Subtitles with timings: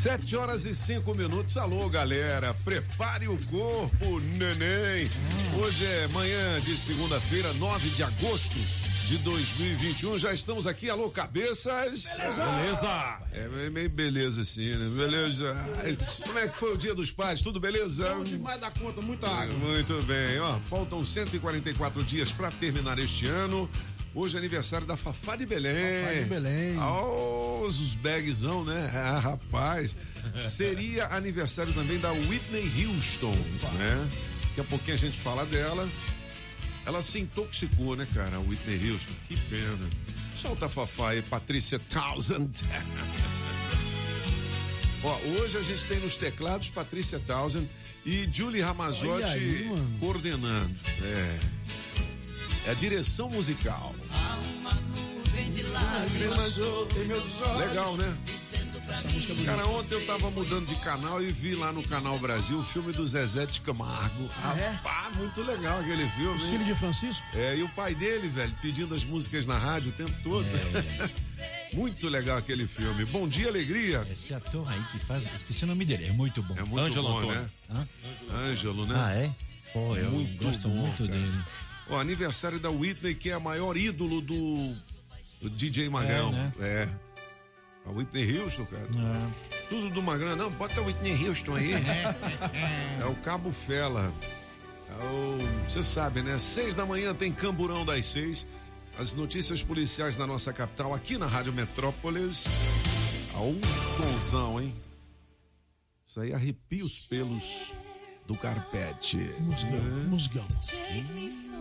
[0.00, 1.56] Sete horas e cinco minutos.
[1.56, 2.54] Alô, galera.
[2.64, 5.10] Prepare o corpo, neném.
[5.60, 8.56] Hoje é manhã de segunda-feira, 9 de agosto
[9.06, 10.16] de 2021.
[10.16, 10.88] Já estamos aqui.
[10.88, 12.16] Alô, cabeças.
[12.16, 13.18] Beleza.
[13.32, 14.88] É meio beleza assim, né?
[14.96, 15.56] Beleza.
[16.24, 17.42] Como é que foi o dia dos pais?
[17.42, 18.14] Tudo beleza?
[18.14, 19.52] Bom demais da conta, muita água.
[19.52, 20.60] Muito bem, ó.
[20.60, 23.68] Faltam 144 dias para terminar este ano.
[24.14, 26.02] Hoje é aniversário da Fafá de Belém.
[26.02, 26.78] Fafá de Belém.
[26.78, 28.90] Oh, os bagzão, né?
[28.94, 29.96] Ah, rapaz.
[30.40, 33.34] Seria aniversário também da Whitney Houston,
[33.74, 34.08] né?
[34.48, 35.88] Daqui a pouquinho a gente fala dela.
[36.84, 38.36] Ela se intoxicou, né, cara?
[38.36, 39.12] A Whitney Houston.
[39.28, 39.88] Que pena.
[40.34, 42.50] Solta a Fafá aí, Patrícia Townsend.
[45.04, 47.68] Ó, hoje a gente tem nos teclados Patrícia Townsend
[48.04, 49.68] e Julie Ramazotti aí,
[50.00, 50.74] coordenando.
[51.02, 51.38] É.
[52.66, 53.94] É a direção musical.
[57.58, 58.16] Legal, né?
[58.90, 59.44] Essa música é.
[59.44, 62.92] Cara, ontem eu tava mudando de canal e vi lá no Canal Brasil o filme
[62.92, 64.28] do Zezé de Camargo.
[64.42, 64.68] Ah, é?
[64.70, 66.36] Rapaz, muito legal aquele filme.
[66.36, 66.40] O?
[66.40, 67.26] Cílio de Francisco?
[67.34, 70.46] É, e o pai dele, velho, pedindo as músicas na rádio o tempo todo.
[71.74, 73.04] muito legal aquele filme.
[73.04, 74.06] Bom dia, alegria.
[74.10, 76.54] Esse ator aí que faz, esqueci o nome dele, é muito bom.
[76.56, 77.40] É muito Ângelo bom, Antônio.
[77.42, 77.48] né?
[77.70, 77.88] Hã?
[78.34, 78.94] Ângelo, né?
[78.96, 79.30] Ah, é?
[79.72, 81.08] Pô, eu Muito gosto bom, muito cara.
[81.10, 81.38] dele.
[81.90, 84.74] Ó, aniversário da Whitney, que é a maior ídolo do,
[85.40, 86.28] do DJ Magrão.
[86.28, 86.52] É, né?
[86.60, 86.88] É.
[87.86, 88.86] A Whitney Houston, cara.
[88.98, 89.30] Ah,
[89.70, 90.36] Tudo do Magrão.
[90.36, 91.72] Não, bota a Whitney Houston aí.
[93.00, 94.12] é o Cabo Fela.
[94.90, 96.38] É o- Você sabe, né?
[96.38, 98.46] Seis da manhã tem Camburão das seis.
[98.98, 102.46] As notícias policiais da nossa capital, aqui na Rádio Metrópolis.
[103.34, 104.74] A um sonzão, hein?
[106.04, 107.72] Isso aí arrepia os pelos
[108.26, 109.18] do carpete.
[109.40, 110.46] Musgão, musgão.
[110.46, 111.57] Pula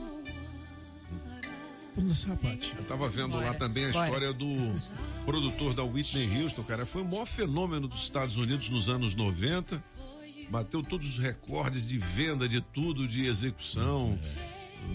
[2.09, 2.73] essa parte.
[2.77, 4.47] Eu tava vendo lá também a história do
[5.25, 6.85] produtor da Whitney Houston, cara.
[6.85, 9.81] Foi o maior fenômeno dos Estados Unidos nos anos 90.
[10.49, 14.17] Bateu todos os recordes de venda de tudo, de execução,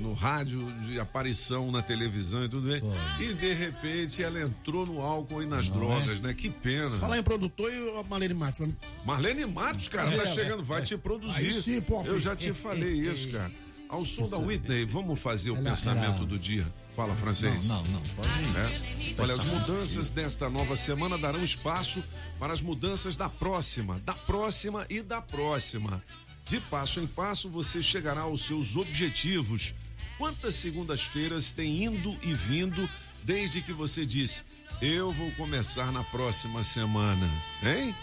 [0.00, 2.80] no rádio, de aparição na televisão e tudo bem.
[3.20, 6.32] E de repente ela entrou no álcool e nas drogas, né?
[6.32, 6.88] Que pena.
[6.96, 8.70] Falar em produtor e a Marlene Matos.
[9.04, 11.36] Marlene Matos, cara, tá chegando, vai te produzir.
[11.36, 12.02] Aí sim, pô.
[12.04, 13.50] Eu já te falei isso, cara.
[13.90, 16.66] Ao som da Whitney, vamos fazer o pensamento ela- do dia.
[16.94, 17.68] Fala, francês.
[17.68, 19.16] não, não, pode ir.
[19.18, 19.22] É.
[19.22, 22.04] Olha, as mudanças desta nova semana darão espaço
[22.38, 26.02] para as mudanças da próxima, da próxima e da próxima.
[26.48, 29.74] De passo em passo, você chegará aos seus objetivos.
[30.18, 32.88] Quantas segundas-feiras tem indo e vindo
[33.24, 34.44] desde que você disse:
[34.80, 37.30] Eu vou começar na próxima semana?
[37.62, 37.94] Hein?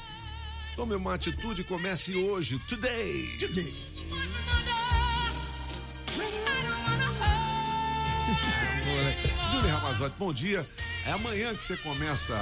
[0.75, 3.37] Tome uma atitude e comece hoje, today.
[9.51, 10.63] Júlio Ramazotti, bom dia.
[11.05, 12.35] É amanhã que você começa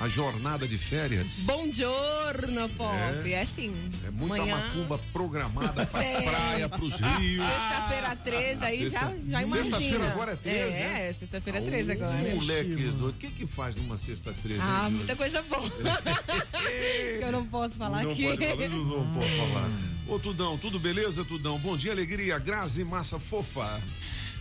[0.00, 1.40] a jornada de férias.
[1.44, 3.32] Bom giorno, Pop.
[3.32, 3.72] É, sim.
[4.06, 6.22] É muita macumba programada pra É.
[6.22, 7.44] praia, pros rios.
[7.44, 9.46] Sexta-feira 13, aí Sexta- já, já imagina.
[9.64, 11.08] Sexta-feira agora é 13, É, né?
[11.08, 12.12] é sexta-feira 13 agora.
[12.12, 13.08] Um moleque doido.
[13.08, 14.60] O que que faz numa sexta 13?
[14.62, 15.68] Ah, hein, muita coisa boa.
[15.68, 18.24] que eu não posso falar Não aqui.
[18.24, 19.70] pode falar, não, não pode falar.
[20.08, 21.58] Ô, Tudão, tudo beleza, Tudão?
[21.58, 23.78] Bom dia, alegria, graça e massa fofa.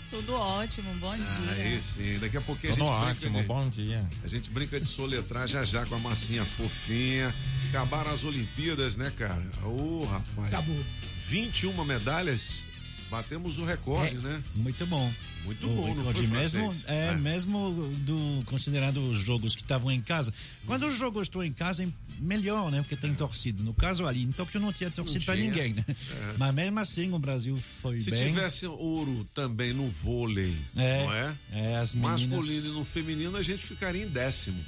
[0.10, 1.52] Tudo ótimo, bom dia.
[1.64, 4.08] Aí sim, daqui a pouquinho a Tudo gente brinca ótimo, de- bom dia.
[4.24, 7.34] A gente brinca de soletrar já já com a massinha fofinha.
[7.70, 9.44] Acabaram as Olimpíadas, né, cara?
[9.64, 10.54] Ô, rapaz.
[10.54, 10.80] Acabou.
[11.28, 12.64] 21 medalhas.
[13.10, 14.44] Batemos o recorde, É, né?
[14.56, 15.12] Muito bom.
[15.48, 17.16] Muito bom, não recorde foi, mesmo, é, É.
[17.16, 17.72] mesmo
[18.06, 20.34] do considerando os jogos que estavam em casa.
[20.66, 21.88] Quando os jogos estão em casa é
[22.20, 22.82] melhor, né?
[22.82, 23.64] Porque tem torcida.
[23.64, 25.86] No caso ali em Tóquio não tinha torcida para ninguém, né?
[26.38, 28.28] Mas mesmo assim o Brasil foi Se bem.
[28.28, 31.36] tivesse ouro também no vôlei, É, não é?
[31.54, 34.64] é, as meninas- Masculino e no feminino, a gente ficaria em décimo.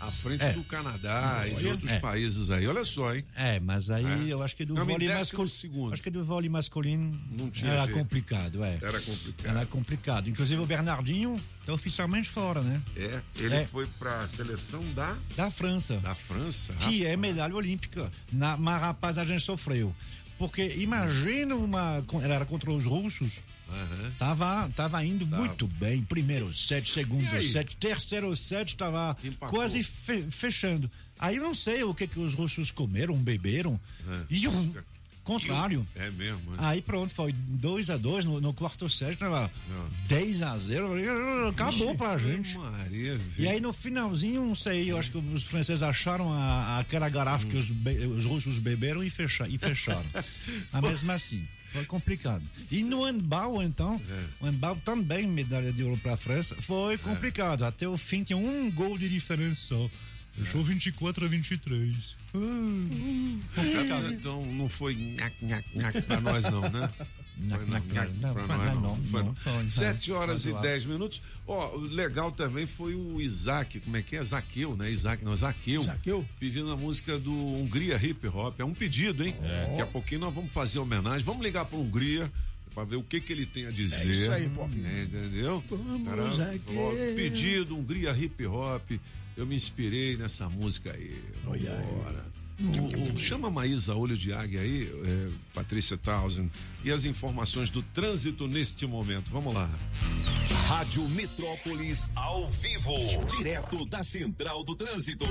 [0.00, 0.52] À frente É.
[0.54, 2.00] do Canadá e de outros É.
[2.00, 2.66] países aí.
[2.66, 3.24] Olha só, hein?
[3.36, 4.32] É, mas aí É.
[4.32, 5.92] eu acho que do Não, vôlei masculino.
[5.92, 7.98] Acho que do vôlei masculino Não tinha era jeito.
[7.98, 8.78] complicado, é.
[8.80, 9.46] Era complicado.
[9.56, 10.30] Era complicado.
[10.30, 12.80] Inclusive o Bernardinho está oficialmente fora, né?
[12.96, 13.64] É, ele É.
[13.66, 15.98] foi pra seleção da, Da França.
[15.98, 16.72] da França.
[16.74, 18.10] que é medalha olímpica.
[18.32, 19.94] Na, mas, rapaz, a gente sofreu.
[20.40, 22.02] Porque imagina uma.
[22.22, 23.42] Ela era contra os russos.
[23.68, 24.10] Aham.
[24.18, 26.02] Tava, tava indo muito bem.
[26.02, 29.58] Primeiro set, segundo set, terceiro set, tava Empatou.
[29.58, 30.90] quase fe- fechando.
[31.18, 33.78] Aí eu não sei o que, que os russos comeram, beberam.
[34.30, 34.74] E o
[35.38, 35.86] contrário.
[35.94, 36.50] É mesmo.
[36.52, 36.56] né?
[36.60, 39.50] Aí pronto, foi 2 a 2 no, no quarto set, tava
[40.08, 42.56] 10 a 0 Acabou pra gente.
[42.58, 47.08] Maria, E aí no finalzinho, não sei, eu acho que os franceses acharam a, aquela
[47.08, 50.04] garrafa que os, be- os russos beberam e, fecha, e fecharam.
[50.72, 52.42] Mas mesmo assim, foi complicado.
[52.72, 54.00] E no handball, então,
[54.40, 57.64] o handball também, medalha de ouro para a França, foi complicado.
[57.64, 59.90] Até o fim tinha um gol de diferença só.
[60.32, 61.96] Fechou 24 a 23.
[62.34, 62.38] Ah,
[63.54, 64.12] complicado.
[64.12, 66.90] Então não foi nhac, nhac, nhac pra nós não, né?
[67.42, 67.80] Não, pra
[68.44, 68.80] pra nós nós não.
[68.82, 71.22] não, Foi não, foi, Sete horas e dez minutos.
[71.46, 74.22] Ó, legal também foi o Isaac, como é que é?
[74.22, 74.90] Zaqueu, né?
[74.90, 75.80] Isaac, não, Zaqueu.
[75.80, 76.26] Zaqueu?
[76.38, 78.60] Pedindo a música do Hungria Hip Hop.
[78.60, 79.34] É um pedido, hein?
[79.70, 81.20] Daqui a pouquinho nós vamos fazer homenagem.
[81.22, 82.30] Vamos ligar pra Hungria
[82.74, 84.06] pra ver o que que ele tem a dizer.
[84.08, 84.70] É isso aí, Pop.
[84.84, 85.64] É, entendeu?
[85.68, 86.22] Vamos, Cara,
[87.16, 88.90] pedido, Hungria Hip Hop.
[89.40, 91.18] Eu me inspirei nessa música aí.
[91.42, 92.26] Vambora.
[92.60, 96.52] O- o- chama a Maísa Olho de Águia aí, é, Patrícia Townsend,
[96.84, 99.30] e as informações do trânsito neste momento.
[99.30, 99.66] Vamos lá.
[100.68, 102.92] Rádio Metrópolis ao vivo,
[103.38, 105.24] direto da Central do Trânsito.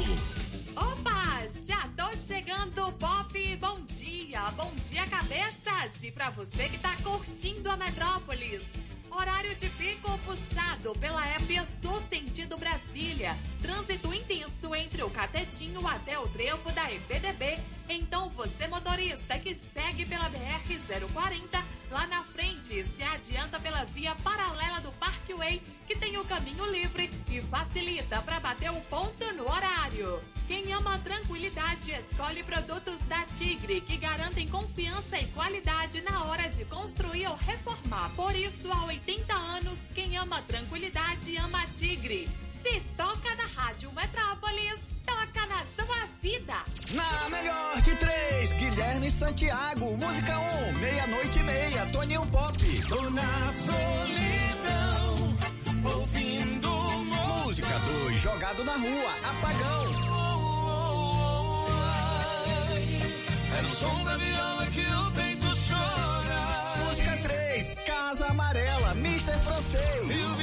[0.76, 3.58] Opa, já tô chegando, Pop.
[3.58, 5.92] Bom dia, bom dia, cabeças.
[6.02, 8.64] E pra você que tá curtindo a Metrópolis.
[9.12, 11.66] Horário de pico puxado pela EP
[12.10, 13.36] sentido Brasília.
[13.62, 17.60] Trânsito intenso entre o Catetinho até o trevo da EPDB.
[17.88, 24.80] Então você motorista que segue pela BR-040, lá na frente se adianta pela via paralela
[24.80, 30.22] do Parkway, que tem o caminho livre e facilita para bater o ponto no horário.
[30.48, 36.66] Quem ama tranquilidade escolhe produtos da Tigre, que garantem confiança e qualidade na hora de
[36.66, 38.10] construir ou reformar.
[38.16, 42.28] Por isso, há 80 anos, quem ama a tranquilidade ama a Tigre.
[42.62, 46.56] Se toca na Rádio Metrópolis, toca na sua vida.
[46.92, 49.96] Na melhor de três, Guilherme Santiago.
[49.98, 52.58] Música 1, um, meia-noite e meia, Toninho Pop.
[52.90, 55.34] Tô na solidão,
[55.94, 56.70] ouvindo
[57.06, 60.10] Música 2, jogado na rua, apagão.
[63.58, 64.89] Era o som da viola que
[69.70, 70.39] Mr.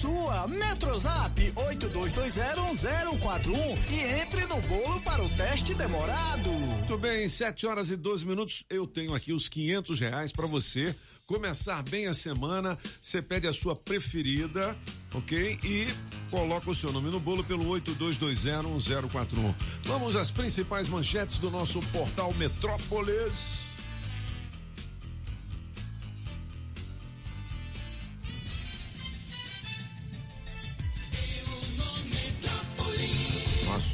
[0.00, 0.46] sua.
[0.46, 6.50] Metrozap 82201041 e entre no bolo para o teste demorado.
[6.50, 8.64] Muito bem, 7 horas e 12 minutos.
[8.70, 10.94] Eu tenho aqui os 500 reais para você
[11.26, 12.78] começar bem a semana.
[13.02, 14.78] Você pede a sua preferida,
[15.12, 15.58] ok?
[15.64, 15.88] E
[16.30, 19.54] coloca o seu nome no bolo pelo 82201041.
[19.84, 23.67] Vamos às principais manchetes do nosso portal Metrópolis.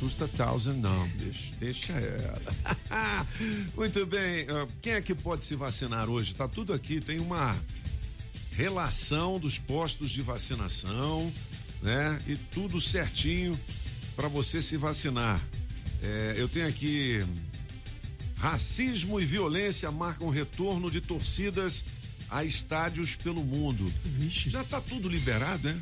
[0.05, 1.09] Assusta Thousand, não.
[1.17, 3.27] Deixa, deixa ela.
[3.75, 4.47] Muito bem.
[4.51, 6.35] ah, Quem é que pode se vacinar hoje?
[6.35, 7.01] Tá tudo aqui.
[7.01, 7.57] Tem uma
[8.53, 11.33] relação dos postos de vacinação,
[11.83, 12.21] né?
[12.27, 13.59] E tudo certinho
[14.15, 15.41] para você se vacinar.
[16.03, 17.25] É, eu tenho aqui
[18.37, 21.83] racismo e violência marcam retorno de torcidas
[22.29, 23.91] a estádios pelo mundo.
[24.05, 24.51] Vixe.
[24.51, 25.81] Já tá tudo liberado, né?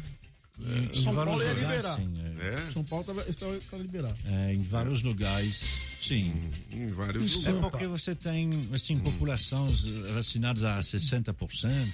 [0.65, 1.97] Em São vários Paulo ia lugares, liberar.
[1.97, 2.33] sim, é.
[2.43, 4.17] É, São Paulo tá, está, está liberado.
[4.25, 5.57] É, em vários lugares,
[6.01, 6.33] sim.
[6.73, 7.49] em vários Isso.
[7.49, 7.71] É lugares.
[7.71, 11.33] porque você tem, assim, populações eh, vacinadas a 60%,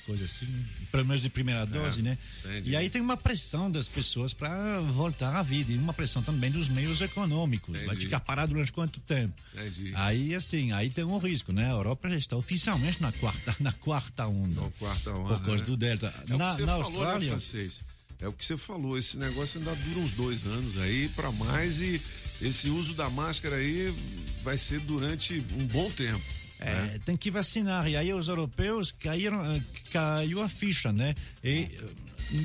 [0.06, 0.46] coisa assim,
[0.90, 2.16] pelo menos de primeira dose, né?
[2.44, 2.70] entendi.
[2.70, 6.50] E aí tem uma pressão das pessoas para voltar à vida e uma pressão também
[6.50, 7.74] dos meios econômicos.
[7.74, 8.04] Vai Entendi.
[8.06, 9.34] ficar parado durante quanto tempo?
[9.54, 9.92] Entendi.
[9.96, 11.66] Aí, assim, aí tem um risco, né?
[11.66, 14.62] A Europa já está oficialmente na quarta, na quarta onda.
[14.62, 15.66] Na quarta onda, Por causa né?
[15.70, 16.14] do Delta.
[16.26, 17.84] É o na que você na falou, né, Austrália, francês?
[18.20, 21.80] É o que você falou, esse negócio ainda dura uns dois anos aí para mais
[21.80, 22.02] e
[22.40, 23.94] esse uso da máscara aí
[24.42, 26.24] vai ser durante um bom tempo.
[26.60, 26.94] né?
[26.94, 27.86] É, tem que vacinar.
[27.86, 31.14] E aí os europeus caíram, eh, caiu a ficha, né?
[31.44, 31.70] E eh,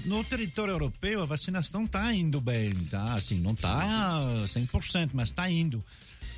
[0.05, 3.13] no território europeu a vacinação está indo bem, tá?
[3.13, 5.83] Assim, não está 100%, mas está indo.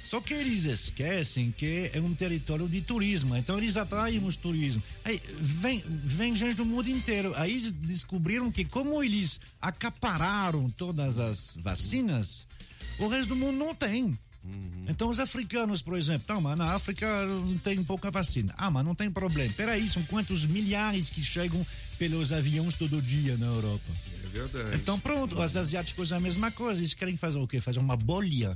[0.05, 4.83] Só que eles esquecem que é um território de turismo, então eles atraem os turismo.
[5.03, 7.33] Aí vem, vem gente do mundo inteiro.
[7.35, 12.45] Aí eles descobriram que como eles acapararam todas as vacinas,
[12.99, 14.15] o resto do mundo não tem.
[14.87, 18.53] Então os africanos, por exemplo, não, mas na África não tem pouca vacina.
[18.55, 19.51] Ah, mas não tem problema.
[19.57, 21.65] Peraí, são quantos milhares que chegam
[21.97, 23.91] pelos aviões todo dia na Europa?
[24.23, 24.75] É verdade.
[24.75, 26.79] Então pronto, os asiáticos é a mesma coisa.
[26.79, 27.59] Eles querem fazer o quê?
[27.59, 28.55] Fazer uma bolha,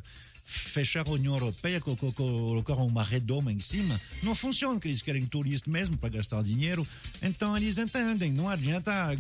[0.52, 4.00] fechar a União Europeia, co- co- colocar uma redoma em cima.
[4.24, 6.88] Não funciona, porque eles querem turista mesmo para gastar dinheiro.
[7.22, 9.16] Então eles entendem, não adianta.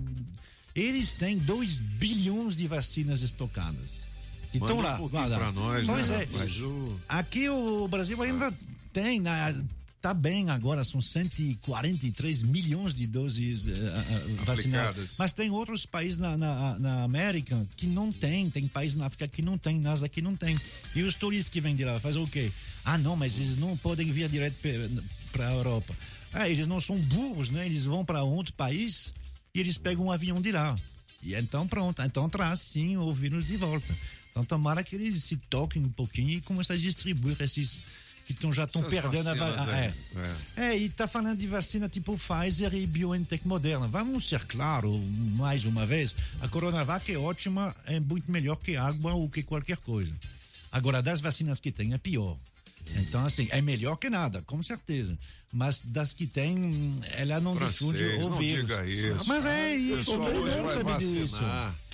[0.76, 4.02] Eles têm 2 bilhões de vacinas estocadas.
[4.54, 6.26] Então Manda um lá, pra nós, pois né, é.
[6.26, 6.60] rapaz?
[6.62, 8.52] O- Aqui o Brasil ainda
[8.92, 9.56] tem, né,
[10.02, 15.16] tá bem agora, são 143 milhões de doses eh, eh, vacinadas.
[15.20, 19.28] Mas tem outros países na, na, na América que não tem, tem países na África
[19.28, 20.58] que não tem, nas aqui não tem.
[20.96, 22.52] E os turistas que vêm de lá fazem o quê?
[22.86, 24.56] Ah, não, mas eles não podem vir direto
[25.32, 25.96] para a Europa.
[26.32, 27.66] Ah, eles não são burros, né?
[27.66, 29.14] Eles vão para outro país
[29.54, 30.76] e eles pegam um avião de lá.
[31.22, 33.94] E então pronto, então traz sim o vírus de volta.
[34.32, 37.82] Então tomara que eles se toquem um pouquinho e comecem a distribuir esses
[38.30, 39.94] que tão, já estão perdendo a vacinas va- aí,
[40.56, 40.70] é.
[40.74, 43.88] É, e tá falando de vacina tipo Pfizer e BioNTech Moderna.
[43.88, 45.02] Vamos ser claro,
[45.36, 49.78] mais uma vez, a Coronavac é ótima, é muito melhor que água ou que qualquer
[49.78, 50.14] coisa.
[50.72, 52.38] Agora, das vacinas que tem, é pior.
[52.98, 55.18] Então, assim, é melhor que nada, com certeza.
[55.52, 58.68] Mas das que tem, ela não difunde Francês, o não vírus.
[58.68, 59.28] diga isso.
[59.28, 61.00] Mas é isso, todo mundo sabe vacinar.
[61.00, 61.44] disso.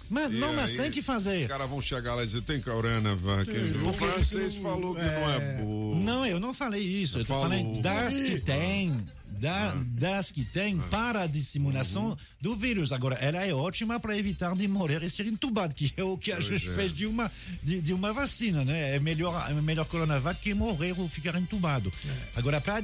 [0.10, 1.44] Mas, E não, mas tem que fazer.
[1.44, 3.50] Os caras vão chegar lá e dizer, tem Coronavac.
[3.86, 6.00] O francês falou que não é burro.
[6.04, 7.20] Não, eu não falei isso.
[7.20, 7.44] Eu Falou.
[7.44, 9.06] falando das que tem,
[9.46, 9.84] da- Ah.
[9.86, 12.18] das que tem para a disseminação Uhum.
[12.42, 12.92] do vírus.
[12.92, 16.32] Agora, ela é ótima para evitar de morrer e ser entubado, que é o que
[16.32, 16.74] a Pois gente é.
[16.76, 17.32] fez de uma,
[17.64, 18.96] de, de uma vacina, né?
[18.96, 21.92] É melhor, é melhor Coronavac que morrer ou ficar entubado.
[22.36, 22.82] Agora, para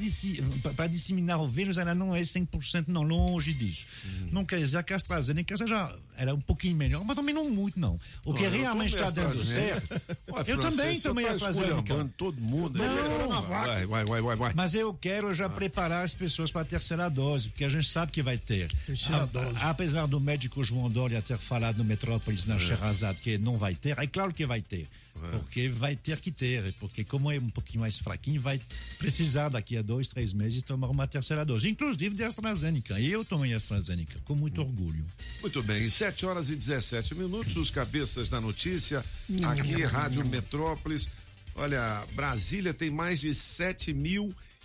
[0.76, 3.86] para disseminar o vírus, ela não é 100% não, longe disso.
[4.06, 4.30] Uhum.
[4.32, 7.50] Não quer dizer que a AstraZeneca seja, ela é um pouquinho melhor, mas também não
[7.50, 8.00] muito, não.
[8.26, 10.02] O que eu realmente está dando certo...
[10.32, 12.10] Ué, eu também tomei tá AstraZeneca.
[12.18, 12.78] todo mundo.
[12.78, 13.48] Não.
[13.48, 14.54] vai, vai, vai, vai, vai.
[14.56, 18.12] Mas eu quero já preparar as pessoas para a terceira dose, porque a gente sabe
[18.12, 18.68] que vai ter.
[18.86, 19.56] Terceira A- dose.
[19.62, 23.98] Apesar do médico João Dória ter falado no Metrópolis, na Sherazade, que não vai ter,
[23.98, 24.88] é claro que vai ter.
[25.32, 28.60] Porque vai ter que ter, porque como é um pouquinho mais fraquinho, vai
[28.98, 32.98] precisar daqui a dois, três meses tomar uma terceira dose, inclusive de AstraZeneca.
[33.00, 35.06] E eu tomei AstraZeneca, com muito orgulho.
[35.42, 39.04] Muito bem, 7 horas e 17 minutos, os cabeças da notícia,
[39.44, 41.10] aqui Rádio Metrópolis.
[41.56, 43.36] Olha, Brasília tem mais de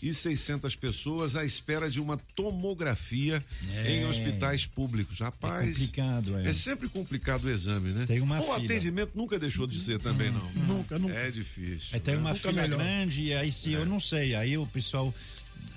[0.03, 3.43] 7.600 pessoas à espera de uma tomografia
[3.75, 3.97] É.
[3.97, 5.21] em hospitais públicos.
[5.21, 6.49] Rapaz, É complicado, é.
[6.49, 8.05] é sempre complicado o exame, né?
[8.07, 8.59] Tem uma o fila.
[8.65, 10.51] atendimento nunca deixou de ser também, não.
[10.67, 11.15] Nunca, nunca.
[11.15, 11.97] É difícil.
[11.97, 12.21] É, tem né?
[12.21, 12.79] uma Nunca fila melhor.
[12.79, 15.15] grande e aí se eu não sei, aí o pessoal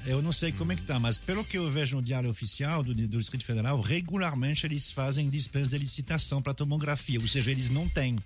[0.06, 2.82] eu não sei como é que tá, mas pelo que eu vejo no diário oficial
[2.84, 7.70] do, do Distrito Federal, regularmente eles fazem dispensa de licitação para tomografia, ou seja, eles
[7.70, 8.18] não têm.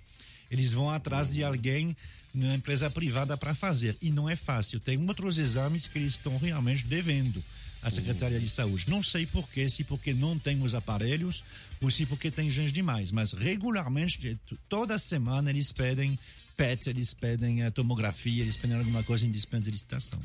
[0.50, 1.96] Eles vão atrás de alguém
[2.34, 3.96] na empresa privada para fazer.
[4.02, 4.80] E não é fácil.
[4.80, 7.42] Tem outros exames que eles estão realmente devendo
[7.80, 8.86] à Secretaria de Saúde.
[8.88, 11.44] Não sei porquê, se porque não tem os aparelhos
[11.80, 14.38] ou se porque tem gente demais, mas regularmente,
[14.68, 16.18] toda semana eles pedem
[16.56, 20.18] PET, eles pedem a tomografia, eles pedem alguma coisa em dispensa de licitação.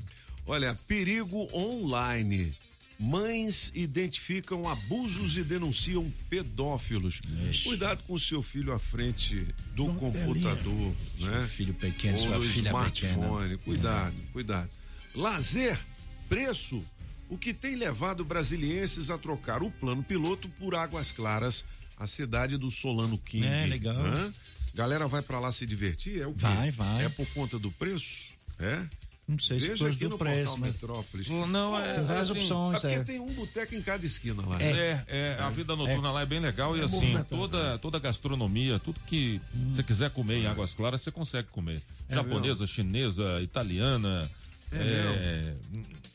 [0.46, 2.56] Olha, perigo online.
[3.00, 7.22] Mães identificam abusos e denunciam pedófilos.
[7.64, 11.48] Cuidado com o seu filho à frente do computador, né?
[11.48, 13.42] filho pequeno, Ou sua filha smartphone.
[13.42, 13.58] pequena.
[13.64, 14.70] Cuidado, cuidado.
[15.16, 15.80] Lazer,
[16.28, 16.84] preço.
[17.30, 21.64] O que tem levado brasilienses a trocar o plano piloto por Águas Claras,
[21.96, 23.46] a cidade do Solano King.
[23.48, 23.96] É, legal.
[23.96, 24.34] Hã?
[24.74, 26.22] Galera vai pra lá se divertir?
[26.22, 26.42] É o quê?
[26.42, 27.06] Vai, vai.
[27.06, 28.34] É por conta do preço?
[28.60, 28.84] É?
[29.30, 31.30] Não sei se Veja depois aqui do no preço, portal mas Metrópolis.
[31.30, 31.94] Não, é.
[31.94, 32.78] tem várias assim, opções.
[32.84, 33.04] É porque é.
[33.04, 34.60] tem um boteco em cada esquina lá.
[34.60, 39.00] É, é, a vida noturna lá é bem legal e assim, toda, toda gastronomia, tudo
[39.06, 39.40] que
[39.72, 41.80] você quiser comer em Águas Claras, você consegue comer.
[42.10, 44.32] Japonesa, chinesa, italiana,
[44.72, 45.54] é,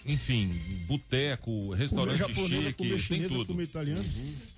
[0.05, 0.51] enfim,
[0.89, 3.47] boteco, Comer restaurante japonesa, chique, comer tem tudo.
[3.47, 4.05] comer italiano.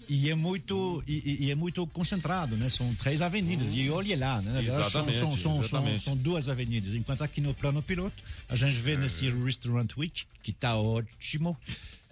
[0.08, 2.68] E é muito e, e- é muito concentrado, né?
[2.70, 4.52] São três avenidas e olhe lá, né?
[4.62, 6.00] São- Exatamente, são, são, são, exatamente.
[6.02, 6.94] são duas avenidas.
[6.94, 11.56] Enquanto aqui no plano piloto a gente vê nesse Restaurant Week que está ótimo.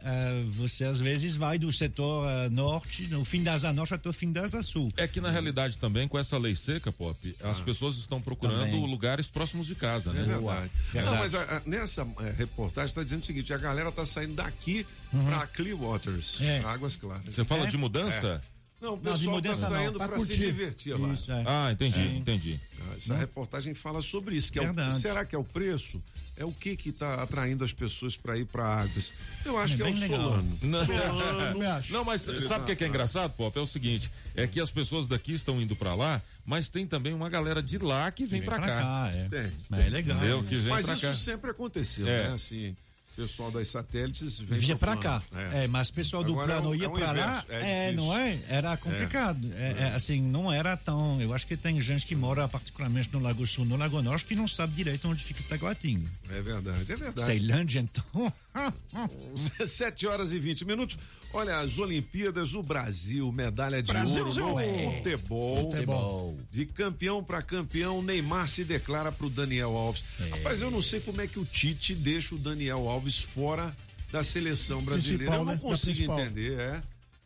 [0.04, 4.08] Ah, você às vezes vai do setor ah, norte, no fim da Asa Norte até
[4.08, 4.92] o fim da Asa Sul.
[4.96, 8.86] É que na realidade também, com essa lei seca, Pop, as pessoas estão procurando Também.
[8.86, 10.22] lugares próximos de casa, É né?
[10.24, 10.70] verdade.
[10.92, 11.14] Verdade.
[11.14, 14.34] Não, mas a- a- nessa é, reportagem está dizendo o seguinte: a galera está saindo
[14.34, 16.60] daqui para Clearwaters, É.
[16.64, 17.34] Águas Claras.
[17.34, 17.70] Você fala É?
[17.70, 18.42] de mudança?
[18.84, 20.40] Não, o pessoal está saindo para se curtir.
[20.46, 21.12] divertir lá.
[21.12, 21.42] Isso, é.
[21.46, 22.60] Ah, entendi, entendi.
[22.96, 24.52] Essa reportagem fala sobre isso.
[24.52, 26.02] Que é o- será que é o preço?
[26.36, 29.12] É o que que está atraindo as pessoas para ir para Águas?
[29.44, 29.94] Eu acho É que é o.
[29.94, 30.58] Solano.
[30.62, 30.80] Não.
[31.76, 31.92] Acho.
[31.92, 33.56] Não, mas sabe o que é, que é engraçado, Pop?
[33.56, 37.12] É o seguinte: é que as pessoas daqui estão indo pra lá, mas tem também
[37.14, 39.10] uma galera de lá que vem, Vem pra cá.
[39.14, 39.28] é.
[39.28, 39.52] Tem.
[39.68, 40.16] Mas é legal.
[40.18, 40.42] Entendeu?
[40.44, 41.14] Que vem Mas isso cá.
[41.14, 42.28] sempre aconteceu, É.
[42.28, 42.34] né?
[42.34, 42.76] Assim,
[43.16, 45.22] pessoal das satélites Vinha para cá.
[45.30, 45.54] plano.
[45.56, 45.66] É.
[45.66, 47.44] mas o pessoal do Agora é plano o- ia é o para lá.
[47.48, 48.38] é É, não é?
[48.48, 49.52] Era complicado.
[49.54, 51.20] É, é, assim, não era tão.
[51.20, 54.34] Eu acho que tem gente que mora particularmente no Lago Sul, no Lago Norte, que
[54.34, 56.10] não sabe direito onde fica Taguatinga.
[56.30, 57.22] É verdade, é verdade.
[57.22, 58.32] Ceilândia, então.
[59.66, 60.98] 7 horas e 20 minutos.
[61.32, 65.72] Olha, as Olimpíadas, o Brasil, medalha de Brasilzão, ouro no futebol.
[65.72, 66.38] Futebol.
[66.48, 70.04] De campeão para campeão, Neymar se declara pro Daniel Alves.
[70.20, 70.28] É.
[70.28, 73.76] Rapaz, eu não sei como é que o Tite deixa o Daniel Alves fora
[74.12, 75.32] da seleção brasileira.
[75.32, 75.60] Principal, eu não né?
[75.60, 76.82] Consigo entender, é.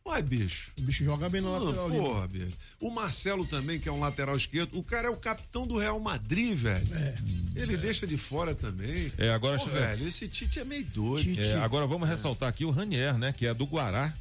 [0.08, 0.72] Uai, bicho.
[0.78, 1.98] O bicho joga bem no Não, lateral ali.
[1.98, 2.52] porra, bicho.
[2.80, 6.00] O Marcelo também, que é um lateral esquerdo, o cara é o capitão do Real
[6.00, 6.86] Madrid, velho.
[6.94, 7.18] É.
[7.54, 9.12] Ele deixa de fora também.
[9.18, 11.22] É, agora- Pô, velho, esse Tite é meio doido.
[11.22, 11.40] Tite.
[11.40, 13.32] É, agora vamos ressaltar aqui o Ranier, né?
[13.32, 14.14] Que é do Guará.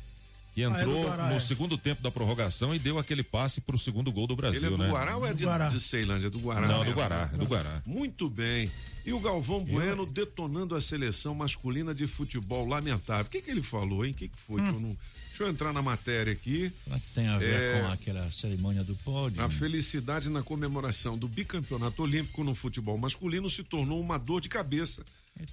[0.57, 1.39] Que Ah, é do entrou no é.
[1.39, 4.69] segundo tempo da prorrogação e deu aquele passe pro segundo gol do Brasil, Ele é
[4.71, 4.89] do né?
[4.89, 5.69] Guará ou é Do de, Guará.
[5.69, 6.27] de Ceilândia?
[6.27, 6.67] É do Guará.
[6.67, 6.95] Não, do mesmo?
[6.95, 7.81] Guará, é do Guará.
[7.85, 8.67] Muito bem.
[9.05, 13.27] E o Galvão Bueno detonando a seleção masculina de futebol lamentável.
[13.27, 14.13] O que, que ele falou, hein?
[14.13, 14.59] O que, que foi?
[14.59, 14.97] que eu não...
[15.27, 16.73] Deixa eu entrar na matéria aqui.
[17.13, 17.81] Tem a ver É.
[17.83, 19.43] com aquela cerimônia do pódio?
[19.43, 24.49] A felicidade na comemoração do bicampeonato olímpico no futebol masculino se tornou uma dor de
[24.49, 25.03] cabeça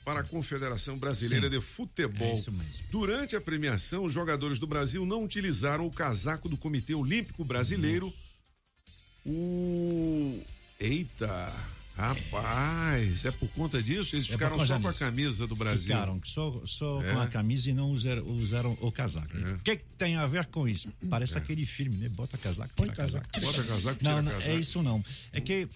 [0.05, 1.53] para a Confederação Brasileira Sim.
[1.59, 2.37] de Futebol.
[2.37, 2.83] É.
[2.91, 8.13] Durante a premiação, os jogadores do Brasil não utilizaram o casaco do Comitê Olímpico Brasileiro.
[9.27, 10.41] O.
[10.79, 11.53] Eita!
[11.97, 14.17] Rapaz, é por conta disso?
[14.17, 15.95] Eles É ficaram só com a camisa do Brasil.
[15.95, 17.13] Ficaram só, só É.
[17.13, 19.29] com a camisa e não usaram, usaram o casaco.
[19.39, 20.93] O que, que tem a ver com isso?
[21.09, 22.09] Parece aquele filme, né?
[22.09, 24.51] Bota casaco, Põe casaco, tira Bota casaco, tira Não, não, casaco.
[24.51, 25.05] é isso não.
[25.33, 25.69] É que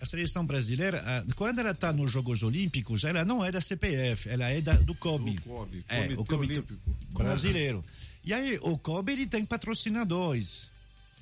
[0.00, 1.02] a seleção brasileira,
[1.34, 4.94] quando ela está nos Jogos Olímpicos, ela não é da CPF, ela é da, do
[4.94, 5.32] COB.
[5.32, 6.80] Do COB, é, Comitê o Comitê Olímpico.
[7.12, 7.84] Brasileiro.
[8.24, 10.70] E aí, o COB ele tem patrocinadores.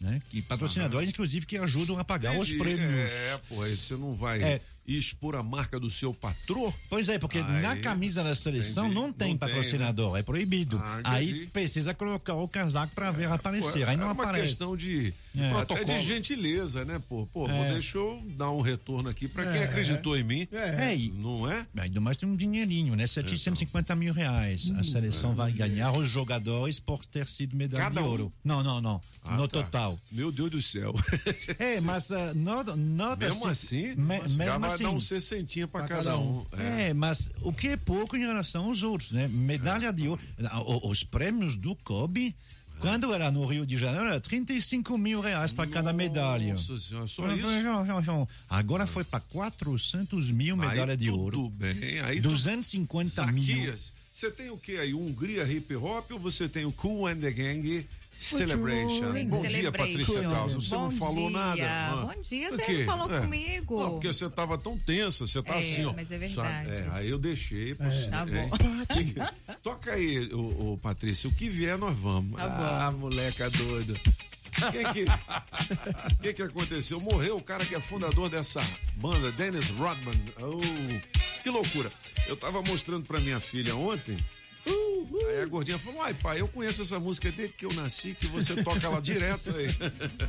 [0.00, 0.21] Né?
[0.33, 2.59] E patrocinadores, inclusive, que ajudam a pagar os Entendi.
[2.59, 3.11] prêmios.
[3.11, 4.61] É, pô, aí você não vai É.
[4.87, 6.73] expor a marca do seu patrô?
[6.88, 9.00] Pois é, porque Aí, na camisa da seleção entendi.
[9.00, 10.78] não tem Não tem, patrocinador, é proibido.
[10.83, 13.85] Ah, aí precisa colocar o casaco para ver aparecer.
[13.85, 14.43] Pô, aí não é uma aparece.
[14.49, 15.50] questão de, É.
[15.50, 17.26] até de gentileza, né, pô?
[17.33, 17.69] Pô, É.
[17.73, 20.49] deixar eu dar um retorno aqui pra quem acreditou em mim.
[20.52, 20.87] É.
[20.93, 21.66] É, e- Não é?
[21.78, 23.07] Ainda mais tem um dinheirinho, né?
[23.07, 24.71] 750 mil reais.
[24.71, 28.11] Hum, A seleção vai ganhar os jogadores por ter sido medalha Cada de um?
[28.11, 28.33] ouro.
[28.45, 29.00] Não, não, não.
[29.28, 29.62] Ah, no tá.
[29.62, 29.99] total.
[30.12, 30.95] Meu Deus do céu.
[31.58, 34.84] É, mas uh, nota, nota mesmo assim, me- mesmo assim.
[34.84, 36.39] dar um sessentinha pra, Pra cada, cada um.
[36.41, 36.47] um.
[36.58, 36.89] É.
[36.91, 39.26] É, mas o que é pouco em relação aos outros, né?
[39.28, 40.21] Medalha de ouro.
[40.67, 42.34] O- Os prêmios do COB,
[42.78, 46.52] quando era no Rio de Janeiro, era 35 mil reais para cada medalha.
[46.52, 48.28] Nossa senhora, só Ah, isso?
[48.49, 51.50] Agora foi para 400 mil medalha aí, de tudo ouro.
[51.50, 52.00] bem.
[52.00, 53.75] Aí tu- 250 mil.
[54.12, 54.95] Você tem o que aí?
[54.95, 57.86] Hungria Hip Hop ou você tem o Cool and the Gang
[58.19, 59.13] Celebration?
[59.29, 59.73] Bom dia, Celebration.
[59.73, 60.52] Patrícia Taus.
[60.55, 61.39] Você Bom não falou dia.
[61.39, 61.63] nada.
[61.69, 62.07] Ah.
[62.15, 63.21] Bom dia, Por você não falou É.
[63.21, 63.81] comigo.
[63.81, 65.93] Não, porque você tava tão tensa, você tá É, assim, ó.
[65.93, 66.71] mas é verdade.
[66.71, 67.75] É, aí eu deixei.
[67.75, 68.47] Tá é.
[68.47, 68.50] bom.
[69.63, 72.37] Toca aí, ô, ô, Patrícia, o que vier nós vamos.
[72.41, 72.65] Tá bom.
[72.65, 73.95] ah, moleca doida.
[74.73, 75.05] Quem que,
[76.23, 76.99] que que aconteceu?
[77.00, 78.63] Morreu o cara que é fundador dessa
[78.97, 80.15] banda, Dennis Rodman.
[80.41, 81.93] Oh, que loucura.
[82.26, 84.17] Eu tava mostrando pra minha filha ontem.
[84.67, 88.26] Aí a gordinha falou: Ai, pai, eu conheço essa música desde que eu nasci, que
[88.26, 89.69] você toca lá direto aí.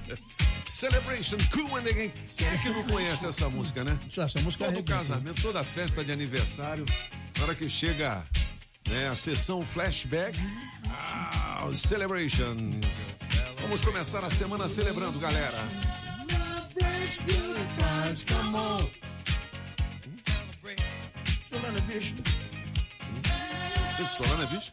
[0.65, 2.13] Celebration, Cool and Gang.
[2.35, 3.97] Quem é que não conhece essa música, né?
[4.07, 4.93] Essa música Todo arrebenta.
[4.97, 6.85] casamento, toda festa de aniversário,
[7.37, 8.25] na hora que chega
[8.89, 10.37] né, a sessão flashback,
[10.89, 12.55] ah, Celebration.
[13.61, 15.57] Vamos começar a semana celebrando, galera.
[21.49, 21.79] Solano,
[23.97, 24.03] bicho.
[24.03, 24.71] Isso, Solana, bicho?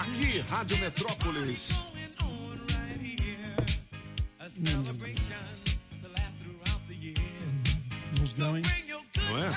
[0.00, 1.86] Aqui, Rádio Metrópolis.
[8.18, 8.62] Musgão, hein?
[9.16, 9.50] Não é?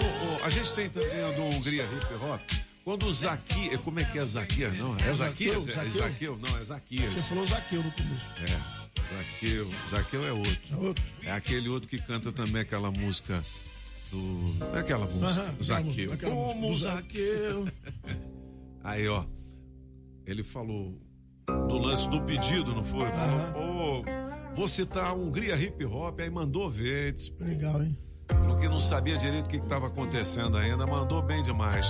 [0.00, 2.57] Ô, a gente tem também a do Hungria Hip Hop.
[2.88, 3.78] Quando o Zaquias.
[3.82, 4.78] Como é que é Zaquias?
[4.78, 5.68] Não, é Zaquias?
[5.68, 5.90] É Zaqueu.
[5.90, 6.38] Zaqueu?
[6.38, 7.28] Não, é você Zaquias.
[7.28, 8.26] falou Zaqueu no começo.
[8.40, 9.70] É, Zaqueu.
[9.90, 10.58] Zaqueu é outro.
[10.72, 11.04] É outro.
[11.24, 13.44] É aquele outro que canta também aquela música
[14.10, 14.74] do.
[14.74, 15.42] É aquela música.
[15.42, 16.12] Aham, Zaqueu.
[16.14, 16.92] aquela Como música.
[16.92, 17.68] Zaqueu.
[18.82, 19.22] Aí, ó.
[20.24, 20.98] Ele falou
[21.46, 23.06] do lance do pedido, não foi?
[23.10, 27.14] Falou, pô, vou citar a Hungria Hip Hop, aí mandou ver.
[27.38, 27.94] Legal, hein?
[28.30, 31.86] Falou que não sabia direito o que estava acontecendo ainda, mandou bem demais.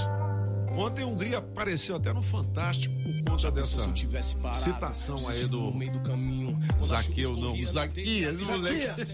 [0.78, 5.16] Ontem a Hungria apareceu até no Fantástico por conta dessa se eu tivesse parado, citação
[5.28, 6.56] aí do do caminho.
[6.84, 7.66] Zaqueu, não.
[7.66, 9.06] Zaquias, moleque.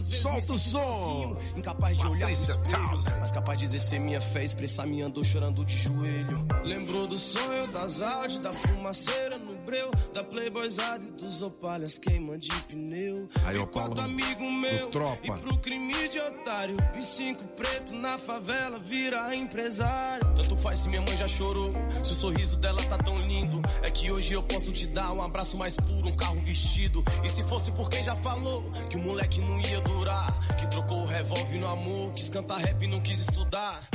[0.00, 1.36] Solta o som.
[1.56, 3.16] Incapaz de olhar pro Patrícia espelho, Townsend.
[3.18, 6.46] mas capaz de exercer minha fé, expressar minha dor chorando de joelho.
[6.64, 12.36] Lembrou do sonho das áudios, da fumaceira no breu, da playboyzada e dos opalhas queima
[12.36, 13.28] de pneu.
[13.44, 15.20] Aí, Enquanto Paulo, amigo meu, Tropa.
[15.22, 20.24] e pro crime de otário, vi cinco preto na favela, vira empresário.
[20.34, 21.70] Tanto faz se minha mãe já chorou,
[22.02, 23.62] se o sorriso dela tá tão lindo.
[23.84, 27.04] É que hoje eu posso te dar um abraço mais puro, um carro vestido.
[27.24, 31.00] E se fosse por quem já falou que o moleque não ia durar, que trocou
[31.04, 33.88] o revólver no amor, quis cantar rap e não quis estudar.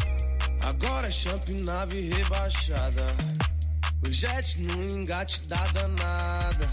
[0.61, 3.05] Agora é champ nave rebaixada.
[4.07, 6.67] O jet no engate dá danada.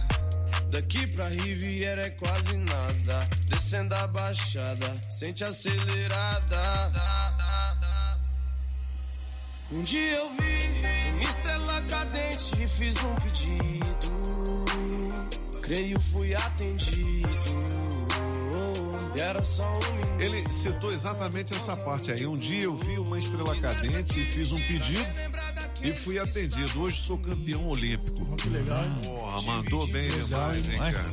[0.70, 3.28] Daqui pra Riviera é quase nada.
[3.46, 6.92] Descendo a baixada, sente acelerada.
[9.70, 14.12] Um dia eu vi uma estrela cadente e fiz um pedido.
[15.62, 17.28] Creio fui atendido.
[19.16, 20.20] Era só um.
[20.20, 22.26] Ele citou exatamente essa parte aí.
[22.26, 25.51] Um dia eu vi uma estrela cadente e fiz um pedido
[25.84, 26.80] e fui atendido.
[26.80, 28.36] Hoje sou campeão olímpico.
[28.36, 28.82] Que legal.
[29.04, 30.92] Porra, mandou bem demais, hein, Vai.
[30.92, 31.08] cara?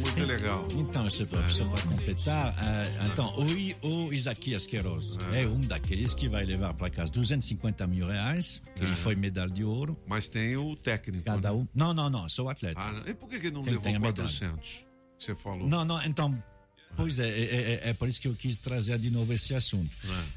[0.00, 0.68] Muito legal.
[0.74, 5.46] Então, só para, só para completar, ah, então, o, I- o Isaquias Queiroz é.
[5.46, 9.64] um daqueles que vai levar para casa 250 mil reais, que ele foi medalha de
[9.64, 9.98] ouro.
[10.06, 11.24] Mas tem o técnico.
[11.24, 11.56] Cada né?
[11.58, 11.66] um.
[11.74, 12.80] Não, não, não, sou atleta.
[12.80, 14.14] Ah, e por que, que não Quem levou tem a medalha.
[14.28, 14.86] 400?
[15.18, 15.68] Você falou.
[15.68, 16.40] Não, não, então.
[16.96, 19.90] Pois é, é, é, é por isso que eu quis trazer de novo esse assunto.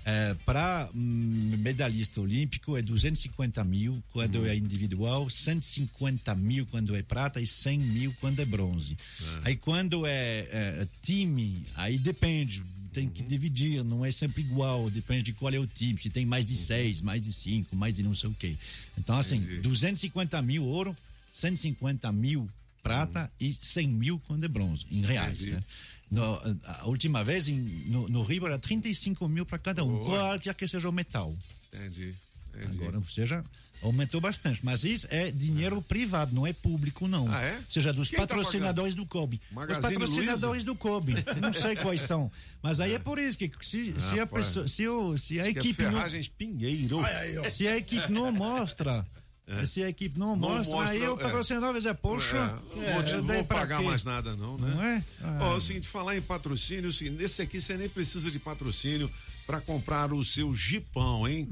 [0.04, 7.40] É, Para medalhista olímpico é 250 mil quando é individual, 150 mil quando é prata
[7.40, 8.98] e 100 mil quando é bronze.
[9.44, 12.64] Aí quando é, é, time, aí depende.
[12.92, 16.00] Tem que dividir, não é sempre igual, depende de qual é o time.
[16.00, 18.56] Se tem mais de seis, mais de cinco, mais de não sei o quê.
[18.98, 19.62] Então, assim, Entendi.
[19.62, 20.98] 250 mil ouro,
[21.32, 22.50] 150 mil
[22.82, 25.40] prata e 100 mil quando é bronze, em reais.
[25.40, 25.56] Entendi.
[25.56, 25.64] Né?
[26.10, 30.30] No, a última vez em, no, no Rio era 35 mil para cada um, Boa.
[30.30, 31.36] qualquer que seja o metal.
[31.72, 32.16] Entendi.
[32.54, 32.82] Entendi.
[32.82, 33.46] Agora, ou seja,
[33.82, 34.60] aumentou bastante.
[34.64, 37.32] Mas isso é dinheiro privado, não é público, não.
[37.32, 37.58] Ah, é?
[37.58, 39.40] Ou seja, dos Quem tá patrocinadores do Kobe.
[39.52, 41.14] Magazine Os patrocinadores do Kobe.
[41.42, 42.32] Não sei quais são.
[42.62, 45.50] Mas aí é por isso que se, se a pessoa, se, o, se a é
[45.50, 47.00] equipe não, Ferragens Pinheiro.
[47.00, 47.50] Ai, aí, ó.
[47.50, 49.06] se a equipe não mostra,
[49.66, 50.36] se a equipe não, É.
[50.36, 51.18] Não mostra, mostra, aí o é.
[51.18, 53.86] patrocinador vai dizer, poxa, É, vou, é, vou daí pra pagar quê?
[53.86, 54.74] mais nada, não, né?
[54.74, 55.04] Não é?
[55.22, 55.38] Ah.
[55.42, 58.40] Ó, é o seguinte, falar em patrocínio, é seguinte, nesse aqui você nem precisa de
[58.40, 59.10] patrocínio
[59.48, 61.44] para comprar o seu jipão, hein?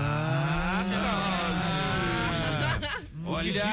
[3.27, 3.63] Olha,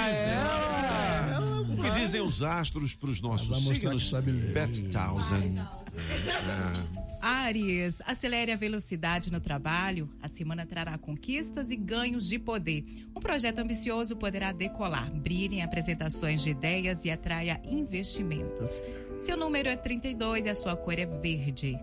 [1.79, 4.03] O que dizem os astros para os nossos signos?
[4.05, 4.53] que sabe ler.
[4.55, 5.61] Beth Townsend.
[7.23, 10.11] Aries, acelere a velocidade no trabalho.
[10.21, 12.85] A semana trará conquistas e ganhos de poder.
[13.15, 15.09] Um projeto ambicioso poderá decolar.
[15.15, 18.83] Brilhe em apresentações de ideias e atraia investimentos.
[19.19, 21.79] Seu número é 32 e a sua cor é verde.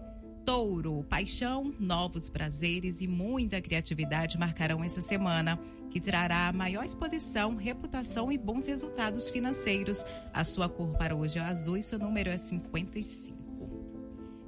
[0.46, 5.58] Touro, paixão, novos prazeres e muita criatividade marcarão essa semana,
[5.90, 10.04] que trará maior exposição, reputação e bons resultados financeiros.
[10.34, 13.39] A sua cor para hoje é azul e seu número é 55.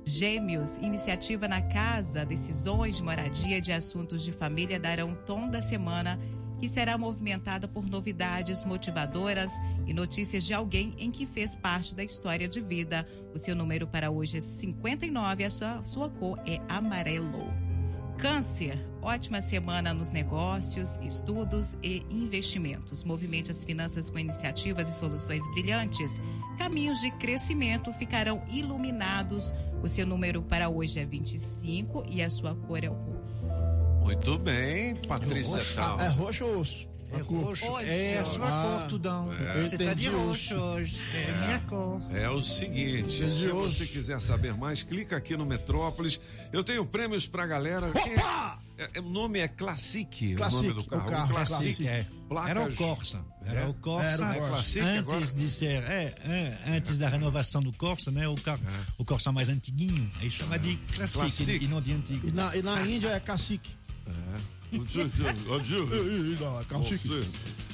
[0.04, 5.50] Gêmeos, iniciativa na casa, decisões de moradia e de assuntos de família darão o tom
[5.50, 6.20] da semana
[6.60, 9.54] que será movimentada por novidades motivadoras
[9.88, 13.08] e notícias de alguém em que fez parte da história de vida.
[13.34, 17.71] O seu número para hoje é 59 e a sua, sua cor é amarelo.
[18.17, 23.04] Câncer, ótima semana nos negócios, estudos e investimentos.
[23.04, 26.21] Movimente as finanças com iniciativas e soluções brilhantes.
[26.58, 29.54] Caminhos de crescimento ficarão iluminados.
[29.82, 34.02] O seu número para hoje é 25 e a sua cor é o roxo.
[34.04, 36.00] Muito bem, Patrícia Tal.
[36.00, 36.90] É roxo ou osso?
[37.12, 37.78] É roxo.
[37.80, 39.34] É a sua Ah, cor, Tudão.
[39.34, 39.63] é.
[39.67, 41.02] Você tá de roxo hoje.
[41.13, 42.02] É, minha cor.
[42.12, 46.19] É o seguinte, se você quiser saber mais, clica aqui no Metrópolis.
[46.54, 47.91] Eu tenho prêmios pra galera.
[47.91, 51.08] Quem é- é- o nome é Classic, Classic, o nome do carro.
[51.08, 51.63] o carro, Classic.
[51.63, 51.88] Classic.
[51.88, 52.06] É.
[52.30, 53.19] Placas- Era o Corsa.
[53.45, 53.65] Era É?
[53.67, 54.08] o Corsa.
[54.08, 54.47] Era o Corsa.
[54.50, 55.17] Classic agora?
[55.17, 58.26] antes de ser, é, é, antes da renovação do Corsa, né?
[58.28, 58.62] O, carro,
[58.97, 61.65] o Corsa mais antiguinho, aí chama de Classic, Classic.
[61.65, 62.26] e não de antigo.
[62.28, 63.69] E na, e na Índia é cacique.
[64.08, 64.78] É.
[64.78, 65.02] Você,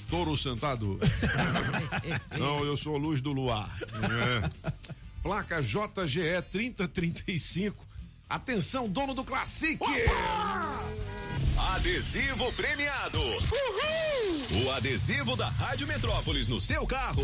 [0.10, 1.00] touro sentado.
[2.38, 3.78] Não, eu sou luz do luar.
[3.94, 4.50] É.
[5.22, 7.86] Placa JGE 3035.
[8.30, 9.80] Atenção, dono do Classic!
[11.76, 13.20] Adesivo premiado.
[14.64, 17.24] O adesivo da Rádio Metrópolis no seu carro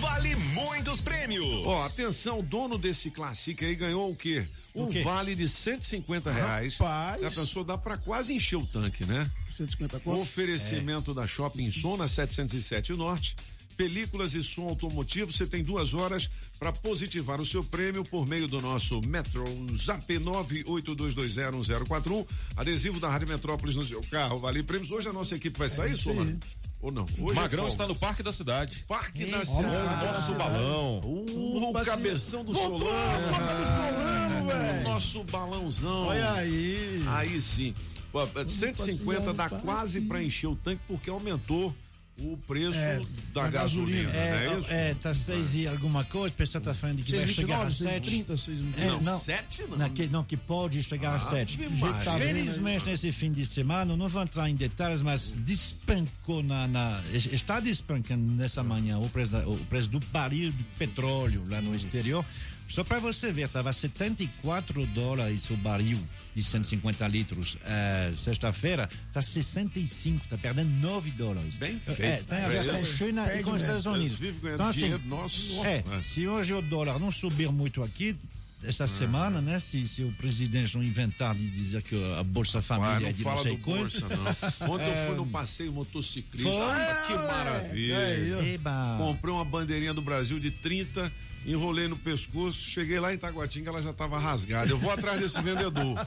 [0.00, 1.64] vale muitos prêmios.
[1.64, 4.46] Ó, atenção, dono desse Classic aí ganhou o quê?
[4.74, 5.02] Um quê?
[5.02, 6.78] vale de 150 reais.
[6.78, 7.22] Rapaz.
[7.22, 9.28] Já pensou, dá pra quase encher o tanque, né?
[9.56, 10.20] 150 O conto.
[10.20, 13.34] oferecimento da Shopping Som na 707 Norte.
[13.76, 18.46] Películas e som automotivo, você tem duas horas para positivar o seu prêmio por meio
[18.46, 19.42] do nosso Metro
[19.74, 22.26] Zap 982201041.
[22.56, 24.90] Adesivo da Rádio Metrópolis no seu carro, vale prêmios.
[24.90, 26.36] Hoje a nossa equipe vai sair, isso aí.
[26.82, 27.04] Ou não?
[27.18, 28.84] Hoje Magrão é está no Parque da Cidade.
[28.88, 30.06] Parque da O Cidade.
[30.06, 31.00] nosso balão.
[31.04, 33.28] Uh, o cabeção do Voltou, Solano.
[33.28, 34.82] Copa do Solano, velho.
[34.84, 36.06] Nosso balãozão.
[36.06, 37.04] Olha aí.
[37.06, 37.74] Aí sim.
[38.10, 41.74] Pô, 150 dá quase para encher o tanque porque aumentou
[42.22, 43.00] o preço É,
[43.32, 44.12] da da gasolina, gasolina.
[44.12, 44.72] não é É, isso?
[44.72, 47.72] é, tá seis e alguma coisa, o pessoal tá falando que vai chegar a 629,
[47.72, 48.10] sete.
[48.10, 48.80] 630, 630.
[48.80, 49.76] É, Não, não, sete não.
[49.78, 51.62] Na, que, não, que pode chegar a sete.
[51.64, 52.04] Ave Maria.
[52.04, 56.66] tá vendo Felizmente, nesse fim de semana, não vou entrar em detalhes, mas despencou na,
[56.68, 61.60] na- está despencando nessa manhã o preço, da- o preço do barril de petróleo lá
[61.60, 62.24] no exterior.
[62.70, 65.98] Só para você ver, estava 74 dólares o barril
[66.32, 67.58] de 150 litros.
[67.64, 71.56] eh, Sexta-feira está 65, está perdendo 9 dólares.
[71.58, 72.02] Bem feito.
[72.02, 73.62] É, tem a É, ver com a China e com os.
[73.62, 74.20] Estados Unidos.
[74.54, 75.64] Então, assim, nosso.
[75.66, 76.02] é, É.
[76.02, 78.16] se hoje o dólar não subir muito aqui,
[78.64, 79.58] essa semana, né?
[79.58, 83.12] Se, se o presidente não inventar de dizer que a Bolsa Ah, Família é não
[83.12, 83.80] de não fala sei do quanto.
[83.80, 84.74] Bolsa, não.
[84.74, 86.50] Ontem eu fui no passeio motociclista.
[86.52, 86.62] Foi?
[86.62, 87.94] Ah, que maravilha.
[87.94, 88.58] É.
[88.98, 91.10] Comprei uma bandeirinha do Brasil de 30,
[91.46, 94.70] enrolei no pescoço, cheguei lá em Taguatinga, ela já estava rasgada.
[94.70, 96.06] Eu vou atrás desse vendedor.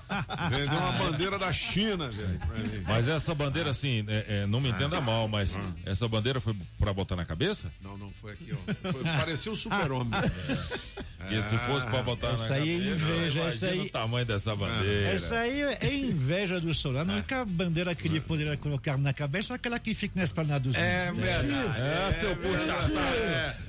[0.51, 2.39] Vendeu uma bandeira da China, velho.
[2.87, 6.93] Mas essa bandeira, assim, é, é, não me entenda mal, mas essa bandeira foi pra
[6.93, 7.71] botar na cabeça?
[7.81, 8.91] Não, não foi aqui, ó.
[8.91, 10.11] Foi, parecia o super-homem.
[11.23, 13.89] Porque se fosse pra botar na Essa aí é cabeça, inveja, imagina essa aí- o
[13.89, 15.09] tamanho dessa bandeira.
[15.09, 17.11] Essa aí é inveja do Solano.
[17.11, 20.59] A única bandeira que ele poderia colocar na cabeça é aquela que fica na esplanada
[20.61, 21.47] dos É verdade.
[22.07, 22.93] Ah, seu puxa-saco.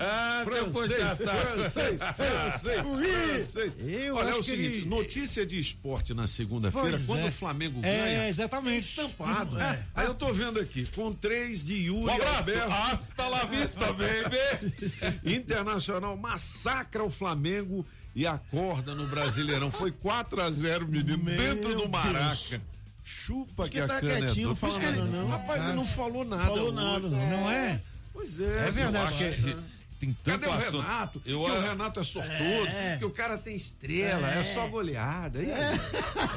[0.00, 1.38] Ah, seu Francês, puxa-saco.
[1.54, 3.76] francês, francês, francês.
[3.80, 7.28] Eu Olha, é o seguinte, ele- notícia de esporte na segunda-feira, quando é.
[7.28, 8.78] o Flamengo É, ganha, exatamente.
[8.78, 9.56] estampado.
[9.94, 12.38] Aí eu tô vendo aqui, com três de Yuri Um abraço.
[12.38, 12.72] Alberto.
[12.72, 14.74] Hasta la vista, baby.
[15.36, 17.43] Internacional massacra o Flamengo
[18.14, 19.70] e acorda no Brasileirão.
[19.70, 21.90] Foi 4 a 0 menino, Meu dentro do Deus.
[21.90, 22.62] Maraca.
[23.04, 25.28] Chupa Por que, que a tá cana é quietinho, falando ele- não?
[25.28, 26.44] Rapaz, ele não falou nada.
[26.44, 26.74] Falou hoje.
[26.74, 27.30] nada, não.
[27.30, 27.80] Não é?
[28.12, 28.44] Pois é.
[28.44, 29.56] É eu verdade, acho que-
[30.00, 30.80] Tem tanto Cadê o assunto.
[30.80, 31.22] Renato?
[31.24, 35.38] Eu, que o ah, Renato é sortudo, que o cara tem estrela, é, só goleada.
[35.38, 35.48] Aí?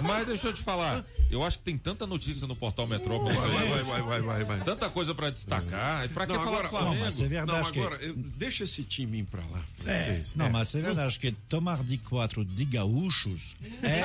[0.01, 3.49] Mas deixa eu te falar, eu acho que tem tanta notícia no portal Metrópolis Vai,
[3.49, 4.59] aí, vai, vai, vai, vai, vai.
[4.63, 6.05] tanta coisa pra destacar.
[6.05, 6.95] E pra que Não, falar agora- do Flamengo?
[6.95, 10.33] Não, mas é verdade Não, que- agora, eu- deixa esse time ir pra lá, francês.
[10.35, 13.99] Não, mas é verdade que tomar de quatro de gaúchos é,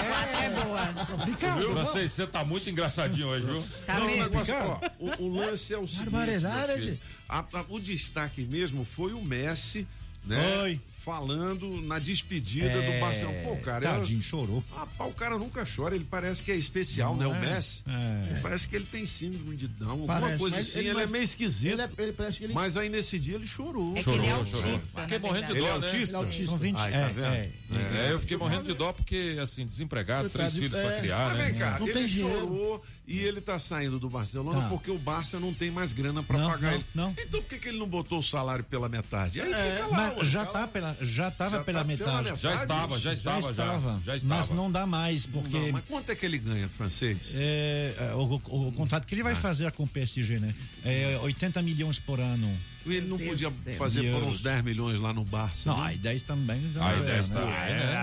[0.46, 0.86] É boa.
[1.06, 1.62] complicado.
[1.72, 3.64] Francês, você tá muito engraçadinho hoje, viu?
[3.86, 4.22] Tá não, o mesmo.
[4.30, 6.10] negócio, ó, o, o lance é o seguinte.
[6.10, 6.98] Barbaridade,
[7.68, 9.86] o destaque mesmo foi o Messi
[10.24, 10.56] né?
[10.58, 10.80] Foi.
[11.02, 13.40] Falando na despedida É, do Barcelona.
[13.42, 14.62] Pô, cara, tadinho, eu- chorou.
[14.72, 17.24] Rapaz, o cara nunca chora, ele parece que é especial, né?
[17.24, 17.40] Não O é?
[17.54, 17.82] Messi.
[17.88, 18.38] É.
[18.40, 21.06] Parece que ele tem síndrome de Down, alguma Parece, coisa mas assim, ele ele, é-
[21.08, 21.72] meio esquisito.
[21.72, 22.54] Ele, é- ele parece que ele.
[22.54, 23.96] Mas aí nesse dia ele chorou.
[23.96, 24.70] É que ele é Chorou, chorou.
[24.72, 25.52] autista, Fiquei morrendo de.
[25.52, 25.86] Ele é dó, né?
[25.86, 25.96] autista?
[25.96, 26.46] Ele é autista.
[26.46, 27.26] São 20 Ai, tá é, vendo?
[27.34, 27.50] é.
[28.08, 31.44] É, eu fiquei morrendo de dó porque, assim, desempregado, três filhos pra criar, Mas né?
[31.46, 34.68] vem cá, Não ele chorou e ele tá saindo do Barcelona Tá.
[34.68, 36.84] porque o Barça não tem mais grana pra Não, pagar não, ele.
[36.94, 37.10] não.
[37.18, 39.40] Então por que, que ele não botou o salário pela metade?
[39.40, 42.22] Aí fica lá, já tá pela, já estava Já pela tá pela metade.
[42.24, 42.42] metade.
[42.42, 43.50] Já estava, já estava, já.
[43.50, 44.34] estava, Já estava.
[44.36, 47.34] mas não dá mais Não, porque mas quanto é que ele ganha, francês?
[47.38, 49.24] é, é, o, o- o contrato que ele Ah.
[49.24, 50.54] vai fazer com o PSG, né?
[50.84, 52.52] É 80 milhões por ano.
[52.84, 54.40] Ele não Deus podia fazer por uns Euros.
[54.40, 55.70] 10 milhões lá no Barça.
[55.70, 55.90] Não, né?
[55.90, 56.60] aí 10 também.
[56.74, 57.40] já Aí é, 10 né?
[57.40, 57.96] também, né?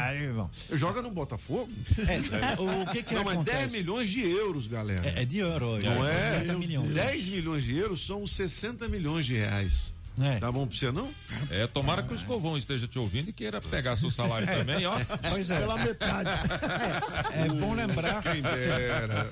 [0.69, 0.77] Aí.
[0.77, 1.69] Joga no Botafogo?
[1.97, 3.77] É, o que que não, mas 10 acontece?
[3.77, 5.05] milhões de euros, galera.
[5.09, 5.77] É, é de euro.
[5.83, 6.37] Não é?
[6.37, 6.91] 80 milhões.
[6.93, 9.93] 10 milhões de euros são 60 milhões de reais.
[10.21, 10.39] É.
[10.39, 11.09] Tá bom pra você, não?
[11.51, 14.97] É, tomara que o Escovão esteja te ouvindo e queira pegar seu salário também, ó.
[15.29, 15.59] Pois é.
[15.59, 16.29] Pela metade.
[17.33, 18.21] É bom lembrar.
[18.23, 19.31] Quem dera.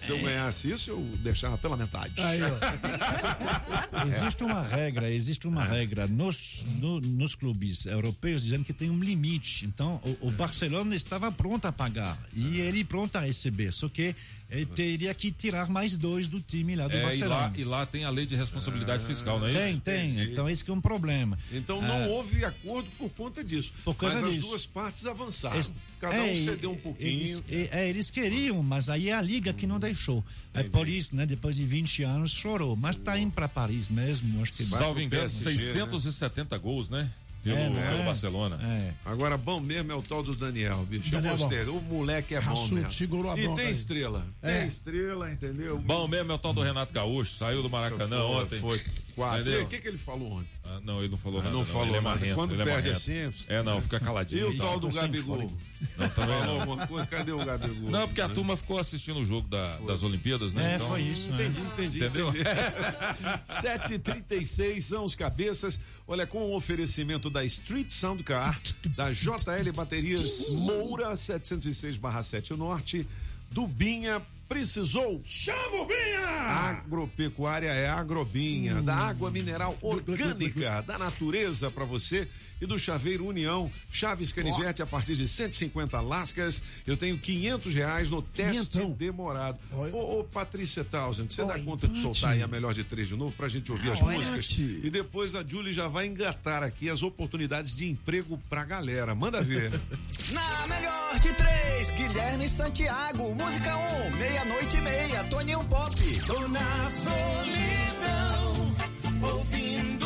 [0.00, 2.14] Se eu ganhasse isso, eu deixava pela metade.
[2.22, 4.06] Aí, ó.
[4.08, 8.98] Existe uma regra, existe uma regra nos, no- nos clubes europeus dizendo que tem um
[9.02, 9.66] limite.
[9.66, 13.72] Então, o, o Barcelona estava pronto a pagar e ele pronto a receber.
[13.72, 14.14] Só que
[14.50, 17.36] ele teria que tirar mais dois do time lá do É, e Barcelona.
[17.48, 19.80] lá, e lá tem a lei de responsabilidade fiscal, não é Tem, isso?
[19.80, 20.22] tem.
[20.32, 21.38] Então, esse que é um problema.
[21.52, 23.72] Então não Ah, houve acordo por conta disso.
[23.84, 24.46] Por causa Mas as disso.
[24.48, 25.56] duas partes avançaram.
[25.56, 27.08] Eles- Cada é, um cedeu um e- pouquinho.
[27.08, 30.24] Eles, e- é, eles queriam, mas aí é a liga que não deixou.
[30.54, 31.26] É por isso, né?
[31.26, 32.76] Depois de 20 anos chorou.
[32.76, 34.40] Mas tá indo para Paris mesmo.
[34.42, 37.10] Acho que vai Salvo engano, PSG, 670 gols, né?
[37.42, 37.90] Pelo, É, né?
[37.90, 38.58] pelo Barcelona.
[38.60, 38.92] É.
[39.04, 41.10] Agora, bom mesmo é o tal do Daniel, bicho.
[41.12, 41.62] Daniel eu gostei.
[41.64, 42.90] O moleque é bom Raçudo, mesmo.
[42.90, 43.70] segurou a e tem aí.
[43.70, 44.26] estrela.
[44.42, 44.58] É.
[44.60, 45.78] Tem estrela, entendeu?
[45.78, 48.58] Bom mesmo é o tal do Renato Gaúcho, saiu do Maracanã foi, ontem.
[48.58, 48.80] Foi
[49.14, 49.48] quatro.
[49.48, 50.48] E O que, que ele falou ontem?
[50.64, 51.54] Ah, não, ele não falou Ah, nada.
[51.56, 52.16] não falou ele é nada.
[52.18, 53.36] marrento, Quando ele é perde marrento.
[53.38, 54.48] assim, É, não, fica E caladinho.
[54.50, 55.52] o tal do Gabigol?
[55.96, 57.06] Não, também Falou alguma coisa?
[57.06, 57.90] Cadê o Gabigol?
[57.90, 60.72] Não, porque a turma ficou assistindo o jogo da- das Olimpíadas, né?
[60.72, 61.28] É, Então, foi isso.
[61.30, 61.46] né?
[61.46, 61.98] Entendi, entendi.
[61.98, 62.28] Entendeu?
[62.28, 62.44] entendi.
[63.46, 65.80] 7h36 são os cabeças.
[66.06, 68.60] Olha, com o oferecimento da Street Sound Car,
[68.96, 73.06] da JL Baterias Moura 706/7 Norte,
[73.50, 74.22] do Binha.
[74.48, 75.20] Precisou?
[75.24, 76.28] Chama o Binha!
[76.28, 82.28] Agropecuária é Agrobinha, da água mineral orgânica, da natureza para você
[82.60, 86.62] e do Chaveiro União, Chaves Canivete a partir de 150 lascas.
[86.86, 88.96] Eu tenho 500 reais no teste Quinhentão.
[88.96, 89.58] demorado.
[89.72, 89.90] Oi.
[89.92, 91.62] Ô, ô Patrícia Townsend, você dá Oi.
[91.62, 94.16] conta de soltar aí a melhor de três de novo pra gente ouvir as Olha.
[94.16, 94.50] músicas?
[94.58, 99.14] E depois a Julie já vai engatar aqui as oportunidades de emprego pra galera.
[99.14, 99.70] Manda ver.
[100.32, 103.34] Na melhor de três, Guilherme Santiago.
[103.34, 105.94] Música 1, um, meia-noite e meia, Toninho Pop.
[106.26, 108.74] Tô na solidão,
[109.22, 110.05] ouvindo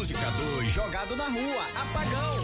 [0.00, 2.36] Música 2, jogado na rua, apagão.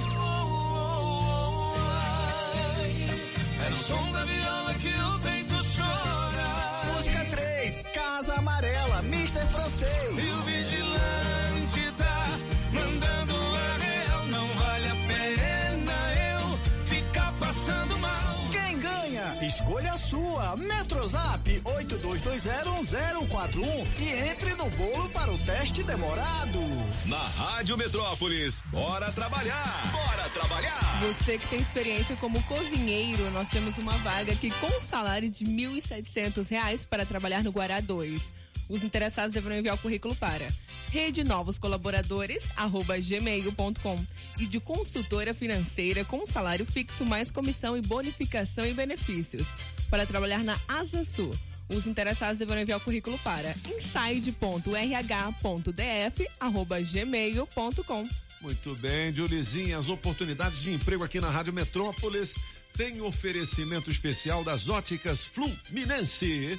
[3.64, 6.92] É no som da viola que o peito chora.
[6.94, 9.40] Música 3, Casa Amarela, Mr.
[9.46, 9.90] Francês.
[9.90, 10.85] E o vigilante
[20.54, 23.64] Metrozap 82201041
[23.98, 26.60] e entre no bolo para o teste demorado.
[27.06, 29.90] Na Rádio Metrópolis, bora trabalhar!
[29.90, 31.00] Bora trabalhar!
[31.02, 35.44] Você que tem experiência como cozinheiro, nós temos uma vaga aqui com um salário de
[35.44, 38.32] 1.700 reais para trabalhar no Guará 2.
[38.68, 40.46] Os interessados deverão enviar o currículo para
[40.90, 44.04] rede novos colaboradores arroba gmail.com
[44.38, 49.48] e de consultora financeira com salário fixo mais comissão e bonificação e benefícios
[49.90, 51.30] para trabalhar na Asa Sul.
[51.68, 54.66] Os interessados deverão enviar o currículo para inside.rh.df
[56.38, 58.04] arroba gmail.com.
[58.40, 62.34] Muito bem, Julizinha, as oportunidades de emprego aqui na Rádio Metrópolis
[62.76, 66.58] tem oferecimento especial das óticas Fluminense.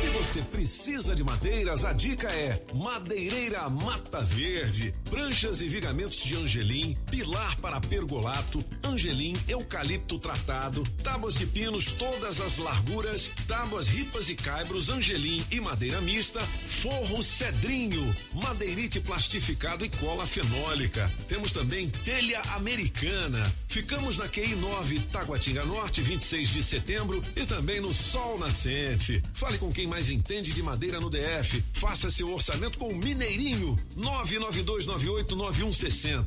[0.00, 4.92] Se você precisa de madeiras, a dica é Madeireira Mata Verde.
[5.08, 12.40] Pranchas e vigamentos de angelim, pilar para pergolato, angelim, eucalipto tratado, tábuas de pinos todas
[12.40, 19.88] as larguras, tábuas ripas e caibros, angelim e madeira mista, forro cedrinho, madeirite plastificado e
[19.88, 21.10] cola fenólica.
[21.28, 23.40] Temos também telha americana.
[23.68, 29.22] Ficamos na QI 9, Taguatinga Norte, 26 de setembro e também no Sol Nascente.
[29.34, 31.62] Fale com quem mais entende de madeira no DF.
[31.72, 33.76] Faça seu orçamento com o Mineirinho.
[33.96, 36.24] 992989160.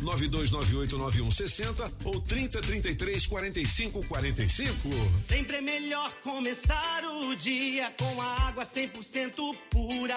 [0.00, 4.88] 992989160 ou 3033 4545.
[5.20, 10.16] Sempre é melhor começar o dia com a água 100% pura.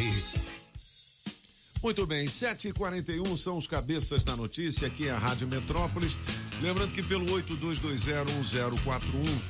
[1.83, 6.15] Muito bem, 7h41 são os cabeças da notícia aqui é a Rádio Metrópolis.
[6.61, 9.41] Lembrando que pelo 82201041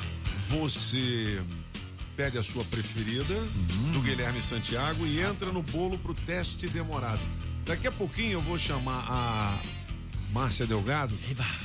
[0.47, 1.43] você
[2.15, 3.33] pede a sua preferida
[3.93, 7.21] do Guilherme Santiago e entra no bolo pro teste demorado.
[7.65, 9.59] Daqui a pouquinho eu vou chamar a
[10.31, 11.17] Márcia Delgado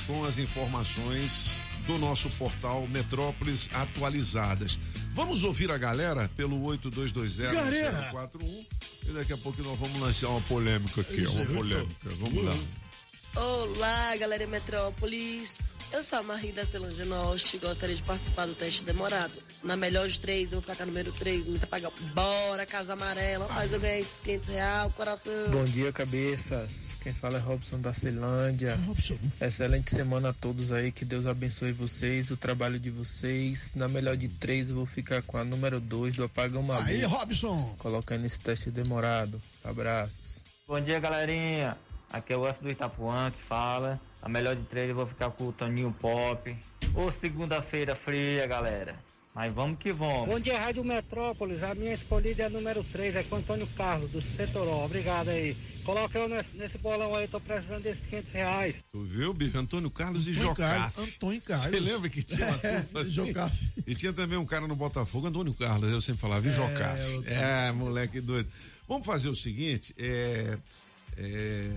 [0.05, 4.77] com as informações do nosso portal Metrópolis atualizadas.
[5.13, 8.76] Vamos ouvir a galera pelo 82201041
[9.07, 12.09] e daqui a pouco nós vamos lançar uma polêmica aqui, uma polêmica.
[12.19, 13.41] Vamos lá.
[13.41, 15.57] Olá, galera Metrópolis.
[15.91, 19.33] Eu sou a Marie da Celange Norte e gostaria de participar do teste demorado.
[19.63, 21.47] Na melhor de três, eu vou ficar número três.
[21.47, 21.67] Mr.
[21.67, 23.47] Pagal, bora, Casa Amarela.
[23.47, 25.49] Faz eu ganhar esses 500 reais, coração.
[25.51, 26.86] Bom dia, cabeças.
[27.01, 28.77] Quem fala é Robson da Ceilândia.
[29.39, 30.91] Excelente semana a todos aí.
[30.91, 33.71] Que Deus abençoe vocês, o trabalho de vocês.
[33.75, 36.89] Na melhor de três, eu vou ficar com a número dois do Apagão Maluco.
[36.89, 37.75] Aí, Robson.
[37.77, 39.41] Colocando esse teste demorado.
[39.63, 40.43] Abraços.
[40.67, 41.77] Bom dia, galerinha.
[42.11, 43.99] Aqui é o Osso do Itapuã que fala.
[44.21, 46.57] A melhor de três eu vou ficar com o Toninho Pop.
[46.95, 48.95] Ô, segunda-feira fria, galera.
[49.37, 50.27] Mas vamos que vamos.
[50.27, 51.61] Bom dia, Rádio Metrópolis.
[51.61, 54.83] A minha escolhida é a número 3, é com Antônio Carlos, do Setoró.
[54.83, 55.55] Obrigado aí.
[55.83, 58.83] Coloca eu nesse, nesse bolão aí, tô precisando desses 500 reais.
[58.91, 59.55] Tu viu, bicho?
[59.55, 60.95] Antônio Carlos e Antônio Jocaf.
[60.95, 61.65] Carlos, Antônio Carlos.
[61.67, 63.33] Você lembra que tinha uma É, assim?
[63.85, 67.13] E tinha também um cara no Botafogo, Antônio Carlos, eu sempre falava, e É, Jocaf.
[67.13, 68.49] eu É, moleque doido.
[68.87, 70.57] Vamos fazer o seguinte, é...
[71.15, 71.69] é...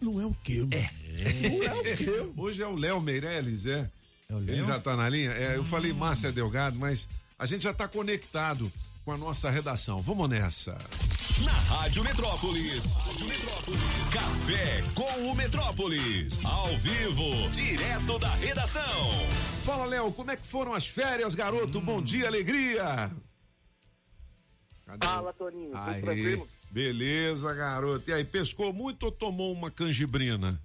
[0.00, 0.70] Não é o quê, mano?
[0.70, 2.28] Não é o quê?
[2.40, 3.90] Hoje é o Léo Meirelles, é?
[4.30, 4.42] Léo?
[4.46, 5.30] Ele já tá na linha?
[5.32, 7.08] É, eu falei Márcia Delgado, mas
[7.38, 8.70] a gente já tá conectado
[9.02, 10.02] com a nossa redação.
[10.02, 10.76] Vamos nessa.
[11.42, 12.94] Na Rádio Metrópolis.
[12.96, 14.08] Rádio Metrópolis.
[14.12, 16.44] Café com o Metrópolis.
[16.44, 19.10] Ao vivo, direto da redação.
[19.64, 21.80] Fala, Léo, como é que foram as férias, garoto?
[21.80, 23.10] Bom dia, alegria.
[24.84, 25.06] Cadê?
[25.06, 25.72] Fala, Toninho.
[26.02, 26.46] Tranquilo?
[26.70, 28.10] beleza, garoto.
[28.10, 30.60] E aí, pescou muito ou tomou uma canjibrina?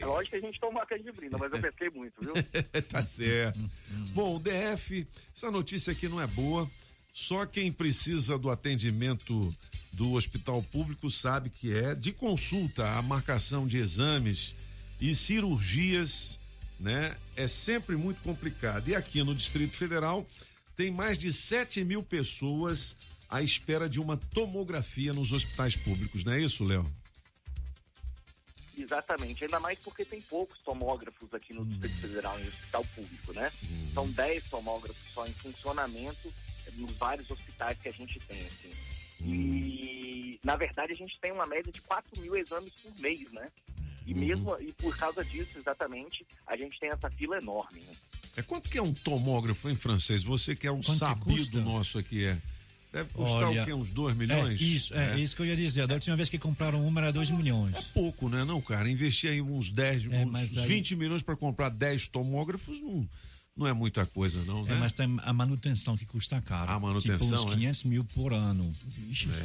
[0.00, 2.34] É lógico que a gente toma uma canjibrina, mas eu pesquei muito, viu?
[2.88, 3.68] tá certo.
[4.12, 6.70] Bom, DF, essa notícia aqui não é boa.
[7.12, 9.54] Só quem precisa do atendimento
[9.92, 14.54] do hospital público sabe que é de consulta, a marcação de exames
[15.00, 16.38] e cirurgias,
[16.78, 17.16] né?
[17.34, 18.88] É sempre muito complicado.
[18.88, 20.26] E aqui no Distrito Federal
[20.76, 22.96] tem mais de 7 mil pessoas
[23.28, 26.90] à espera de uma tomografia nos hospitais públicos, não é isso, Léo?
[28.78, 33.52] Exatamente, ainda mais porque tem poucos tomógrafos aqui no Distrito Federal, em hospital público, né?
[33.92, 36.32] São 10 tomógrafos só em funcionamento
[36.74, 38.70] nos vários hospitais que a gente tem, assim.
[39.20, 43.50] E, na verdade, a gente tem uma média de 4 mil exames por mês, né?
[44.06, 47.94] E mesmo, e por causa disso, exatamente, a gente tem essa fila enorme, né?
[48.36, 50.22] É quanto que é um tomógrafo em francês?
[50.22, 52.38] Você que é um sabido nosso aqui, é.
[52.92, 53.72] Deve custar Olha, o quê?
[53.74, 54.60] Uns 2 milhões?
[54.60, 55.86] É, isso, é, isso que eu ia dizer.
[55.86, 57.74] Da última vez que compraram uma era 2 milhões.
[57.76, 58.44] É pouco, né?
[58.44, 58.90] Não, cara.
[58.90, 63.06] Investir aí uns 10, É, uns aí- 20 milhões para comprar 10 tomógrafos não,
[63.54, 64.72] não é muita coisa, não, né?
[64.74, 66.70] É, mas tem a manutenção que custa caro.
[66.70, 67.56] A manutenção, Tipo uns é?
[67.56, 68.74] 500 mil por ano.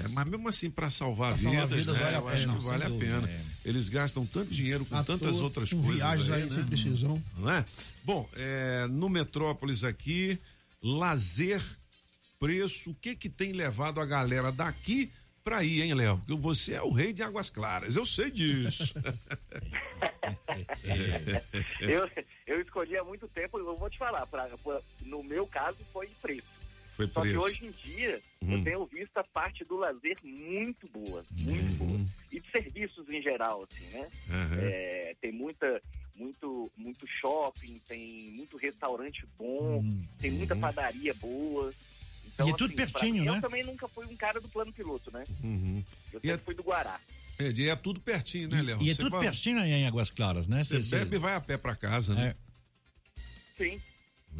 [0.03, 2.63] É, mas mesmo assim, para salvar salvar vidas, vidas, né, vale a eu acho que
[2.63, 3.27] vale a pena.
[3.29, 3.41] é.
[3.65, 5.97] Eles gastam tanto dinheiro com À tantas toa, outras com coisas.
[5.97, 6.49] viagens aí né?
[6.49, 7.21] sem precisão.
[7.37, 7.65] Não é?
[8.05, 10.37] Bom, é, no Metrópolis aqui,
[10.81, 11.61] lazer,
[12.47, 15.09] preço, o que que tem levado a galera daqui
[15.45, 16.17] pra ir, hein, Léo?
[16.17, 18.93] Porque você é o rei de Águas Claras, eu sei disso.
[21.79, 22.09] eu,
[22.45, 26.07] eu escolhi há muito tempo, eu vou te falar, pra, pra- no meu caso foi
[26.21, 26.43] preço.
[26.97, 27.45] Foi Só que preço.
[27.45, 28.57] hoje em dia Hum.
[28.57, 31.99] eu tenho visto a parte do lazer muito boa, muito boa.
[32.29, 34.09] E de serviços em geral, assim, né?
[34.29, 34.57] Aham.
[34.61, 35.81] É, tem muita,
[36.13, 39.81] muito, muito shopping, tem muito restaurante bom,
[40.19, 41.73] tem muita padaria boa.
[42.33, 43.37] Então, E é tudo pra pertinho, mim, né?
[43.37, 45.23] Eu também nunca fui um cara do plano piloto, né?
[45.43, 45.83] Uhum.
[46.11, 46.99] Eu E é- sempre fui do Guará.
[47.39, 48.81] É, e é tudo pertinho, né, Léo?
[48.81, 50.63] E é Você tudo vai- pertinho aí em Águas Claras, né?
[50.63, 52.35] Você Cê- bebe e vai a pé pra casa, né?
[53.57, 53.79] Sim.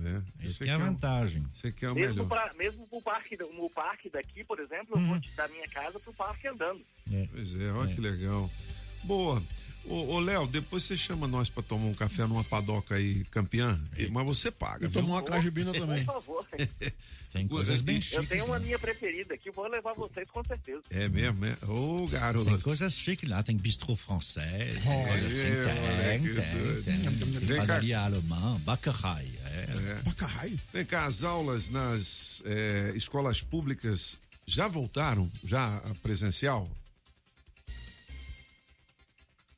[0.05, 1.45] É, que é a vantagem.
[1.51, 2.27] Você quer o Mesmo, melhor.
[2.27, 5.03] pra, mesmo pro parque, no parque daqui, por exemplo, Uhum.
[5.03, 6.81] eu vou te dar minha casa pro parque andando.
[7.31, 8.49] Pois é, olha que legal.
[9.03, 9.43] Boa.
[9.85, 13.79] Ô, ô, Léo, depois você chama nós pra tomar um café numa padoca aí, campeã,
[14.11, 14.85] mas você paga.
[14.85, 15.01] E viu?
[15.01, 16.03] tomar uma cajubina também.
[16.05, 16.47] Por favor.
[17.33, 18.65] Tem coisas bem Eu chiques, tenho uma né?
[18.65, 20.81] minha preferida aqui, vou levar vocês com certeza.
[20.91, 21.57] É mesmo, é?
[21.67, 22.45] Ô, garoto.
[22.45, 26.33] Tem coisas chiques lá, tem bistrô francês, tem Oh, coisa assim, é, tem,
[26.83, 27.55] tem, tem.
[27.55, 27.61] Cá.
[27.61, 30.01] Padaria alemã, Baccarai, é.
[30.03, 30.59] Baccarai?
[30.71, 35.27] Vem cá, as aulas nas eh, escolas públicas já voltaram?
[35.43, 36.69] Já a presencial?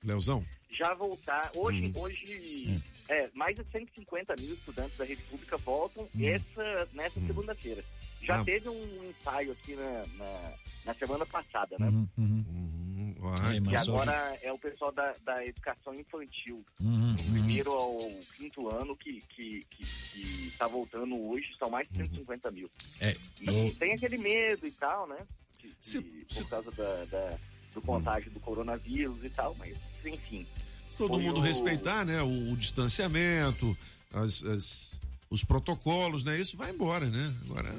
[0.06, 0.46] Leozão?
[0.70, 1.52] Já voltar.
[1.56, 1.92] Hoje, Hum.
[1.96, 7.84] hoje é, mais de 150 mil estudantes da rede pública voltam essa, nessa segunda-feira.
[8.22, 8.42] Já Hum.
[8.42, 8.46] Ah.
[8.46, 10.54] teve um ensaio aqui na, na,
[10.86, 11.88] na semana passada, né?
[11.88, 12.46] Uhum, uhum.
[12.50, 13.16] Uhum,
[13.52, 17.32] É, E mas agora hoje- é o pessoal da, da educação infantil, Uhum, do uhum.
[17.34, 17.98] primeiro ao
[18.38, 22.70] quinto ano, que, que, que, que tá voltando hoje, são mais de 150 mil.
[23.00, 25.18] É, E eu- tem aquele medo e tal, né?
[25.60, 27.38] De- de- por causa da, da-
[27.74, 29.76] do contágio do coronavírus e tal, mas
[30.06, 30.46] enfim.
[30.90, 32.22] Se todo mundo o- respeitar, né?
[32.22, 33.78] O, o distanciamento,
[34.14, 34.92] as- as-
[35.30, 36.40] os protocolos, né?
[36.40, 37.34] Isso vai embora, né?
[37.46, 37.76] Agora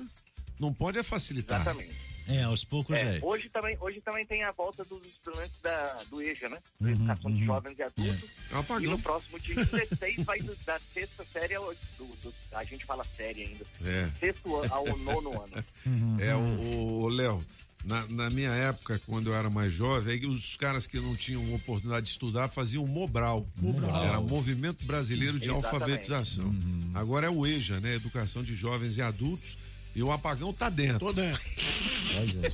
[0.59, 1.61] não pode é facilitar.
[1.61, 2.07] Exatamente.
[2.29, 3.21] É, aos poucos É, é.
[3.23, 6.59] hoje, também, hoje também tem a volta dos estudantes da, do EJA, né?
[6.81, 7.47] Da Uhum, Educação de uhum.
[7.47, 8.31] Jovens e Adultos.
[8.51, 8.83] É apagão.
[8.83, 11.73] E no próximo dia 16 vai do- da sexta série ao.
[11.97, 13.65] Do, do- a gente fala série ainda.
[13.85, 14.11] É.
[14.19, 15.65] Sexto ao nono ano.
[16.21, 17.45] É, o, o- o Léo,
[17.87, 21.55] na, na minha época, quando eu era mais jovem, aí os caras que não tinham
[21.55, 23.47] oportunidade de estudar faziam o Mobral.
[23.57, 24.05] Mobral.
[24.05, 25.75] Era Movimento Brasileiro de Exatamente.
[25.75, 26.55] Alfabetização.
[26.95, 27.95] Agora é o EJA, né?
[27.95, 29.57] Educação de Jovens e Adultos.
[29.95, 30.99] E o apagão tá dentro.
[30.99, 31.41] Tô dentro.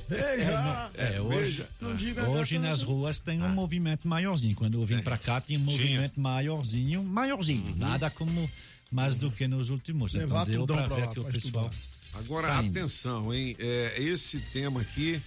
[0.09, 1.69] É, é, hoje, veja.
[1.79, 2.89] Não diga hoje nas não.
[2.89, 4.53] ruas tem um movimento maiorzinho.
[4.55, 5.77] Quando eu vim pra cá, tinha um Tinha.
[5.77, 7.73] movimento maiorzinho, maiorzinho.
[7.77, 8.49] Nada como
[8.91, 10.13] mais do que nos últimos.
[10.13, 11.65] Então Levar deu tudão pra pra ver lá, que o pessoal.
[11.67, 11.92] estudar.
[12.15, 13.55] Agora, Tá atenção, hein?
[13.59, 15.19] É, esse tema aqui,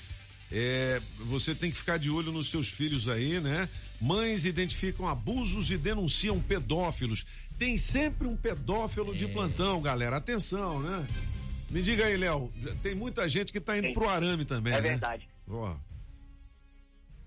[0.52, 3.68] é, você tem que ficar de olho nos seus filhos aí, né?
[4.00, 7.24] Mães identificam abusos e denunciam pedófilos.
[7.58, 9.16] Tem sempre um pedófilo É.
[9.16, 10.16] de plantão, galera.
[10.16, 11.06] Atenção, né?
[11.70, 12.52] Me diga aí, Léo.
[12.82, 13.94] Tem muita gente que tá indo Sim.
[13.94, 14.88] pro arame também, É né?
[14.90, 15.28] verdade.
[15.48, 15.74] Ó,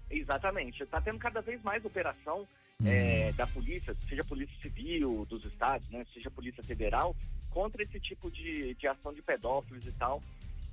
[0.09, 0.81] Exatamente.
[0.83, 2.47] Está tendo cada vez mais operação
[2.81, 2.87] Hum.
[2.87, 7.13] é, da polícia, seja polícia civil dos estados, né, seja polícia federal,
[7.51, 10.21] contra esse tipo de, de ação de pedófilos e tal,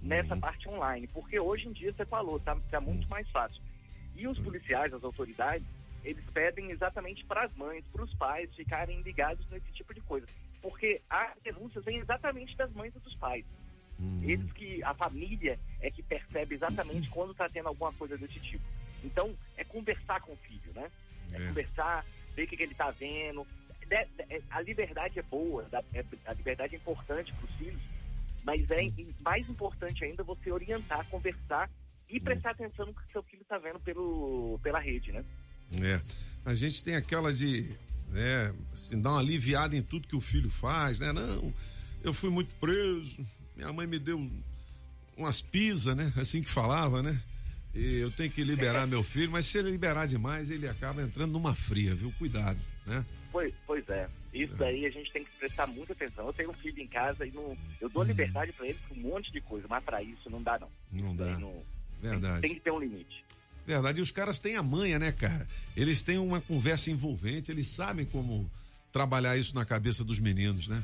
[0.01, 0.41] nessa Uhum.
[0.41, 1.07] parte online.
[1.09, 3.61] Porque hoje em dia, você falou, tá, tá muito mais fácil.
[4.15, 5.67] E os policiais, as autoridades,
[6.05, 10.27] eles pedem exatamente para as mães, para os pais ficarem ligados nesse tipo de coisa.
[10.63, 13.45] Porque as denúncias vêm exatamente das mães e dos pais.
[14.23, 18.65] Eles que, a família é que percebe exatamente quando está tendo alguma coisa desse tipo.
[19.05, 20.91] Então, é conversar com o filho, né?
[21.33, 22.05] é conversar,
[22.35, 23.47] ver o que, que ele tá vendo.
[23.89, 27.81] De- a liberdade é boa, é- a liberdade é importante para os filhos,
[28.45, 28.91] mas é
[29.25, 31.71] mais importante ainda você orientar, conversar
[32.09, 35.25] e prestar atenção no que seu filho está vendo pelo, pela rede, né?
[35.83, 36.01] É.
[36.45, 37.69] A gente tem aquela de,
[38.09, 41.13] né, assim, dar uma aliviada em tudo que o filho faz, né?
[41.13, 41.53] Não,
[42.03, 43.27] eu fui muito preso,
[43.57, 44.31] minha mãe me deu
[45.17, 46.13] umas pisas, né?
[46.17, 47.21] Assim que falava, né?
[47.75, 51.33] E eu tenho que liberar meu filho, mas se ele liberar demais, ele acaba entrando
[51.33, 52.13] numa fria, viu?
[52.19, 53.05] Cuidado, né?
[53.33, 54.09] Pois, pois é.
[54.33, 56.27] Isso daí a gente tem que prestar muita atenção.
[56.27, 59.01] Eu tenho um filho em casa e não, eu dou liberdade para ele para um
[59.01, 60.69] monte de coisa, mas para isso não dá não.
[60.93, 61.39] Não Isso dá.
[61.39, 61.63] não-
[62.01, 62.43] Verdade.
[62.43, 63.25] Tem que ter um limite.
[63.67, 63.99] Verdade.
[63.99, 65.47] E os caras têm a manha, né, cara?
[65.77, 68.49] Eles têm uma conversa envolvente, eles sabem como
[68.93, 70.83] trabalhar isso na cabeça dos meninos, né?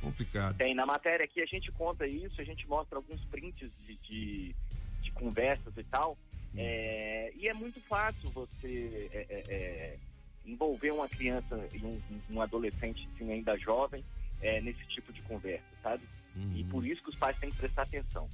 [0.00, 0.56] Complicado.
[0.56, 4.54] Tem, na matéria aqui a gente conta isso, a gente mostra alguns prints de, de,
[5.02, 6.16] de conversas e tal.
[6.56, 9.98] É, e é muito fácil você é, é, é,
[10.46, 14.04] envolver uma criança e um, um adolescente assim, ainda jovem
[14.40, 16.02] é, nesse tipo de conversa, sabe?
[16.54, 18.28] E por isso que os pais têm que prestar atenção.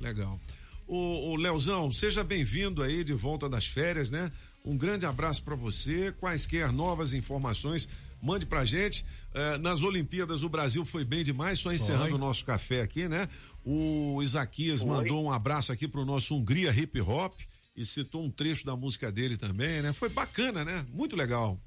[0.00, 0.40] Legal.
[0.86, 4.30] O, o Leozão, seja bem-vindo aí de volta das férias, né?
[4.64, 6.12] Um grande abraço para você.
[6.12, 7.88] Quaisquer novas informações,
[8.20, 9.04] mande pra gente.
[9.34, 13.28] Eh, nas Olimpíadas o Brasil foi bem demais, só encerrando o nosso café aqui, né?
[13.64, 14.90] O Isaquias Foi.
[14.90, 17.34] mandou um abraço aqui pro nosso Hungria Hip Hop
[17.76, 19.92] e citou um trecho da música dele também, né?
[19.92, 20.86] Foi bacana, né?
[20.90, 21.58] Muito legal.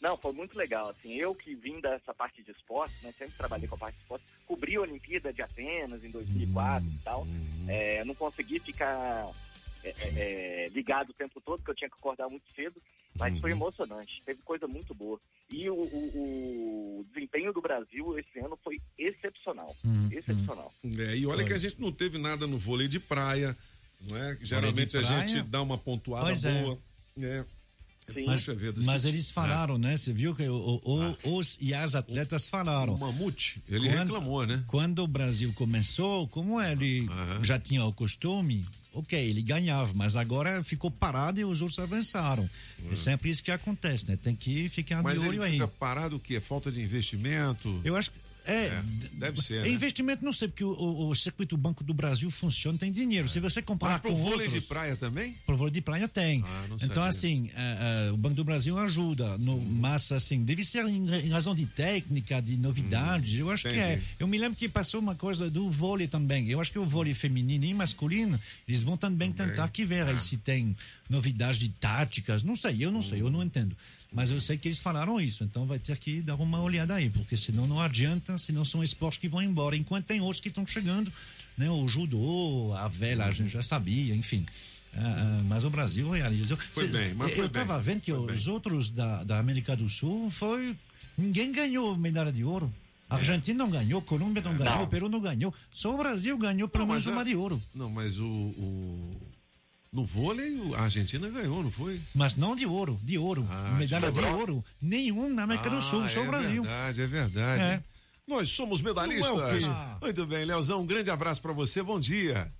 [0.00, 3.66] Não, foi muito legal, assim, eu que vim dessa parte de esporte, né, sempre trabalhei
[3.66, 7.26] com a parte de esporte, cobri a Olimpíada de Atenas em 2004 e tal,
[7.66, 9.26] é, não consegui ficar
[9.82, 9.94] é, é,
[10.66, 12.80] é, ligado o tempo todo, porque eu tinha que acordar muito cedo,
[13.18, 15.18] mas foi emocionante, teve coisa muito boa.
[15.50, 19.74] E o, o- o desempenho do Brasil esse ano foi excepcional,
[20.12, 20.72] excepcional.
[20.84, 23.56] É, e olha que a gente não teve nada no vôlei de praia,
[24.10, 24.38] não é?
[24.42, 26.62] Geralmente a gente dá uma pontuada Pois é.
[26.62, 26.78] boa.
[27.22, 27.44] É.
[28.24, 29.96] Mas, vida, mas se- eles falaram, né?
[29.96, 32.94] Você viu que o- o- os e as atletas falaram.
[32.94, 34.62] O Mamute, ele reclamou, né?
[34.68, 37.08] Quando o Brasil começou, como ele
[37.42, 42.48] já tinha o costume, ok, ele ganhava, mas agora ficou parado e os outros avançaram.
[42.92, 44.16] É sempre isso que acontece, né?
[44.16, 45.52] Tem que ficar Mas de ele olho aí.
[45.54, 46.38] fica parado o quê?
[46.38, 47.80] Falta de investimento?
[47.84, 48.25] Eu acho que.
[48.46, 48.82] É,
[49.12, 49.58] deve ser.
[49.58, 49.68] É né?
[49.70, 53.28] investimento, não sei, porque o, o, o circuito Banco do Brasil funciona, tem dinheiro.
[53.28, 55.34] Se você comparar Mas pro com vôlei outros, de praia também?
[55.44, 56.40] Pro vôlei de praia tem.
[56.68, 57.04] não então, sabia.
[57.04, 59.36] assim, eh, eh, o Banco do Brasil ajuda.
[59.38, 63.38] No, Mas, assim, deve ser em, razão de técnica, de novidades.
[63.38, 63.94] eu acho que é.
[63.94, 64.06] entendi.
[64.18, 66.48] Eu me lembro que passou uma coisa do vôlei também.
[66.48, 68.38] Eu acho que o vôlei feminino e masculino,
[68.68, 70.76] eles vão também tentar que ver aí se tem
[71.08, 72.42] novidades de táticas.
[72.42, 73.76] Não sei, eu não sei, eu não entendo.
[74.12, 77.10] Mas eu sei que eles falaram isso, então vai ter que dar uma olhada aí,
[77.10, 79.76] porque senão não adianta, senão são esportes que vão embora.
[79.76, 81.12] Enquanto tem outros que estão chegando,
[81.58, 81.68] né?
[81.70, 84.46] O judô, a vela, a gente já sabia, enfim.
[84.94, 86.56] Ah, ah, mas o Brasil realizou.
[86.56, 89.88] Foi bem, mas eu foi estava bem, vendo que os outros da, da América do
[89.88, 90.74] Sul foi.
[91.18, 92.72] Ninguém ganhou medalha de ouro.
[93.08, 94.86] A Argentina não ganhou, Colômbia não ganhou, Não.
[94.88, 95.54] Peru não ganhou.
[95.70, 97.62] Só o Brasil ganhou pelo menos uma de ouro.
[97.74, 99.16] Não, mas o, o-
[99.92, 102.00] No vôlei, o- a Argentina ganhou, não foi?
[102.14, 103.46] Mas não de ouro, de ouro.
[103.78, 104.38] medalha de tirou.
[104.38, 104.64] ouro.
[104.80, 106.62] Nenhum na América do Sul, Ah, só o é Brasil.
[106.62, 107.62] verdade, é verdade.
[107.62, 107.82] É.
[108.26, 109.30] Nós somos medalhistas.
[109.30, 109.64] É o quê?
[110.02, 112.50] Muito bem, Leozão, um grande abraço pra você, bom dia.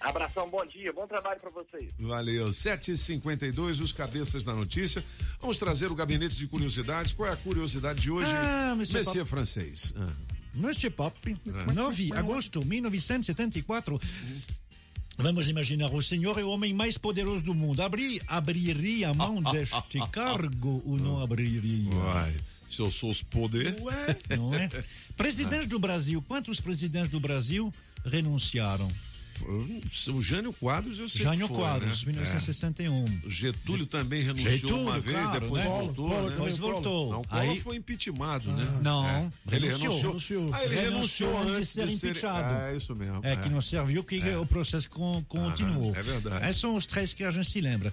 [0.00, 1.92] Abração, bom dia, bom trabalho para vocês.
[2.00, 2.52] Valeu.
[2.52, 5.02] 7h52, os cabeças da notícia.
[5.40, 7.12] Vamos trazer o gabinete de curiosidades.
[7.12, 8.32] Qual é a curiosidade de hoje?
[8.34, 9.30] Ah, Monsieur Messias Pop.
[9.30, 9.94] francês.
[9.96, 10.08] Ah.
[10.54, 11.16] Monsieur Pop,
[11.72, 13.98] 9 de agosto de 1974.
[15.18, 17.82] Vamos imaginar, o senhor é o homem mais poderoso do mundo.
[17.82, 21.94] Abri, abriria a mão deste cargo ou não abriria?
[21.94, 22.34] Uai,
[22.68, 23.76] se eu sou os poder.
[24.36, 24.68] Não é?
[25.16, 27.72] Presidentes do Brasil, quantos presidentes do Brasil
[28.04, 28.90] renunciaram?
[30.12, 32.12] O Jânio Quadros, eu sei Jânio foi, Quadros, né?
[32.12, 33.04] 1961.
[33.06, 33.30] É.
[33.30, 35.68] Getúlio também renunciou Getúlio, uma vez, claro, depois né?
[35.70, 36.30] voltou, Collor, né?
[36.30, 37.10] Depois voltou.
[37.12, 38.80] Não, Collor Aí- foi impeachmentado, né?
[38.82, 39.30] Não, É.
[39.52, 40.00] Ele renunciou.
[40.00, 40.50] renunciou.
[40.54, 42.06] Ah, ele renunciou, antes de ser de ser...
[42.10, 42.54] impeachado.
[42.54, 43.20] É, isso mesmo.
[43.22, 45.94] É, que não serviu, que o processo con- continuou.
[45.96, 46.44] é verdade.
[46.46, 47.92] Esses são os três que a gente se lembra.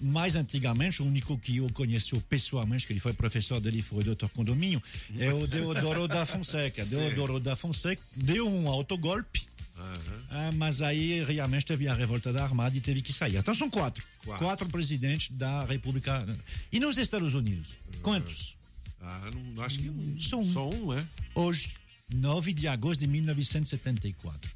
[0.00, 4.04] Mais antigamente, o único que eu conheci pessoalmente, que ele foi professor dele, foi o
[4.04, 4.82] doutor Condomínio,
[5.18, 6.84] é o Deodoro da Fonseca.
[6.86, 9.46] Deodoro da Fonseca deu um autogolpe,
[10.30, 13.36] ah, mas aí realmente teve a revolta da Armada e teve que sair.
[13.36, 14.04] Então são quatro.
[14.24, 14.44] Quatro.
[14.44, 16.26] Quatro, presidentes da República.
[16.72, 17.68] E nos Estados Unidos?
[18.02, 18.56] Quantos?
[19.00, 20.44] Ah, não, acho que um, Só um.
[20.52, 21.04] só um, é?
[21.34, 21.72] Hoje,
[22.12, 24.50] 9 de agosto de 1974.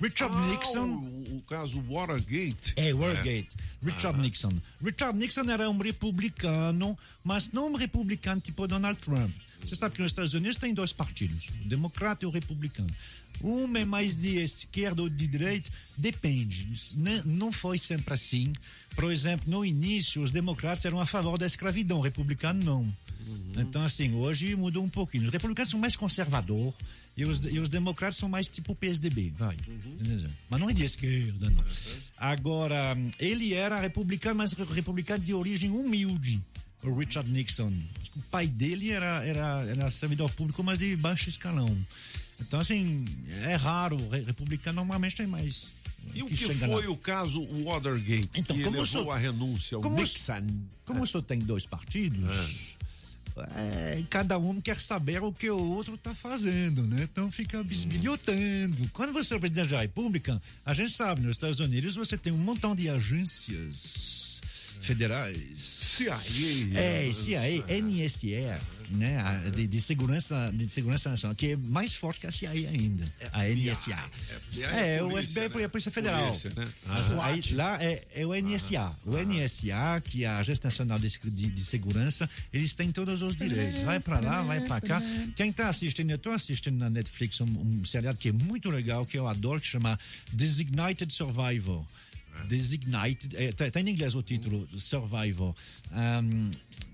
[0.00, 0.88] Richard Ah, Nixon.
[0.88, 2.74] O, o caso Watergate.
[2.76, 3.48] É, Watergate.
[3.82, 4.22] Richard Ah.
[4.22, 4.52] Nixon.
[4.82, 9.30] Richard Nixon era um republicano, mas não um republicano tipo Donald Trump.
[9.62, 12.92] Você sabe que nos Estados Unidos tem dois partidos, o democrata e o republicano.
[13.42, 16.68] Um é mais de esquerda ou de direita, depende.
[16.96, 18.52] Não, não foi sempre assim.
[18.94, 22.92] Por exemplo, no início, os democratas eram a favor da escravidão, republicano não.
[23.56, 25.24] Então, assim, hoje mudou um pouquinho.
[25.24, 26.74] Os republicanos são mais conservadores
[27.16, 29.56] e os, e os democratas são mais tipo PSDB, vai.
[30.48, 31.64] Mas não é de esquerda, não.
[32.16, 36.40] Agora, ele era republicano, mas republicano de origem humilde,
[36.82, 37.72] o Richard Nixon.
[38.16, 41.76] O pai dele era, era, era servidor público, mas de baixo escalão.
[42.40, 43.04] Então, assim,
[43.44, 43.96] é raro.
[44.08, 45.70] Re- Republicano normalmente tem mais.
[46.14, 46.90] E o que chega foi lá.
[46.90, 50.42] o caso Watergate, Então, que como levou à renúncia, o como Nixon?
[50.84, 52.76] Como o senhor tem dois partidos,
[53.54, 57.04] é, cada um quer saber o que o outro está fazendo, né?
[57.10, 58.90] Então fica bisbilhotando.
[58.92, 62.38] Quando você é presidente da República, a gente sabe, nos Estados Unidos você tem um
[62.38, 64.21] montão de agências
[64.82, 65.58] federais.
[65.58, 66.18] CIA.
[66.74, 67.40] É, CIA,
[67.82, 68.60] NSA,
[68.90, 69.18] né?
[69.20, 73.04] A- De, de segurança, de segurança nacional, que é mais forte que a CIA ainda.
[73.32, 73.96] A NSA.
[74.50, 75.64] FBI É, o polícia, FBI é né?
[75.64, 76.24] a Polícia Federal.
[76.24, 76.68] Polícia, né?
[77.22, 78.92] Aí, lá é, é o NSA.
[79.06, 83.36] O NSA, que é a Agência Nacional de, de, de Segurança, eles têm todos os
[83.36, 83.80] direitos.
[83.82, 85.00] Vai pra lá, vai pra cá.
[85.36, 89.06] Quem tá assistindo, eu tô assistindo na Netflix um, um seriado que é muito legal,
[89.06, 89.98] que eu adoro, que chama
[90.32, 91.84] Designated Survivor.
[92.46, 95.54] Designated, é, tá, tá em inglês o título, Survivor.
[95.90, 96.50] Um,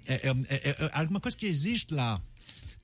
[0.07, 2.20] é, é, é, é alguma coisa que existe lá.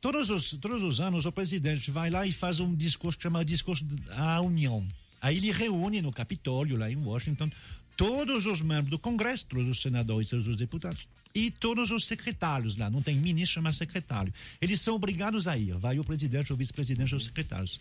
[0.00, 3.44] Todos os, todos os anos o presidente vai lá e faz um discurso que chama
[3.44, 4.86] Discurso à União.
[5.20, 7.50] Aí ele reúne no Capitólio, lá em Washington,
[7.96, 12.76] todos os membros do Congresso, todos os senadores, todos os deputados e todos os secretários
[12.76, 12.90] lá.
[12.90, 14.32] Não tem ministro, mas secretário.
[14.60, 15.74] Eles são obrigados a ir.
[15.78, 17.80] Vai o presidente, o vice-presidente, os secretários.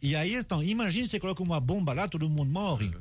[0.00, 2.92] E aí, então, imagine você coloca uma bomba lá, todo mundo morre.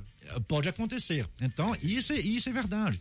[0.41, 1.27] Pode acontecer.
[1.41, 2.99] Então, isso, é- isso é verdade.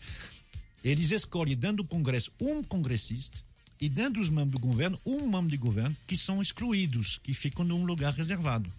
[0.84, 3.40] Eles escolhem dentro do Congresso um congressista
[3.80, 7.64] e dentro dos membros do governo, um membro de governo que são excluídos, que ficam
[7.64, 8.70] num lugar reservado.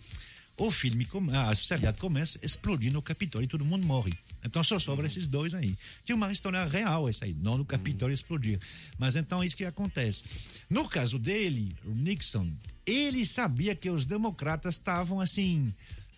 [0.58, 4.14] O filme, come- ah, seriado começa explodindo o Capitólio e todo mundo morre.
[4.46, 5.74] Então só sobra esses dois aí.
[6.08, 8.60] É uma história real essa aí, não no Capitólio explodir.
[9.00, 10.24] Mas então é isso que acontece.
[10.70, 12.52] No caso dele, o Nixon,
[12.86, 15.74] ele sabia que os democratas estavam assim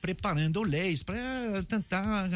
[0.05, 1.17] preparando leis para
[1.67, 2.27] tentar a-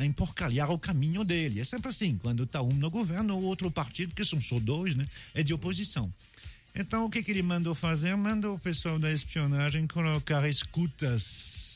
[0.00, 1.58] a- emporcalhar o caminho dele.
[1.60, 4.94] É sempre assim, quando está um no governo, o outro partido, que são só dois,
[4.94, 6.12] né, é de oposição.
[6.76, 8.14] Então, o que, que ele mandou fazer?
[8.16, 11.73] Mandou o pessoal da espionagem colocar escutas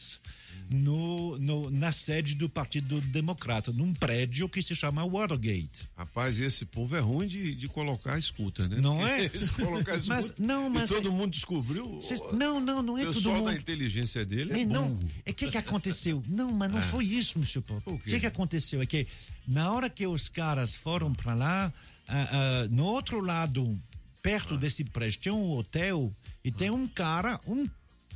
[0.70, 5.88] no, no- na sede do Partido Democrata, num prédio que se chama Watergate.
[5.96, 8.78] Rapaz, esse povo é ruim de, de colocar escuta, né?
[8.80, 9.24] Não é?
[9.32, 10.14] Eles colocar escuta.
[10.16, 12.00] Mas- não, mas todo é- mundo descobriu.
[12.02, 13.60] Cês- não, não, não é o todo pessoal da mundo.
[13.60, 15.10] inteligência dele é, É, não, burro.
[15.24, 16.22] é que que aconteceu?
[16.28, 16.82] Não, mas não É.
[16.82, 17.60] foi isso, Mr.
[17.62, 17.82] Pop.
[17.86, 19.06] O que que aconteceu é que
[19.46, 21.72] na hora que os caras foram para lá,
[22.06, 22.28] ah,
[22.64, 23.78] ah, no outro lado,
[24.22, 24.56] perto Ah.
[24.58, 26.12] desse prédio, tinha um hotel
[26.44, 27.66] e tem um cara, um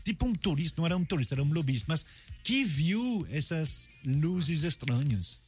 [0.05, 2.05] tipo um turista, não era um turista, era um lobista, mas
[2.43, 5.39] que viu essas luzes estranhas.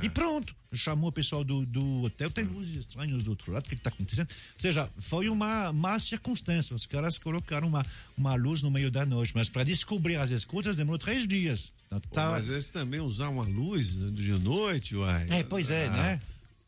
[0.00, 0.06] É.
[0.06, 3.68] E pronto, chamou o pessoal do, do hotel, tem luzes estranhas do outro lado, o
[3.68, 4.28] que está acontecendo?
[4.30, 6.76] Ou seja, foi uma má circunstância.
[6.76, 7.84] Os caras colocaram uma,
[8.16, 11.72] uma luz no meio da noite, mas para descobrir as escutas demorou três dias.
[11.86, 15.26] Então, Pô, tá- Mas também usaram a luz né, de noite, uai.
[15.28, 16.20] É, pois é, Ah, né?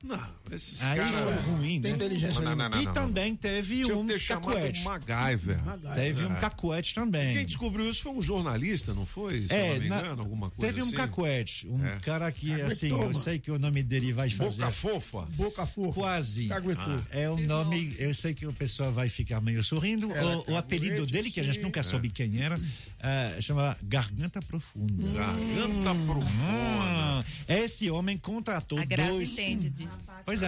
[0.03, 1.12] Não, esses Aí caras.
[1.14, 1.90] foi ruim, né?
[1.90, 4.82] Não, não, não, e não, também teve Tinha um ter cacuete.
[4.82, 5.61] MacGyver.
[5.94, 6.40] Teve um É.
[6.40, 7.32] cacuete também.
[7.34, 9.46] Quem descobriu isso foi um jornalista, não foi?
[9.46, 10.96] Se eu não me na- engano, alguma coisa teve um assim.
[10.96, 11.98] cacuete, um É.
[12.00, 13.14] cara que, assim, eu Caguetoma.
[13.22, 14.62] sei que o nome dele vai fazer.
[14.62, 15.20] Boca fofa.
[15.36, 15.92] Boca fofa.
[15.92, 16.46] Quase.
[16.48, 16.82] Caguetou.
[16.94, 20.09] Ah, É um nome, eu sei que o pessoal vai ficar meio sorrindo.
[20.09, 22.61] O, o apelido dele, que a gente nunca soube quem era,
[23.00, 25.12] ah, chama Garganta Profunda.
[25.12, 26.50] Garganta Profunda.
[26.50, 29.30] Ah, esse homem contratou A dois.
[29.32, 29.91] entende disso.
[30.24, 30.47] Pois é.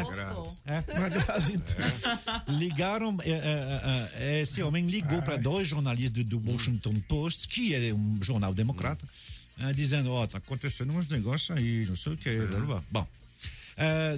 [0.67, 0.79] É.
[1.05, 1.61] A Grazi
[2.49, 7.75] Ligaram, eh, eh, eh, esse homem ligou para dois jornalistas do, do Washington Post, que
[7.75, 9.07] é um jornal democrata,
[9.75, 12.37] dizendo: Ó, tá acontecendo uns negócios aí, não sei o que.
[12.37, 12.83] blá, blá, blá.
[12.91, 13.07] Bom.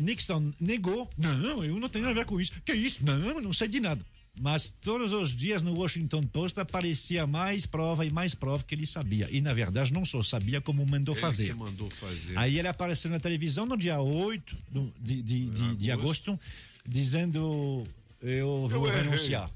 [0.02, 2.52] Nixon negou, não, eu não tenho nada a ver com isso.
[2.64, 2.98] Que isso?
[3.02, 4.04] Não, não sei de nada.
[4.38, 8.86] Mas todos os dias no Washington Post aparecia mais prova e mais prova que ele
[8.86, 9.28] sabia.
[9.30, 11.54] E na verdade não só sabia como mandou Ele fazer.
[11.54, 12.36] mandou fazer.
[12.36, 16.38] Aí ele apareceu na televisão no dia 8 do- de, de, de, de agosto,
[16.86, 17.86] dizendo:
[18.22, 19.50] Eu vou Eu renunciar.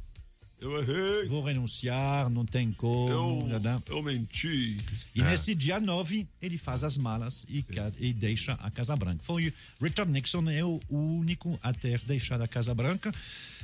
[0.60, 1.26] Eu errei.
[1.26, 3.48] Vou renunciar, não tem como.
[3.50, 3.82] Eu, né?
[3.86, 4.76] eu menti.
[5.14, 5.24] E É.
[5.24, 7.64] nesse dia 9, ele faz as malas e,
[7.98, 9.22] e deixa a Casa Branca.
[9.24, 13.10] Foi Richard Nixon é o único a ter deixado a Casa Branca.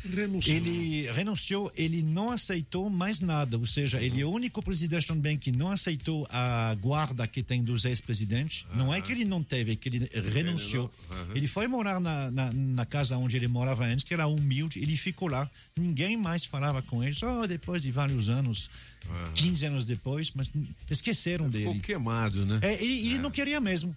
[0.07, 0.57] Renunciou.
[0.57, 3.59] Ele renunciou, ele não aceitou mais nada.
[3.59, 7.63] Ou seja, ele é o único presidente também que não aceitou a guarda que tem
[7.63, 8.67] dos ex-presidentes.
[8.75, 10.93] Não é que ele não teve, é que ele renunciou.
[11.35, 14.79] Ele foi morar na, na, na casa onde ele morava antes, que era humilde.
[14.81, 15.51] Ele ficou lá.
[15.77, 17.15] Ninguém mais falava com ele.
[17.15, 18.71] Só depois de vários anos,
[19.35, 20.53] 15 anos depois, mas
[20.91, 21.67] esqueceram dele.
[21.67, 22.59] Ficou queimado, né?
[22.63, 23.95] É, ele, ele não queria mesmo.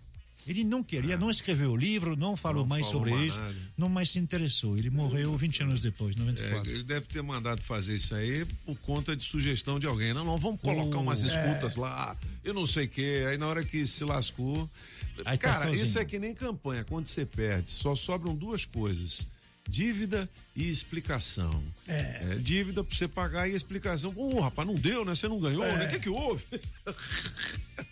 [0.49, 3.55] Ele não queria, não escreveu o livro, não falou mais falou sobre mais isso, nada.
[3.77, 4.75] não mais se interessou.
[4.77, 6.71] Ele morreu 20 anos depois, É, 94.
[6.71, 10.11] ele deve ter mandado fazer isso aí por conta de sugestão de alguém.
[10.13, 11.27] Não, não, vamos colocar Oh, umas é.
[11.27, 13.25] escutas lá, eu não sei o quê.
[13.29, 14.67] Aí na hora que se lascou.
[15.25, 15.83] Aí tá cara, sozinho.
[15.83, 16.83] isso é que nem campanha.
[16.83, 19.27] Quando você perde, só sobram duas coisas:
[19.70, 21.63] dívida e explicação.
[21.88, 22.36] É.
[22.41, 24.13] dívida pra você pagar e explicação.
[24.15, 25.15] Ô, rapaz, não deu, né?
[25.15, 25.78] Você não ganhou, É.
[25.78, 25.88] né?
[25.88, 26.43] O que, que houve?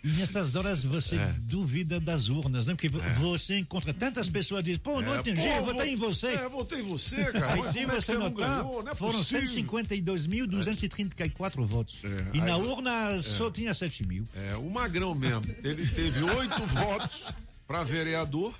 [0.04, 1.34] Nessas horas você É.
[1.40, 2.74] duvida das urnas, né?
[2.74, 5.92] Porque vo- você encontra tantas pessoas que dizem, pô, não É, entendi, pô, eu votei
[5.92, 6.26] em você.
[6.28, 7.54] É, votei em você, cara.
[7.54, 8.82] Aí se é você não notar, ganhou?
[8.82, 9.46] Não é foram possível.
[9.48, 12.02] 152.234 votos.
[12.34, 13.50] E na urna só É.
[13.50, 14.26] tinha 7 mil.
[14.34, 15.44] É, o Magrão mesmo.
[15.64, 17.28] Ele teve oito votos
[17.66, 18.54] para vereador,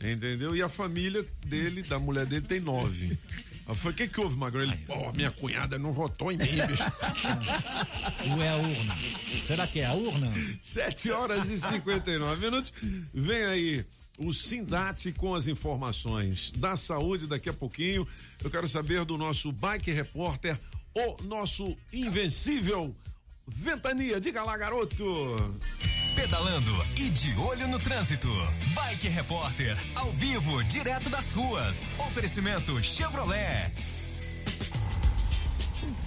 [0.00, 0.54] entendeu?
[0.54, 3.18] E a família dele, da mulher dele, tem nove.
[3.74, 4.62] Foi, o que que houve, Magrão?
[4.62, 6.84] Ele, pô, minha cunhada não votou em mim, bicho.
[8.30, 8.96] Ou é a urna?
[9.46, 10.32] Será que é a urna?
[10.60, 12.72] 7 horas e 59 minutos.
[13.12, 13.84] Vem aí
[14.18, 18.06] o Sindate com as informações da saúde daqui a pouquinho.
[18.42, 20.56] Eu quero saber do nosso bike repórter,
[20.94, 22.94] o nosso invencível
[23.46, 24.20] Ventania.
[24.20, 25.54] Diga lá, garoto.
[26.14, 28.28] Pedalando e de olho no trânsito.
[28.74, 31.94] Bike Repórter, ao vivo, direto das ruas.
[31.98, 33.70] Oferecimento Chevrolet.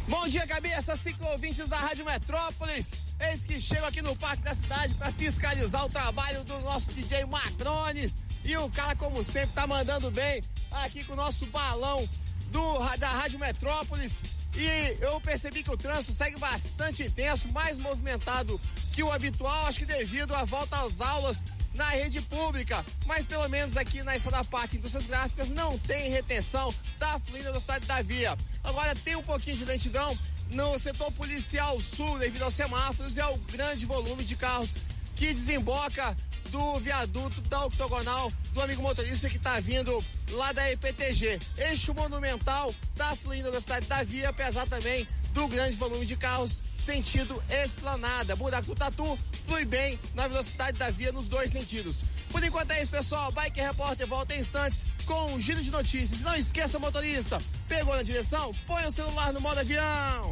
[0.08, 2.92] Bom dia, cabeça, cinco ouvintes da Rádio Metrópolis.
[3.30, 7.26] Eis que chego aqui no Parque da Cidade para fiscalizar o trabalho do nosso DJ
[7.26, 8.18] Macrones.
[8.44, 12.08] E o cara, como sempre, tá mandando bem aqui com o nosso balão
[12.52, 14.24] do, da Rádio Metrópolis.
[14.60, 18.60] E eu percebi que o trânsito segue bastante intenso, mais movimentado
[18.92, 22.86] que o habitual, acho que devido à volta às aulas na rede pública.
[23.06, 27.52] Mas pelo menos aqui na Estrada Parque Indústrias Gráficas não tem retenção, tá fluindo a
[27.52, 28.36] velocidade da via.
[28.62, 30.18] Agora tem um pouquinho de lentidão
[30.50, 34.76] no setor policial sul devido aos semáforos e ao grande volume de carros
[35.20, 36.16] que desemboca
[36.50, 40.02] do viaduto da octogonal do amigo motorista que tá vindo
[40.32, 41.38] lá da EPTG.
[41.58, 46.64] Eixo monumental tá fluindo a velocidade da via, apesar também do grande volume de carros
[46.78, 48.34] sentido esplanada.
[48.38, 52.06] Buraco do Tatu flui bem na velocidade da via nos dois sentidos.
[52.32, 53.30] Por enquanto é isso, pessoal.
[53.34, 56.22] Bike Repórter volta em instantes com um giro de notícias.
[56.22, 58.56] Não esqueça, motorista, pegou na direção?
[58.66, 60.32] Põe o celular no modo avião.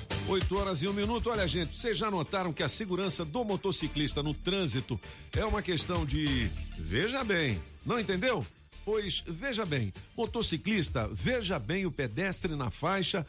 [0.31, 1.29] 8 horas e um minuto.
[1.29, 4.97] Olha, gente, vocês já notaram que a segurança do motociclista no trânsito
[5.35, 6.49] é uma questão de.
[6.77, 8.45] Veja bem, não entendeu?
[8.85, 13.27] Pois veja bem, motociclista, veja bem o pedestre na faixa,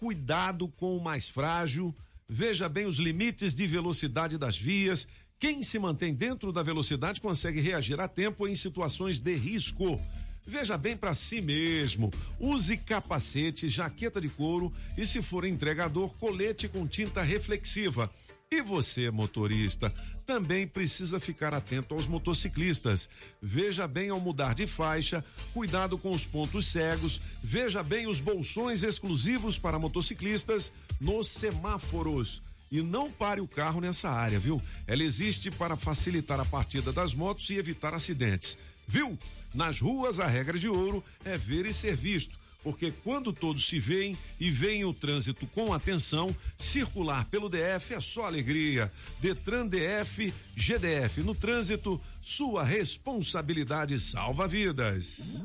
[0.00, 1.94] cuidado com o mais frágil,
[2.26, 5.06] veja bem os limites de velocidade das vias.
[5.38, 10.00] Quem se mantém dentro da velocidade consegue reagir a tempo em situações de risco.
[10.48, 12.10] Veja bem para si mesmo.
[12.40, 18.10] Use capacete, jaqueta de couro e, se for entregador, colete com tinta reflexiva.
[18.50, 19.94] E você, motorista,
[20.24, 23.10] também precisa ficar atento aos motociclistas.
[23.42, 25.22] Veja bem ao mudar de faixa,
[25.52, 32.40] cuidado com os pontos cegos, veja bem os bolsões exclusivos para motociclistas nos semáforos.
[32.72, 34.62] E não pare o carro nessa área, viu?
[34.86, 38.56] Ela existe para facilitar a partida das motos e evitar acidentes.
[38.86, 39.18] Viu?
[39.54, 42.38] Nas ruas, a regra de ouro é ver e ser visto.
[42.62, 48.00] Porque quando todos se veem e veem o trânsito com atenção, circular pelo DF é
[48.00, 48.92] só alegria.
[49.20, 55.44] Detran DF, GDF no trânsito, sua responsabilidade salva vidas.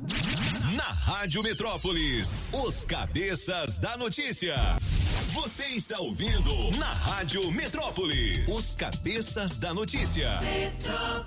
[0.76, 4.56] Na Rádio Metrópolis, os cabeças da notícia.
[5.34, 10.30] Você está ouvindo na Rádio Metrópolis, os cabeças da notícia.
[10.84, 11.24] Na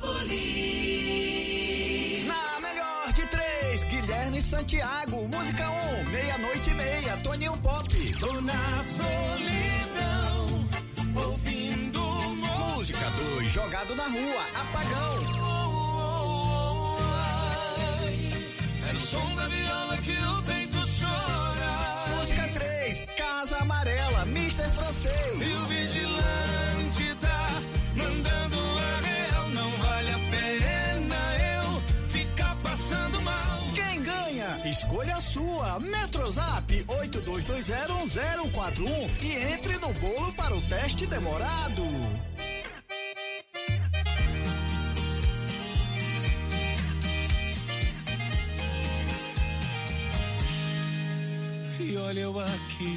[3.77, 5.29] 2, Guilherme Santiago.
[5.29, 7.87] Música 1, um, meia-noite e meia, Toninho Pop.
[8.19, 10.65] Tô na solidão,
[11.15, 15.17] ouvindo Música 2, Jogado na Rua, Apagão.
[15.29, 18.89] Oh, oh, oh, oh.
[18.89, 22.17] É o som da viola que o vento chora.
[22.17, 24.71] Música 3, Casa Amarela, Mr.
[24.71, 25.35] Francês.
[25.35, 27.36] E o vigilante da
[34.77, 35.81] Escolha a sua.
[35.81, 41.83] Metrozap 82201041 e entre no bolo para o teste demorado.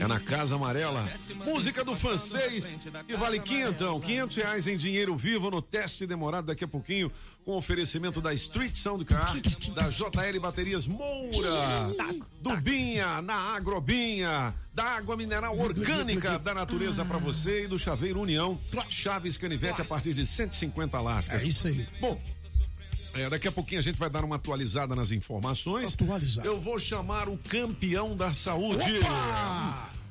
[0.02, 1.08] É na Casa Amarela.
[1.46, 2.76] Música do francês.
[3.08, 4.00] E vale quinhentão.
[4.00, 7.12] Quinhentos reais em dinheiro vivo no teste demorado daqui a pouquinho.
[7.46, 9.26] Com oferecimento da Street Sound Car,
[9.74, 11.90] da JL Baterias Moura,
[12.42, 18.20] do Binha, na Agrobinha, da água mineral orgânica da natureza pra você e do Chaveiro
[18.20, 18.60] União.
[18.88, 21.44] Chaves Canivete a partir de 150 lascas.
[21.44, 21.88] É isso aí.
[22.00, 22.22] Bom,
[23.16, 25.94] é, daqui a pouquinho a gente vai dar uma atualizada nas informações.
[25.94, 26.48] Atualizada.
[26.48, 29.00] Eu vou chamar o campeão da saúde.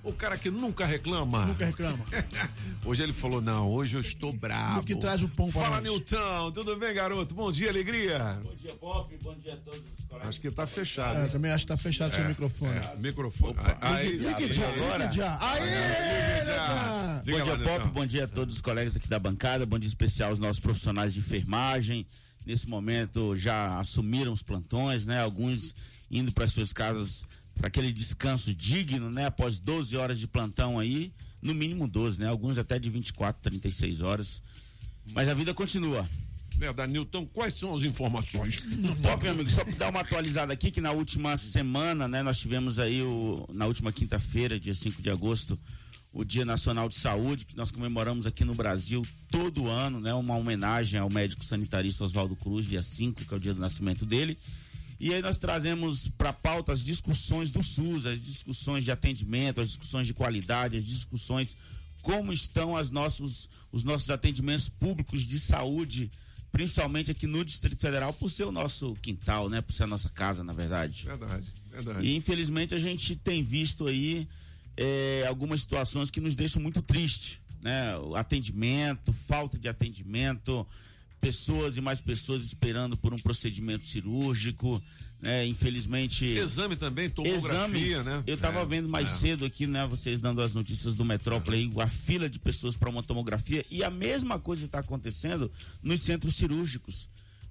[0.04, 1.44] O cara que nunca reclama.
[1.44, 1.98] Nunca reclama.
[2.86, 4.80] hoje ele falou: não, hoje eu estou bravo.
[4.80, 5.90] O que traz o pão pra Fala, nós.
[5.90, 6.52] Nilton.
[6.52, 7.34] Tudo bem, garoto?
[7.34, 8.40] Bom dia, alegria.
[8.42, 9.14] Bom dia, Pop.
[9.22, 10.28] Bom dia a todos os colegas.
[10.30, 11.18] Acho que tá fechado.
[11.18, 11.28] É, hein?
[11.30, 12.72] também acho que tá fechado seu É, microfone.
[12.72, 13.56] é, microfone.
[13.80, 15.10] Aí, Ligue já, agora?
[15.12, 15.38] já.
[15.42, 17.22] Aê.
[17.22, 17.88] Diga bom dia, Pop.
[17.88, 19.66] Bom dia a todos os colegas aqui da bancada.
[19.66, 22.06] Bom dia especial aos nossos profissionais de enfermagem.
[22.46, 25.20] Nesse momento já assumiram os plantões, né?
[25.20, 25.74] Alguns
[26.10, 27.24] indo para suas casas
[27.54, 29.26] para aquele descanso digno, né?
[29.26, 31.12] Após 12 horas de plantão aí,
[31.42, 32.28] no mínimo 12, né?
[32.28, 34.42] Alguns até de 24, 36 horas.
[35.12, 36.08] Mas a vida continua.
[36.56, 38.60] Verdade, Nilton, quais são as informações?
[39.00, 42.40] Pop, meu amigo, só para dar uma atualizada aqui, que na última semana, né, nós
[42.40, 45.56] tivemos aí, o, na última quinta-feira, dia 5 de agosto,
[46.12, 50.36] o Dia Nacional de Saúde, que nós comemoramos aqui no Brasil todo ano, né, uma
[50.36, 54.38] homenagem ao médico sanitarista Oswaldo Cruz, dia 5, que é o dia do nascimento dele.
[55.00, 59.68] E aí nós trazemos para pauta as discussões do SUS, as discussões de atendimento, as
[59.68, 61.56] discussões de qualidade, as discussões
[62.02, 66.10] como estão as nossos, os nossos atendimentos públicos de saúde,
[66.50, 69.60] principalmente aqui no Distrito Federal, por ser o nosso quintal, né?
[69.60, 71.04] Por ser a nossa casa, na verdade.
[71.04, 72.06] Verdade, verdade.
[72.06, 74.26] E infelizmente a gente tem visto aí
[74.78, 77.98] eh, algumas situações que nos deixam muito triste, né?
[77.98, 80.64] O atendimento, falta de atendimento,
[81.20, 84.80] pessoas e mais pessoas esperando por um procedimento cirúrgico,
[85.20, 85.44] né?
[85.46, 86.24] Infelizmente.
[86.24, 88.22] Exame também, tomografia, Exames, né?
[88.24, 89.12] Eu estava É, vendo mais é.
[89.14, 89.84] cedo aqui, né?
[89.88, 93.82] Vocês dando as notícias do Metrópole aí, a fila de pessoas para uma tomografia e
[93.82, 95.50] a mesma coisa está acontecendo
[95.82, 97.08] nos centros cirúrgicos.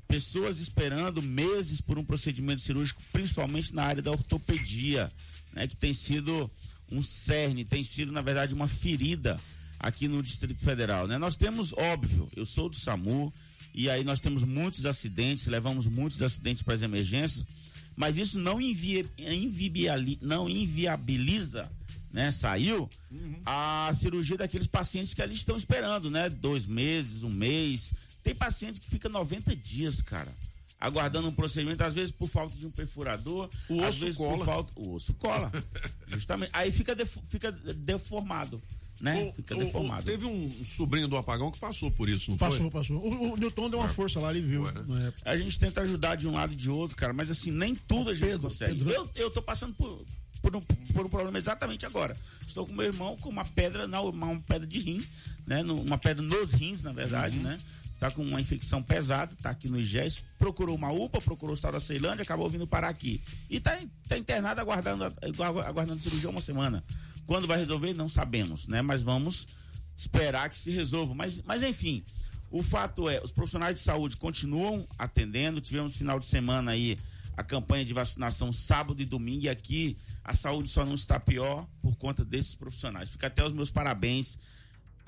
[0.08, 5.12] Pessoas esperando meses por um procedimento cirúrgico, principalmente na área da ortopedia,
[5.52, 5.68] né?
[5.68, 6.50] Que tem sido
[6.92, 9.40] um cerne, tem sido, na verdade, uma ferida
[9.80, 11.18] aqui no Distrito Federal, né?
[11.18, 13.32] Nós temos, óbvio, eu sou do SAMU,
[13.74, 17.46] e aí nós temos muitos acidentes, levamos muitos acidentes para as emergências,
[17.96, 21.72] mas isso não, invibiali- não inviabiliza,
[22.12, 22.32] né?
[22.32, 22.90] Saiu
[23.46, 26.30] a cirurgia daqueles pacientes que ali estão esperando, né?
[26.30, 27.94] Dois meses, um mês.
[28.24, 30.34] Tem pacientes que ficam 90 dias, cara.
[30.80, 34.38] Aguardando um procedimento, às vezes por falta de um perfurador, O às osso vezes cola.
[34.38, 34.74] por falta.
[34.76, 35.52] O osso cola.
[36.06, 36.52] Justamente.
[36.54, 38.62] Aí fica, defo- fica deformado,
[39.02, 39.24] né?
[39.24, 40.04] O- fica o- deformado.
[40.04, 42.70] o- teve um sobrinho do apagão que passou por isso, não Passou, foi?
[42.70, 42.98] passou.
[42.98, 44.62] O, o Newton deu uma força lá, ele viu.
[44.88, 45.22] na época.
[45.32, 48.12] A gente tenta ajudar de um lado e de outro, cara, mas assim, nem tudo
[48.12, 48.76] a gente Pedro, consegue.
[48.84, 48.94] Pedro.
[48.94, 50.06] Eu, eu tô passando por,
[50.44, 52.16] por, um, por um problema exatamente agora.
[52.46, 55.04] Estou com meu irmão com uma pedra, na, uma, uma pedra de rim,
[55.48, 55.64] né?
[55.64, 57.58] no- Uma pedra nos rins, na verdade, né?
[58.00, 61.74] Tá com uma infecção pesada, tá aqui no IGES, procurou uma UPA, procurou o estado
[61.74, 63.20] da Ceilândia, acabou vindo parar aqui.
[63.50, 63.76] E tá,
[64.08, 66.84] tá internado aguardando, agu- aguardando cirurgia uma semana.
[67.26, 68.82] Quando vai resolver, não sabemos, né?
[68.84, 69.48] Mas vamos
[69.96, 71.16] esperar que se resolva.
[71.16, 72.04] Mas, mas enfim,
[72.52, 75.60] o fato é, os profissionais de saúde continuam atendendo.
[75.60, 76.98] Tivemos final de semana aí
[77.36, 79.46] a campanha de vacinação sábado e domingo.
[79.46, 83.10] E aqui a saúde só não está pior por conta desses profissionais.
[83.10, 84.38] Fica até os meus parabéns.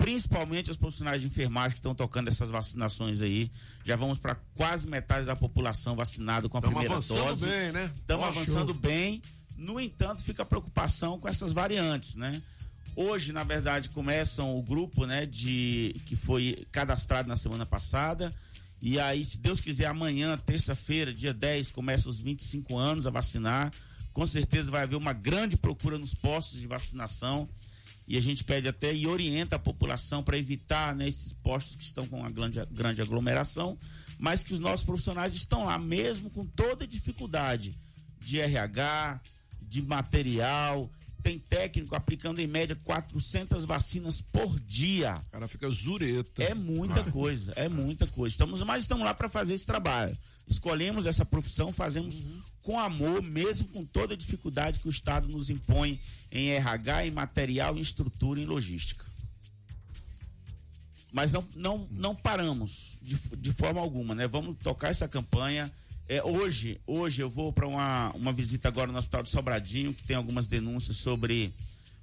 [0.00, 3.50] Principalmente os profissionais de enfermagem que estão tocando essas vacinações aí.
[3.84, 7.46] Já vamos para quase metade da população vacinada com a Tamo primeira avançando dose.
[7.46, 7.92] bem, né?
[7.94, 8.80] Estamos avançando show.
[8.80, 9.20] bem.
[9.58, 12.42] No entanto, fica a preocupação com essas variantes, né?
[12.96, 18.32] Hoje, na verdade, começam o grupo, né, de que foi cadastrado na semana passada.
[18.80, 23.70] E aí, se Deus quiser, amanhã, terça-feira, dia 10, começa os 25 anos a vacinar.
[24.14, 27.46] Com certeza vai haver uma grande procura nos postos de vacinação.
[28.10, 31.84] E a gente pede até e orienta a população para evitar né, esses postos que
[31.84, 33.78] estão com uma grande, grande aglomeração,
[34.18, 37.72] mas que os nossos profissionais estão lá, mesmo com toda dificuldade
[38.18, 39.20] de RH,
[39.62, 40.90] de material.
[41.22, 45.20] Tem técnico aplicando em média 400 vacinas por dia.
[45.26, 46.42] O cara fica zureta.
[46.42, 48.32] É muita coisa, é muita coisa.
[48.32, 50.16] Estamos, mas estamos lá para fazer esse trabalho.
[50.46, 52.26] Escolhemos essa profissão, fazemos
[52.62, 56.00] com amor, mesmo com toda a dificuldade que o Estado nos impõe
[56.30, 59.04] em RH, em material, em estrutura e em logística.
[61.12, 64.26] mas não, não, não paramos de, de forma alguma, né?
[64.28, 65.70] Vamos tocar essa campanha.
[66.12, 70.02] É, hoje, hoje eu vou para uma, uma visita agora no Hospital de Sobradinho, que
[70.02, 71.52] tem algumas denúncias sobre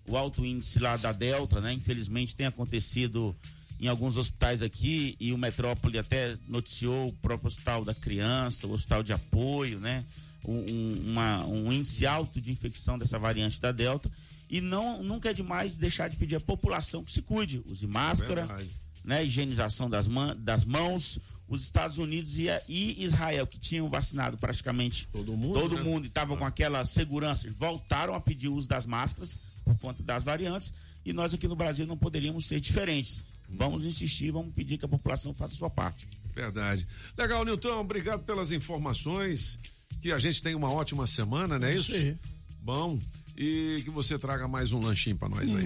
[0.07, 1.73] o alto índice lá da Delta, né?
[1.73, 3.35] Infelizmente tem acontecido
[3.81, 8.71] em alguns hospitais aqui e o Metrópole até noticiou o próprio Hospital da Criança, o
[8.71, 10.05] Hospital de Apoio, né?
[10.47, 14.09] Um, um, uma- um índice alto de infecção dessa variante da Delta.
[14.49, 18.45] E não, nunca é demais deixar de pedir à população que se cuide, use máscara,
[18.45, 18.69] Verdade.
[19.03, 21.19] né, higienização das, man- das mãos.
[21.47, 25.83] Os Estados Unidos e, e Israel, que tinham vacinado praticamente todo mundo, todo né?
[25.83, 30.03] mundo e estavam com aquela segurança, voltaram a pedir o uso das máscaras por conta
[30.03, 30.73] das variantes.
[31.05, 33.23] E nós aqui no Brasil não poderíamos ser diferentes.
[33.49, 36.05] Vamos insistir, vamos pedir que a população faça a sua parte.
[36.35, 36.85] Verdade.
[37.17, 39.57] Legal, Nilton, obrigado pelas informações.
[40.01, 41.93] Que a gente tenha uma ótima semana, não é isso?
[41.93, 42.17] Aí.
[42.61, 42.99] Bom.
[43.37, 45.65] E que você traga mais um lanchinho pra nós aí.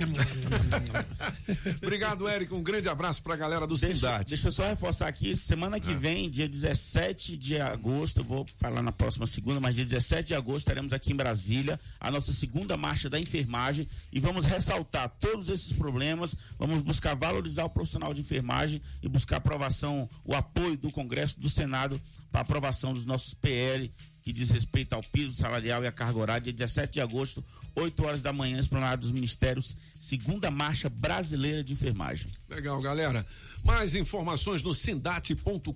[1.81, 2.53] Obrigado, Érico.
[2.53, 4.25] Um grande abraço pra galera do Deixa, Cidade.
[4.25, 8.91] deixa eu só reforçar aqui, semana que vem, dia 17 de agosto, vou falar na
[8.91, 13.09] próxima segunda, mas dia 17 de agosto estaremos aqui em Brasília, a nossa segunda marcha
[13.09, 18.81] da enfermagem e vamos ressaltar todos esses problemas, vamos buscar valorizar o profissional de enfermagem
[19.01, 22.01] e buscar aprovação, o apoio do Congresso, do Senado
[22.31, 23.89] para aprovação dos nossos PL
[24.23, 27.43] que diz respeito ao piso salarial e à carga horária, dia 17 de agosto,
[27.75, 32.27] 8 horas da manhã, esplanada dos ministérios, segunda marcha brasileira de enfermagem.
[32.49, 33.25] Legal, galera.
[33.63, 35.71] Mais informações no sindate.com.br.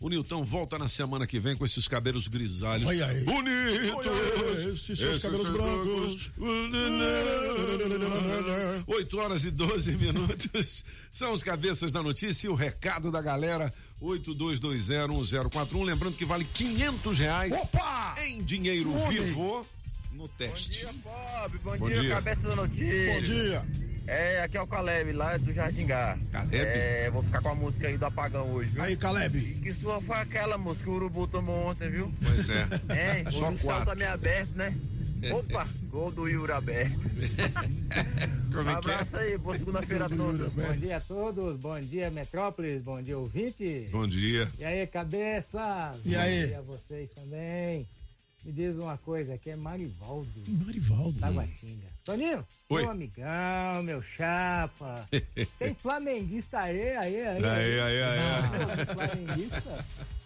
[0.00, 2.88] O Nilton volta na semana que vem com esses cabelos grisalhos.
[2.88, 3.24] Olha aí.
[3.24, 4.58] Bonitos!
[4.66, 6.32] Esses seus cabelos brancos.
[8.86, 10.84] 8 horas e 12 minutos.
[11.12, 13.72] São os cabeças da notícia e o recado da galera.
[14.02, 15.84] 82201041.
[15.84, 17.54] Lembrando que vale 500 reais
[18.26, 19.22] em dinheiro Homem.
[19.22, 19.66] vivo
[20.12, 20.86] no teste.
[21.02, 22.14] Bob, bom, Bom dia, dia.
[22.14, 23.14] cabeça da notícia.
[23.14, 23.66] Bom dia.
[24.04, 26.18] É, aqui é o Caleb, lá do Jardim Gá.
[26.32, 26.56] Caleb?
[26.56, 28.82] É, vou ficar com a música aí do Apagão hoje, viu?
[28.82, 29.40] Aí, Caleb.
[29.62, 32.12] Que sua foi aquela música que o Urubu tomou ontem, viu?
[32.20, 32.66] Pois é.
[32.90, 34.76] É, Só o céu tá meio aberto, né?
[35.30, 36.98] Opa, gol do Yuri aberto.
[38.52, 38.76] Como um é é?
[38.76, 40.52] abraço aí, boa segunda-feira a todos.
[40.52, 43.88] Bom dia a todos, bom dia Metrópolis, bom dia ouvinte.
[43.92, 44.50] Bom dia.
[44.58, 45.92] E aí, cabeça?
[46.04, 46.42] E aí?
[46.42, 47.88] Bom dia a vocês também.
[48.44, 50.42] Me diz uma coisa, aqui é Marivaldo.
[50.48, 51.20] Marivaldo.
[51.20, 51.86] Da Guatinga.
[52.02, 52.82] Toninho, Oi.
[52.82, 55.08] meu amigão, meu chapa.
[55.56, 57.44] Tem flamenguista aí, aí, aí.
[57.44, 58.86] Aí, aí, aí.
[58.86, 59.84] Flamenguista?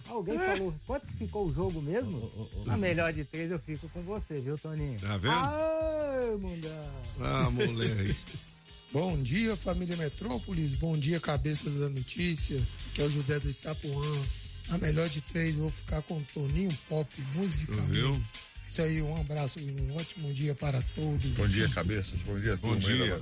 [0.09, 2.31] Alguém falou, quanto ficou o jogo mesmo?
[2.65, 4.99] Na melhor de três eu fico com você, viu, Toninho?
[5.01, 5.35] Tá vendo?
[5.35, 6.91] Ai, mundão.
[7.21, 8.17] Ah, moleque.
[8.93, 10.75] Bom dia, família Metrópolis.
[10.75, 12.61] Bom dia, cabeças da notícia.
[12.95, 14.23] Que é o José do Itapuã.
[14.71, 17.81] A melhor de três, vou ficar com Toninho Pop, música.
[17.83, 18.21] Viu?
[18.69, 21.31] Isso aí, um abraço e um ótimo dia para todos.
[21.33, 22.21] Bom dia, cabeças.
[22.23, 23.21] Bom dia, Bom dia.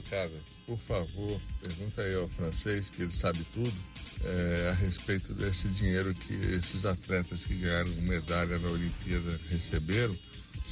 [0.66, 3.72] Por favor, pergunta aí ao francês, que ele sabe tudo,
[4.24, 10.16] é, a respeito desse dinheiro que esses atletas que ganharam medalha na Olimpíada receberam,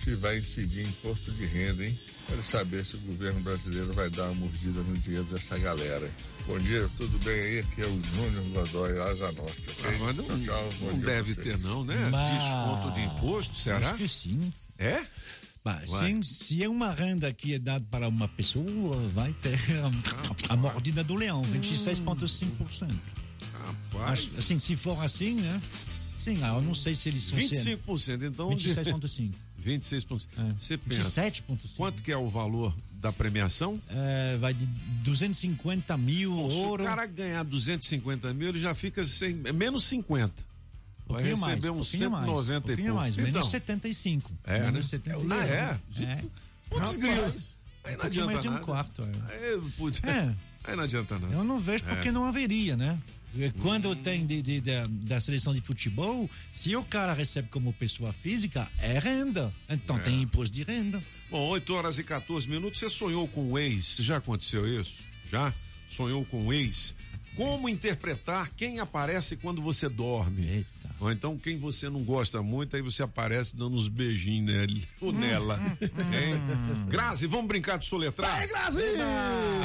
[0.02, 1.98] se vai incidir em imposto de renda, hein?
[2.26, 6.10] Quero saber se o governo brasileiro vai dar uma mordida no dinheiro dessa galera.
[6.46, 7.58] Bom dia, tudo bem aí?
[7.60, 9.62] Aqui é o Júnior Godoy, Asa Norte.
[9.68, 9.84] ok?
[9.94, 10.88] Ah, mas não, Tchau, tchau.
[10.92, 11.94] Não deve ter, não, né?
[12.10, 13.78] Mas- Desconto de imposto, será?
[13.90, 14.52] Acho que sim.
[14.78, 15.04] É?
[15.64, 19.56] Mas, sim, se é uma renda que é dada para uma pessoa, vai ter
[20.48, 22.92] a, a mordida do leão, 26,5%.
[23.52, 24.10] Rapaz.
[24.26, 25.60] Acho- Assim, se for assim, né?
[26.18, 28.48] Sim, ah, eu não sei se eles são 25%, então.
[28.50, 29.32] 26,5%.
[29.62, 30.26] 26%.
[30.58, 31.22] Você pensa.
[31.22, 31.76] 27,5%.
[31.76, 33.80] Quanto que é o valor da premiação?
[33.88, 34.66] É, vai de
[35.04, 36.84] 250 mil Bom, se o ouro.
[36.84, 40.32] cara ganhar 250 mil, ele já fica sem, é menos 50.
[41.06, 42.94] Vai pouquinho receber mais, uns pouquinho mais, 190 e pouco.
[42.94, 44.32] mais, então, menos 75.
[44.44, 44.64] É, né?
[44.70, 45.32] menos 75.
[45.34, 45.78] Ah, é?
[46.04, 46.24] É.
[46.70, 47.34] Putz, grilo.
[47.84, 48.64] Aí um não adianta mais de um nada.
[48.64, 49.02] quarto.
[49.02, 49.34] É.
[49.34, 50.34] Aí, putz, É.
[50.64, 51.34] aí não adianta nada.
[51.34, 52.12] Eu não vejo porque É.
[52.12, 52.98] não haveria, né?
[53.60, 58.12] Quando tem de, de- da- da seleção de futebol, se o cara recebe como pessoa
[58.12, 59.52] física, é renda.
[59.68, 60.00] Então É.
[60.00, 61.02] tem imposto de renda.
[61.30, 62.78] Bom, 8 horas e 14 minutos.
[62.80, 63.96] Você sonhou com o ex?
[64.00, 64.98] Já aconteceu isso?
[65.30, 65.52] Já?
[65.88, 66.94] Sonhou com o ex?
[67.36, 70.66] Como interpretar quem aparece quando você dorme?
[71.00, 75.12] Ou então quem você não gosta muito, aí você aparece dando uns beijinhos nele ou
[75.12, 75.58] nela.
[75.80, 76.40] hein?
[76.88, 78.30] Grazi, vamos brincar de soletrar?
[78.30, 78.82] Vai, Grazi!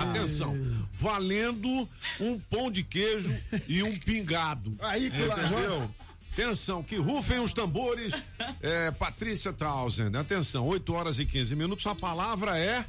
[0.10, 0.56] Atenção,
[0.94, 1.88] valendo
[2.20, 3.32] um pão de queijo
[3.68, 4.76] e um pingado.
[4.80, 5.90] Aí, Entendeu?
[6.34, 8.14] Atenção, que rufem os tambores.
[8.62, 11.86] É, Patrícia Townsend, atenção, 8 horas e 15 minutos.
[11.88, 12.84] A palavra é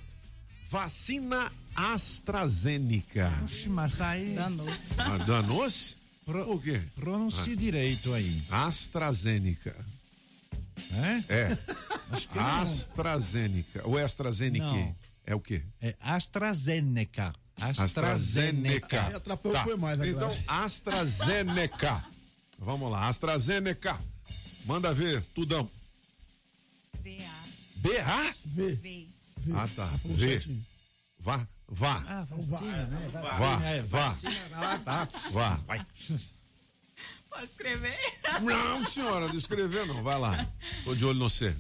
[0.71, 3.33] vacina AstraZeneca.
[3.45, 4.37] Oxe, mas aí.
[4.39, 5.97] Ah, Danou-se?
[6.25, 6.83] Por quê?
[6.97, 7.57] Pronuncie Ah.
[7.57, 8.43] direito aí.
[8.51, 9.75] AstraZeneca.
[11.29, 11.35] É?
[11.35, 11.59] É.
[12.11, 12.61] Acho que não.
[12.63, 13.83] AstraZeneca.
[13.85, 14.65] Ou é AstraZeneca?
[14.65, 14.97] Não.
[15.25, 15.63] É o quê?
[15.81, 17.33] É AstraZeneca.
[17.61, 19.17] AstraZeneca.
[19.17, 20.31] Atrapalhou foi mais Então.
[20.47, 22.05] AstraZeneca.
[22.59, 23.99] Vamos lá, AstraZeneca.
[24.65, 25.69] Manda ver, tudão.
[27.77, 28.35] BA?
[28.45, 29.09] V.
[29.55, 29.87] Ah, tá.
[29.87, 30.41] Falou V.
[31.21, 32.05] Vá, vá.
[32.07, 33.11] Ah, vacina, né?
[33.13, 34.17] Vá, é, vá.
[34.55, 35.09] Ah, tá.
[35.31, 35.87] Vá, vai.
[37.31, 37.99] Pode escrever?
[38.43, 40.03] Não, senhora, não escrever não.
[40.03, 40.47] Vai lá.
[40.85, 41.55] Tô de olho no C.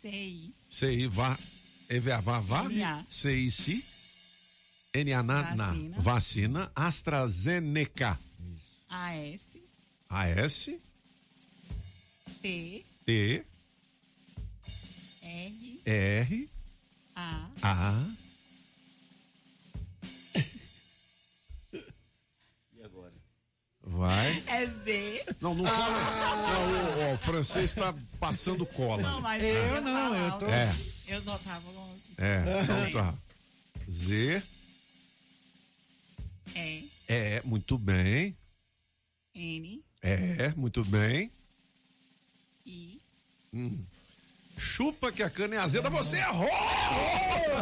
[0.00, 0.54] Sei.
[0.68, 1.36] CI, vá.
[1.88, 2.68] EVA, vá, vá.
[2.68, 3.04] Cia.
[3.08, 3.84] CIC.
[4.94, 5.66] NA, na, na.
[5.70, 6.00] Vacina.
[6.00, 6.72] Vacina.
[6.74, 8.18] AstraZeneca.
[8.88, 9.56] AS,
[10.08, 10.70] AS.
[12.42, 13.44] T, T.
[15.22, 16.48] R, R.
[17.14, 18.19] A, A.
[24.00, 24.42] Vai.
[24.46, 25.24] é Z.
[25.42, 25.90] Não, não fala.
[27.00, 29.02] Não, o, o francês está passando cola.
[29.02, 30.74] Não, mas Eu não, eu tô- É.
[31.06, 32.00] Eu não tava longe.
[32.16, 33.14] É, então tá.
[33.90, 34.42] Z.
[36.54, 38.34] É, É, muito bem.
[39.34, 41.30] N, É, muito bem.
[42.66, 43.00] I,
[43.52, 43.84] Hum.
[44.64, 46.46] Chupa que a cana é azeda, você errou!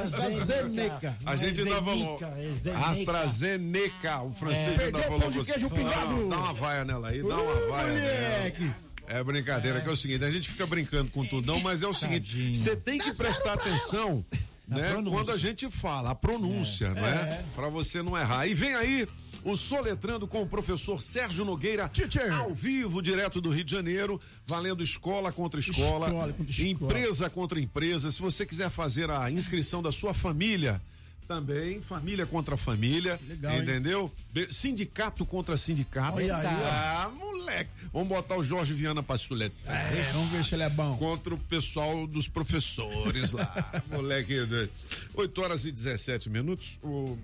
[0.05, 1.17] AstraZeneca.
[1.25, 2.19] A gente ainda falou.
[2.37, 2.87] É Zeneca.
[2.89, 4.87] AstraZeneca, o francês É.
[4.87, 5.31] ainda falou.
[5.31, 6.11] de você- queijo pingado.
[6.17, 8.63] Não, Dá uma vaia nela aí, dá uma vaia moleque.
[8.63, 8.77] nela.
[9.07, 11.95] É brincadeira, que é o seguinte, a gente fica brincando com tudão, mas é o
[11.95, 14.25] seguinte, você tem que prestar atenção,
[14.67, 18.47] né, quando a gente fala, a pronúncia, né, Pra você não errar.
[18.47, 19.09] E vem aí
[19.45, 21.91] o Soletrando com o professor Sérgio Nogueira,
[22.39, 26.71] ao vivo, direto do Rio de Janeiro, valendo escola contra escola, Escola contra escola.
[26.93, 28.11] empresa contra empresa.
[28.11, 30.81] Se você quiser fazer a inscrição da sua família,
[31.27, 33.61] também, família contra família, Legal, hein?
[33.63, 34.11] entendeu?
[34.33, 36.17] Be- Sindicato contra sindicato.
[36.17, 36.67] Olha aí, ó.
[36.67, 37.71] ah, moleque.
[37.93, 39.55] Vamos botar o Jorge Viana pra suleta.
[39.71, 40.97] É, vamos ver se ele é bom.
[40.97, 43.71] Contra o pessoal dos professores lá.
[43.93, 44.41] moleque.
[44.47, 44.71] né?
[45.15, 46.79] 8 horas e 17 minutos.
[46.83, 47.17] Ô,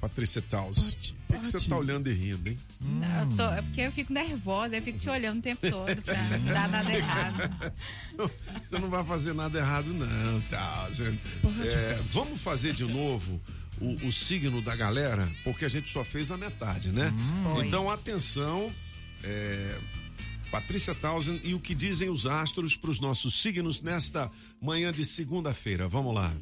[0.00, 0.94] Patrícia Taus.
[1.26, 2.58] Por que que você tá olhando e rindo, hein?
[2.80, 6.00] Não, eu tô, é porque eu fico nervosa, eu fico te olhando o tempo todo
[6.02, 7.72] pra não dar nada errado.
[8.64, 10.86] Você não vai fazer nada errado, não, tá?
[10.88, 11.18] Você-
[11.70, 13.40] é, vamos fazer de novo
[13.80, 17.12] o, o signo da galera, porque a gente só fez a metade, né?
[17.54, 17.66] Foi.
[17.66, 18.70] então, atenção,
[19.24, 19.78] é,
[20.50, 24.30] Patrícia Townsend e o que dizem os astros para os nossos signos nesta
[24.62, 25.86] manhã de segunda-feira.
[25.88, 26.32] Vamos lá.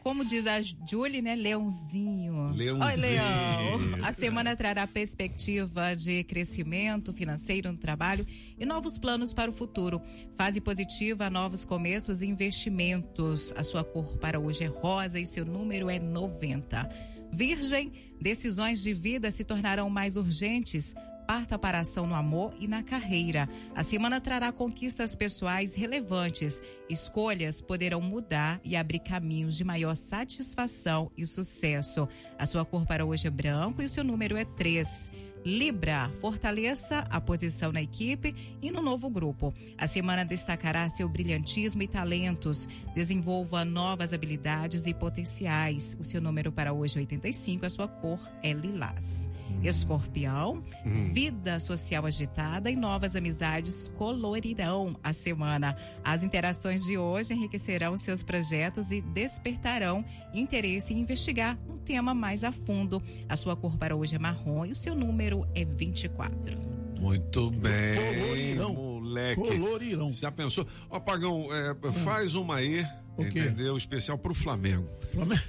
[0.00, 1.34] Como diz a Julie, né?
[1.34, 2.50] Leãozinho.
[2.52, 2.84] Leãozinho.
[2.84, 4.04] Oi, Leão.
[4.04, 8.26] A semana trará perspectiva de crescimento financeiro no trabalho
[8.58, 10.00] e novos planos para o futuro.
[10.36, 13.52] Fase positiva, novos começos e investimentos.
[13.56, 16.88] A sua cor para hoje é rosa e seu número é 90.
[17.32, 20.94] Virgem, decisões de vida se tornarão mais urgentes.
[21.26, 23.48] Parta para a ação no amor e na carreira.
[23.74, 26.60] A semana trará conquistas pessoais relevantes.
[26.88, 32.08] Escolhas poderão mudar e abrir caminhos de maior satisfação e sucesso.
[32.38, 35.10] A sua cor para hoje é branco e o seu número é 3.
[35.44, 39.52] Libra, fortaleça a posição na equipe e no novo grupo.
[39.76, 42.68] A semana destacará seu brilhantismo e talentos.
[42.94, 45.96] Desenvolva novas habilidades e potenciais.
[45.98, 49.28] O seu número para hoje é 85, a sua cor é lilás.
[49.62, 51.12] Escorpião, Hum.
[51.12, 55.74] vida social agitada e novas amizades colorirão a semana.
[56.04, 60.04] As interações de hoje enriquecerão seus projetos e despertarão
[60.34, 63.02] interesse em investigar um tema mais a fundo.
[63.28, 66.81] A sua cor para hoje é marrom e o seu número é 24.
[67.02, 68.74] Muito bem, Colorirão.
[68.74, 69.40] moleque.
[69.40, 70.12] Colorirão.
[70.12, 70.66] Já pensou?
[70.88, 71.74] Ó, Pagão, é,
[72.04, 73.40] faz uma aí, O quê?
[73.40, 73.76] entendeu?
[73.76, 74.88] Especial pro Flamengo.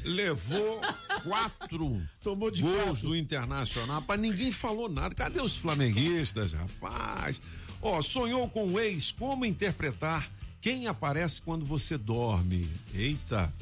[0.04, 0.82] Levou
[1.24, 3.08] quatro Tomou de gols quatro.
[3.10, 5.14] do Internacional, rapaz, ninguém falou nada.
[5.14, 7.40] Cadê os flamenguistas, rapaz?
[7.82, 12.68] Ó, sonhou com o ex, como interpretar quem aparece quando você dorme?
[12.96, 13.54] Eita,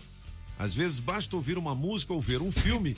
[0.57, 2.95] às vezes basta ouvir uma música ou ver um filme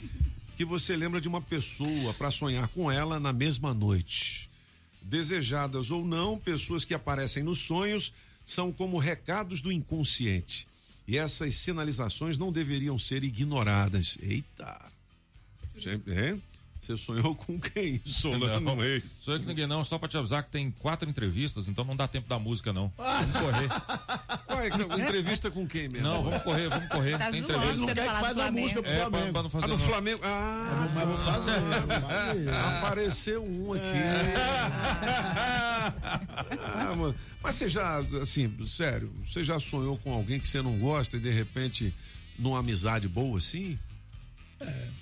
[0.56, 4.48] que você lembra de uma pessoa para sonhar com ela na mesma noite.
[5.04, 8.12] Desejadas ou não, pessoas que aparecem nos sonhos
[8.44, 10.66] são como recados do inconsciente.
[11.06, 14.16] E essas sinalizações não deveriam ser ignoradas.
[14.22, 14.80] Eita!
[16.06, 16.42] Hein?
[16.84, 18.00] Você sonhou com quem?
[18.04, 19.12] Solano Não, Reis.
[19.24, 22.06] Sonhei com ninguém não, só pra te avisar que tem quatro entrevistas, então não dá
[22.06, 22.92] tempo da música não.
[22.98, 23.68] Vamos correr.
[24.46, 26.06] Qual é, que- entrevista com quem mesmo?
[26.06, 27.18] Não, vamos correr, vamos correr.
[27.18, 27.94] Tá tem zoando, entrevista.
[27.94, 28.78] você não fala do Flamengo.
[28.84, 29.78] É, pra, pra não fazer Ah, no.
[29.78, 30.20] Flamengo.
[30.24, 31.52] Ah, Mas vou fazer.
[32.78, 33.82] Apareceu um aqui.
[36.76, 37.14] Ah, mano.
[37.42, 41.20] Mas você já, assim, sério, você já sonhou com alguém que você não gosta e
[41.20, 41.94] de repente
[42.38, 43.78] numa amizade boa assim?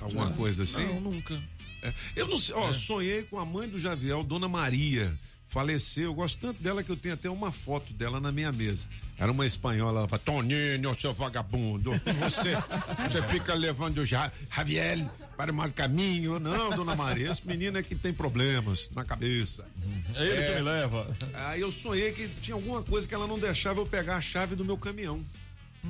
[0.00, 0.32] Alguma já.
[0.34, 0.84] coisa assim?
[0.86, 1.38] Não, nunca.
[1.82, 5.12] É, Eu não sei, ó, sonhei com a mãe do Javiel, Dona Maria.
[5.46, 6.04] faleceu.
[6.04, 8.88] Eu gosto tanto dela que eu tenho até uma foto dela na minha mesa.
[9.18, 12.54] Era uma espanhola, ela fala, Toninho, seu vagabundo, você,
[13.10, 15.06] você fica levando o Ja- Javier
[15.36, 16.38] para o mau caminho.
[16.40, 19.66] Não, dona Maria, esse menino é que tem problemas na cabeça.
[20.14, 21.16] É ele que me leva.
[21.34, 24.54] Aí eu sonhei que tinha alguma coisa que ela não deixava eu pegar a chave
[24.54, 25.22] do meu caminhão.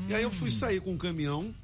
[0.09, 1.55] E aí eu fui sair com o caminhão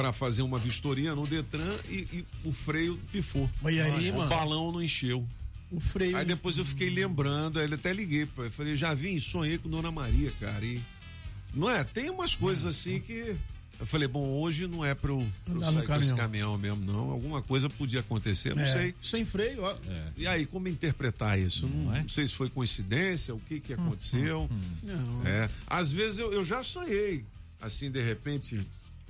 [0.00, 3.50] para fazer uma vistoria no Detran e, e o freio pifou.
[3.60, 4.30] Mas aí, o mano?
[4.30, 5.26] balão não encheu.
[5.70, 6.16] O freio.
[6.16, 9.68] Aí depois eu fiquei lembrando, aí até liguei, pra- eu falei, já vim, sonhei com
[9.68, 10.64] Dona Maria, cara.
[10.64, 10.80] E
[11.54, 11.84] não é?
[11.84, 13.36] Tem umas coisas assim que
[13.78, 16.16] eu falei, bom, hoje não é pra eu, pra eu com esse caminhão.
[16.16, 17.10] caminhão mesmo, não.
[17.10, 18.94] Alguma coisa podia acontecer, não É, sei.
[19.02, 19.76] Sem freio, ó.
[20.16, 21.68] E aí, como interpretar isso?
[21.68, 22.00] Não, é?
[22.00, 24.48] não sei se foi coincidência, o que que aconteceu.
[24.82, 25.26] Não.
[25.26, 25.50] É.
[25.66, 27.22] Às vezes eu, eu já sonhei,
[27.60, 28.58] assim, de repente,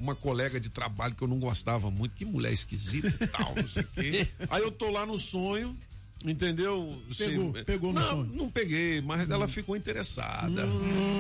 [0.00, 3.68] uma colega de trabalho que eu não gostava muito, que mulher esquisita e tal, não
[3.68, 4.28] sei o quê.
[4.48, 5.76] Aí eu tô lá no sonho,
[6.24, 6.98] entendeu?
[7.16, 8.30] Pegou, pegou no não, sonho.
[8.32, 10.62] Não peguei, mas ela ficou interessada.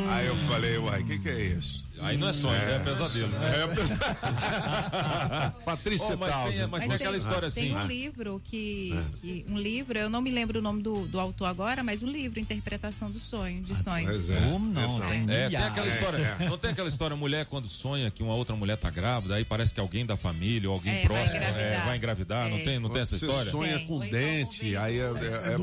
[0.08, 1.84] Aí eu falei, uai, o que que é isso?
[2.02, 3.32] Aí não é sonho, é, pesadelo.
[3.44, 4.10] É pesadelo.
[5.64, 6.66] Patrícia Oh, mas tem- Tausen.
[6.66, 7.60] mas tem aquela história assim.
[7.62, 9.02] Tem um livro que, É.
[9.20, 12.08] que- Um livro, eu não me lembro o nome do, do autor agora, mas um
[12.10, 14.06] livro, Interpretação do Sonho, de sonhos.
[14.10, 14.40] Pois é.
[14.50, 14.96] Como não?
[14.96, 16.36] Então, Tem É, tem aquela história.
[16.48, 19.74] Não tem aquela história, mulher quando sonha que uma outra mulher tá grávida, aí parece
[19.74, 21.62] que alguém da família ou alguém É, vai próximo engravidar.
[21.62, 22.48] é, vai engravidar.
[22.48, 22.62] Não É.
[22.62, 23.50] tem, não tem essa Você história?
[23.50, 23.86] sonha Tem.
[23.86, 25.54] com dente, aí é, é, é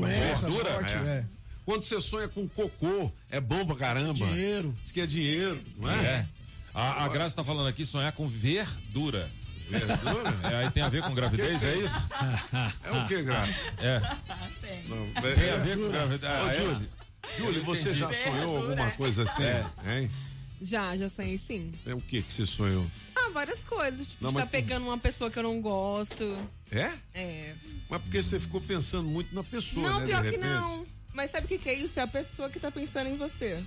[1.08, 1.24] é.
[1.68, 1.72] É.
[1.72, 4.14] Quando você sonha com cocô, é bom pra caramba.
[4.14, 4.74] Dinheiro.
[4.82, 6.04] Diz que é dinheiro, não é?
[6.06, 6.26] É.
[6.74, 9.30] A, a Graça tá falando aqui sonhar com verdura.
[9.68, 10.38] Verdura?
[10.50, 11.94] É, aí tem a ver com gravidez, é isso?
[12.84, 13.72] É o que, Graça?
[13.78, 14.00] É.
[14.88, 16.22] Não, é- Tem a ver com gravidez.
[16.32, 16.54] Ô, Ah, é?
[16.54, 16.88] Júlio,
[17.36, 19.42] Júlio, você já sonhou alguma coisa assim?
[19.86, 20.10] Hein?
[20.62, 21.70] Já, já sonhei sim.
[21.86, 22.86] É o que que você sonhou?
[23.14, 24.08] Ah, várias coisas.
[24.08, 26.24] Tipo, Não, estar mas- pegando uma pessoa que eu não gosto.
[26.70, 26.90] É?
[27.12, 27.54] É.
[27.90, 30.06] Mas porque você ficou pensando muito na pessoa, não, né?
[30.06, 30.50] pior de que repente.
[30.50, 30.86] não.
[31.18, 31.98] Mas sabe o que, que é isso?
[31.98, 33.60] É a pessoa que tá pensando em você.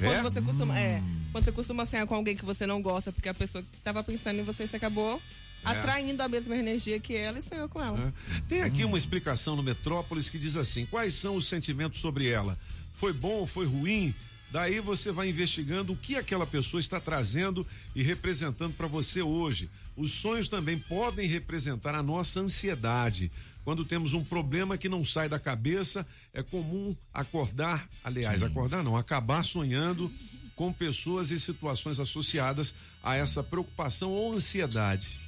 [0.00, 0.06] É?
[0.06, 0.78] Quando você costuma.
[0.80, 1.02] É.
[1.30, 4.02] Quando você costuma sonhar com alguém que você não gosta, porque a pessoa que tava
[4.02, 5.20] pensando em você, você acabou
[5.62, 5.68] É.
[5.68, 8.10] atraindo a mesma energia que ela e sonhou com ela.
[8.48, 12.58] Tem aqui uma explicação no Metrópolis que diz assim: quais são os sentimentos sobre ela?
[12.96, 14.14] Foi bom, foi ruim?
[14.50, 19.68] Daí você vai investigando o que aquela pessoa está trazendo e representando para você hoje.
[19.94, 23.30] Os sonhos também podem representar a nossa ansiedade.
[23.64, 28.96] Quando temos um problema que não sai da cabeça, é comum acordar, aliás, acordar não,
[28.96, 30.12] acabar sonhando
[30.54, 35.18] com pessoas e situações associadas a essa preocupação ou ansiedade.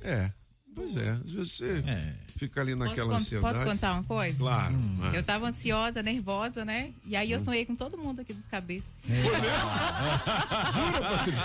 [0.00, 0.30] É,
[0.74, 1.84] pois é, às vezes você
[2.48, 3.54] fica ali Posso, naquela con- ansiedade.
[3.54, 4.36] posso contar uma coisa?
[4.38, 4.74] Claro.
[5.12, 5.16] é.
[5.18, 6.90] Eu tava ansiosa, nervosa, né?
[7.06, 8.90] E aí eu sonhei com todo mundo aqui dos cabeças.
[9.06, 11.42] Jura, Patrícia?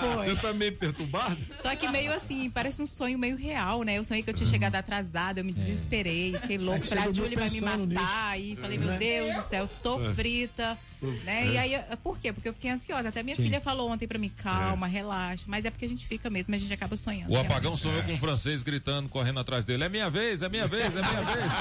[0.00, 0.14] Foi.
[0.24, 1.38] Você tá meio perturbado?
[1.58, 3.98] Só que meio assim, parece um sonho meio real, né?
[3.98, 6.94] Eu sonhei que eu tinha chegado atrasada, eu me desesperei, fiquei louco, É que você
[6.96, 8.38] falei, a dormiu Julie vai me matar.
[8.38, 8.52] nisso.
[8.52, 8.80] E falei, É.
[8.80, 10.14] meu Deus do céu, tô É.
[10.14, 10.78] frita.
[11.24, 11.48] Né?
[11.48, 11.52] É.
[11.52, 12.32] E aí, por quê?
[12.32, 13.10] Porque eu fiquei ansiosa.
[13.10, 13.42] Até minha Sim.
[13.42, 15.44] filha falou ontem pra mim, calma, relaxa.
[15.46, 17.30] Mas é porque a gente fica mesmo, a gente acaba sonhando.
[17.30, 19.84] O apagão sonhou com um francês gritando, correndo atrás dele.
[19.84, 21.52] É minha vez, é minha vez, é minha vez.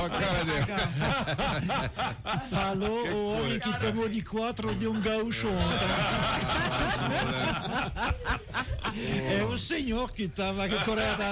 [0.00, 0.66] Ó a cara dele.
[2.50, 5.88] Falou o homem que tomou de quatro de um gaúcho ontem.
[9.38, 11.22] É o senhor que estava aqui correndo.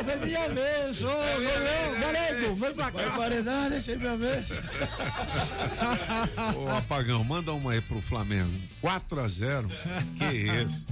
[0.00, 3.02] Ô, foi minha vez, ô, ô, galego, vem pra cá.
[3.08, 4.62] Barbaridade, deixa minha vez.
[6.56, 8.52] Ô, apagão, manda uma aí pro Flamengo.
[8.80, 9.68] 4 a 0
[10.16, 10.86] Que isso?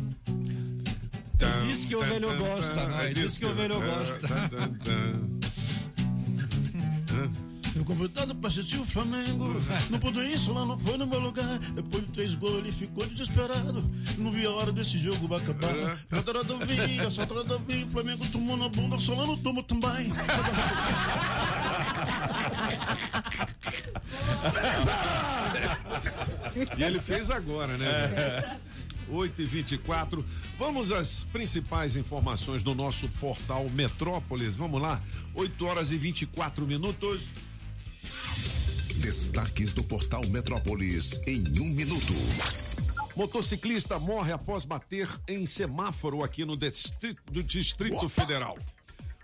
[1.66, 3.08] Diz que o velho gosta, né?
[3.12, 4.28] Diz que o velho gosta.
[7.74, 9.54] Eu convidado pra assistir o Flamengo.
[9.90, 11.58] Não pude isso, lá não foi no meu lugar.
[11.74, 13.84] Depois de três gols, ele ficou desesperado.
[14.16, 15.98] Não via a hora desse jogo acabar.
[16.10, 17.86] Lateral do vinho, só do vinho.
[17.90, 20.10] Flamengo tomou na bunda, Solano tomou também.
[26.78, 28.58] E ele fez agora, né?
[29.08, 30.24] 8 e 24
[30.58, 34.56] Vamos às principais informações do nosso portal Metrópolis.
[34.56, 35.02] Vamos lá.
[35.34, 37.26] 8 horas e 24 minutos.
[38.96, 42.14] Destaques do portal Metrópolis em um minuto.
[43.14, 48.58] Motociclista morre após bater em semáforo aqui no Distrito, do Distrito Federal.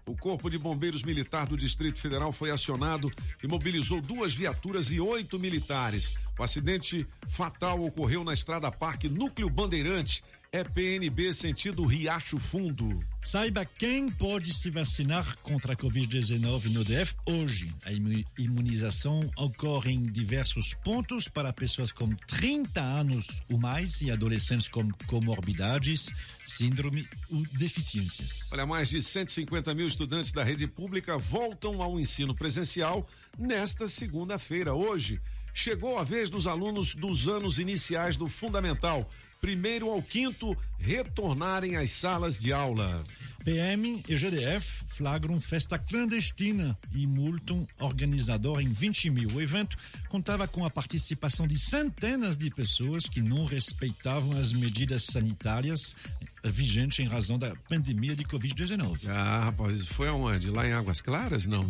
[0.06, 3.10] O Corpo de Bombeiros Militar do Distrito Federal foi acionado
[3.42, 6.14] e mobilizou duas viaturas e oito militares.
[6.38, 10.22] O acidente fatal ocorreu na Estrada Parque Núcleo Bandeirante,
[10.54, 13.02] é PNB sentido Riacho Fundo.
[13.24, 17.74] Saiba quem pode se vacinar contra a Covid-19 no DF hoje.
[17.86, 24.10] A imu- imunização ocorre em diversos pontos para pessoas com 30 anos ou mais e
[24.10, 26.10] adolescentes com comorbidades,
[26.44, 28.40] síndrome ou deficiências.
[28.50, 34.74] Olha, mais de 150 mil estudantes da rede pública voltam ao ensino presencial nesta segunda-feira.
[34.74, 35.18] Hoje,
[35.52, 39.08] chegou a vez dos alunos dos anos iniciais do Fundamental,
[39.40, 43.04] primeiro ao quinto, retornarem às salas de aula.
[43.44, 49.30] PM e GDF flagram festa clandestina e multam organizador em 20 mil.
[49.34, 49.76] O evento
[50.08, 55.96] contava com a participação de centenas de pessoas que não respeitavam as medidas sanitárias
[56.44, 59.08] vigentes em razão da pandemia de Covid-19.
[59.08, 60.50] Ah, rapaz, foi aonde?
[60.50, 61.46] Lá em Águas Claras?
[61.46, 61.68] Não.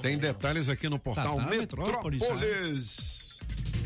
[0.00, 2.20] Tem detalhes aqui no portal Tá, tá, Metrópolis.
[2.20, 3.38] Metrópolis,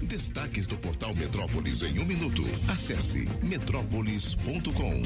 [0.03, 2.43] Destaques do portal Metrópolis em um minuto.
[2.69, 5.03] Acesse metrópolis.com.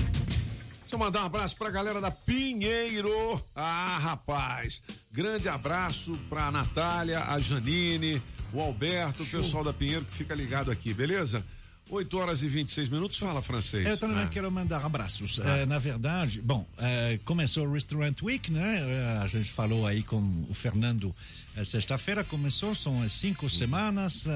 [0.81, 3.41] Deixa eu mandar um abraço pra galera da Pinheiro.
[3.55, 4.83] Ah, rapaz.
[5.13, 8.21] Grande abraço pra Natália, a Janine,
[8.53, 11.45] o Alberto, o pessoal da Pinheiro que fica ligado aqui, beleza?
[11.91, 13.19] 8 horas e 26 minutos.
[13.19, 13.87] Fala, francês.
[13.87, 14.29] Eu também Ah.
[14.29, 15.41] quero mandar abraços.
[15.41, 15.59] Ah.
[15.59, 18.79] Eh, na verdade, bom, eh, começou o Restaurant Week, né?
[18.81, 20.19] Eh, a gente falou aí com
[20.49, 21.15] o Fernando
[21.57, 24.25] eh, sexta-feira, começou, são cinco semanas.
[24.27, 24.31] eh,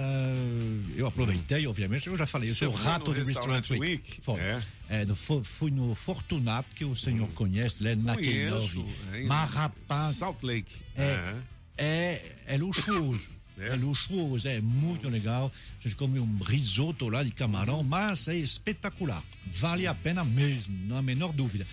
[0.97, 4.05] eu aproveitei, obviamente, eu já falei, eu Você sou foi rato do Restaurant, Restaurant Week.
[4.10, 4.20] Week?
[4.22, 4.40] Foi.
[4.40, 5.05] É.
[5.06, 7.94] No- fu- fui no Fortunato, que o senhor conhece, né?
[7.94, 8.94] naquele Conheço, nove.
[9.12, 10.74] é em Mas, rapaz, Salt Lake.
[10.97, 11.35] é,
[11.78, 13.31] é, é luxuoso.
[13.59, 13.74] É.
[13.76, 15.51] luxuoso, é muito legal.
[15.78, 19.22] A gente come um risoto lá de camarão, mas é espetacular.
[19.47, 21.66] Vale a pena mesmo, não há a menor dúvida.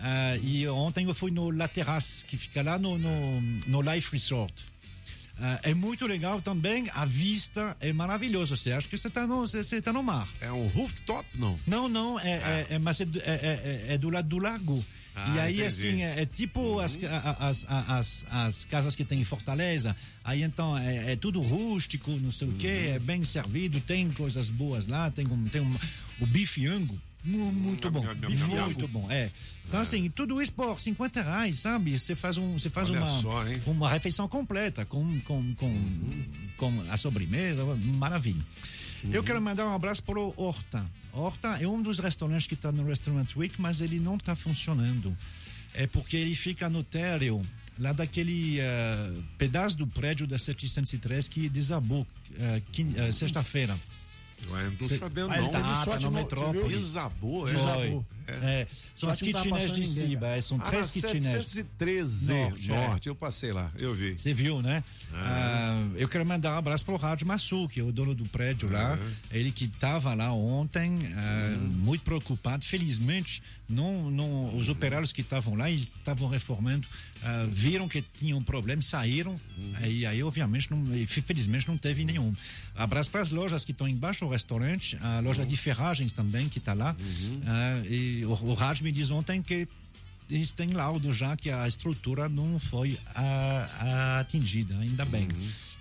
[0.00, 4.10] Ah, e ontem eu fui no La Terrace, que fica lá no, no, no Life
[4.12, 4.54] Resort.
[5.40, 8.56] Ah, é muito legal também, a vista é maravilhosa.
[8.56, 10.28] Você acha que você está no, você, tá no mar.
[10.40, 11.58] É um rooftop, não?
[11.66, 14.84] Não, não, é, é, é- mas é, é- é- é do lado do lago.
[15.26, 15.66] Ah, e aí, entendi.
[15.66, 19.96] assim, é, é tipo as, a- as, a- as, as casas que tem em Fortaleza.
[20.24, 24.50] Aí, então, é, é tudo rústico, não sei o quê, é bem servido, tem coisas
[24.50, 25.74] boas lá, tem, um, tem um,
[26.20, 28.00] o bife ango, mu- muito bom,
[28.66, 29.30] muito bom, é.
[29.66, 31.98] Então, assim, tudo isso por 50 reais, sabe?
[31.98, 36.24] Você faz, um, você faz Olha uma, só, uma refeição completa com, com, com,
[36.56, 37.64] com a sobremesa,
[37.96, 38.42] maravilha.
[39.12, 40.84] Eu quero mandar um abraço para o Horta.
[41.12, 45.16] Horta é um dos restaurantes que está no Restaurant Week, mas ele não está funcionando.
[45.74, 47.40] É porque ele fica no térreo,
[47.78, 52.06] lá daquele eh, pedaço do prédio da 703 que desabou
[52.72, 53.76] quin- eh, sexta-feira.
[54.50, 55.50] Ué, não sabendo, Ah, não.
[55.50, 56.68] tá, Teve tá no no- Metrópolis.
[56.68, 57.52] Desabou, é?
[57.52, 58.06] Desabou.
[58.42, 61.24] É, são as Sorte não tá kitnets de Ciba, é, são Ah, três kitnets.
[61.24, 62.76] 713 Norte, é.
[62.88, 64.16] Norte, eu passei lá, eu vi.
[64.18, 64.84] Você viu, né?
[65.12, 65.74] Ah.
[65.80, 68.24] Ah, eu quero mandar um abraço para o Rádio Massu, que é o dono do
[68.26, 68.98] prédio lá.
[69.30, 71.68] Ele que estava lá ontem, ah, Uhum.
[71.68, 72.64] muito preocupado.
[72.64, 76.86] Felizmente, não, não, os operários que estavam lá e estavam reformando
[77.22, 79.38] ah, viram que tinham um problema, saíram.
[79.58, 79.86] Uhum.
[79.86, 82.34] E aí, obviamente, não, fe- felizmente não teve nenhum.
[82.74, 86.58] Abraço para as lojas que estão embaixo do restaurante, a loja de ferragens também que
[86.58, 86.96] está lá.
[86.98, 87.40] Uhum.
[87.46, 89.68] Ah, e o, o Rádio me diz ontem que
[90.30, 95.28] eles têm laudo já que a estrutura não foi ah, atingida, ainda bem.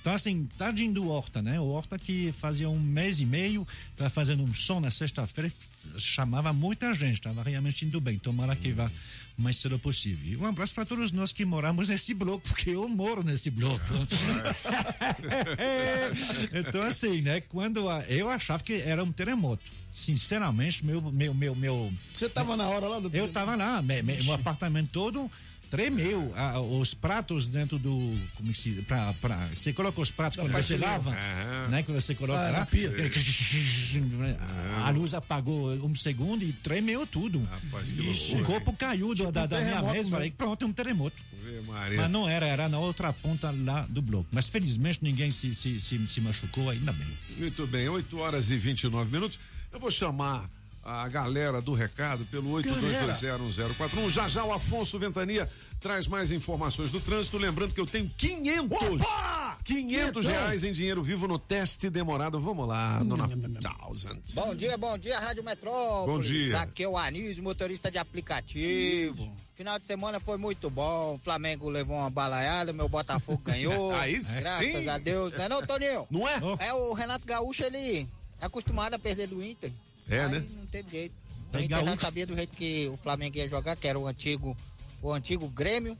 [0.07, 1.59] Então, assim, tadinho do Horta, né?
[1.59, 5.51] O Horta que fazia um mês e meio, estava fazendo um som na sexta-feira,
[5.97, 8.17] chamava muita gente, estava realmente indo bem.
[8.17, 8.89] Tomara que vá
[9.37, 10.25] o mais cedo possível.
[10.25, 13.83] E um abraço para todos nós que moramos nesse bloco, porque eu moro nesse bloco.
[16.53, 17.41] então, assim, né?
[17.41, 19.61] Quando a- eu achava que era um terremoto.
[19.91, 21.01] Sinceramente, meu.
[21.01, 23.13] meu, meu, meu Você tava na hora lá do.
[23.13, 25.29] eu tava lá, me, me, o apartamento todo
[25.69, 26.31] tremeu.
[26.35, 27.97] Ah, os pratos dentro do.
[28.35, 28.71] Como se.
[28.87, 31.11] Pra, pra, você coloca os pratos Da quando você lava,
[31.69, 31.83] né?
[31.83, 32.65] Que você coloca Ah, lá.
[32.65, 32.91] pia.
[34.83, 37.39] A luz apagou um segundo e tremeu tudo.
[37.71, 40.09] loucura, o corpo caiu do- da, um da minha terremoto mesa.
[40.11, 40.37] Falei, mesmo.
[40.37, 41.15] pronto, é um terremoto.
[41.95, 44.27] Mas não era, era na outra ponta lá do bloco.
[44.31, 47.07] Mas felizmente ninguém se, se, se, se machucou, ainda bem.
[47.37, 49.39] Muito bem, 8 horas e 29 minutos.
[49.71, 50.49] Eu vou chamar
[50.87, 54.09] a galera do recado pelo 82201041.
[54.09, 55.49] Já já o Afonso Ventania
[55.81, 57.37] traz mais informações do trânsito.
[57.37, 58.79] Lembrando que eu tenho 500,
[59.65, 62.39] 500 reais em dinheiro vivo no teste demorado.
[62.39, 63.27] Vamos lá, dona
[63.59, 64.21] Thousand.
[64.33, 66.09] Bom dia, bom dia, Rádio Metrópole.
[66.09, 66.61] Bom dia.
[66.61, 69.29] Aqui é o Anísio, motorista de aplicativo.
[69.55, 71.15] Final de semana foi muito bom.
[71.15, 73.91] O Flamengo levou uma balaiada, meu Botafogo ganhou.
[73.99, 74.87] Aí Graças sim.
[74.87, 75.33] a Deus.
[75.33, 76.07] Não é não, Toninho?
[76.09, 76.67] Não é?
[76.67, 78.07] É o Renato Gaúcho, ele
[78.39, 79.69] é acostumado a perder do Inter.
[80.09, 80.45] É, Aí né?
[80.57, 81.15] Não teve jeito.
[81.53, 84.07] É O Inter já sabia do jeito que o Flamengo ia jogar, que era o
[84.07, 84.55] antigo,
[85.01, 85.97] o antigo Grêmio.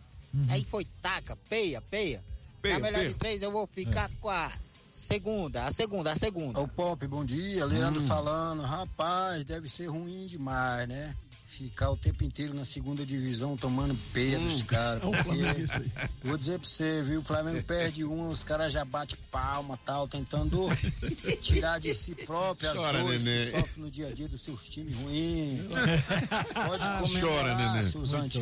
[0.49, 2.23] Aí foi taca, peia, peia.
[2.61, 3.09] Peia, Na melhor peia.
[3.09, 4.51] de três, eu vou ficar com a
[4.83, 6.59] segunda, a segunda, a segunda.
[6.59, 8.05] Ô Pop, bom dia, Leandro Hum.
[8.07, 8.61] falando.
[8.63, 11.15] Rapaz, deve ser ruim demais, né?
[11.57, 15.01] Ficar o tempo inteiro na segunda divisão tomando peia dos caras.
[15.01, 15.91] É um porque- flamenguista aí.
[16.23, 17.19] Vou dizer pra você, viu?
[17.19, 20.67] O Flamengo perde um, os caras já batem palma tal, tentando
[21.41, 23.17] tirar de si próprio as Chora, neném.
[23.19, 25.61] que sofrem no dia a dia dos seus times ruins.
[26.53, 28.29] Pode Chora, comemorar, seus bom.
[28.29, 28.39] porque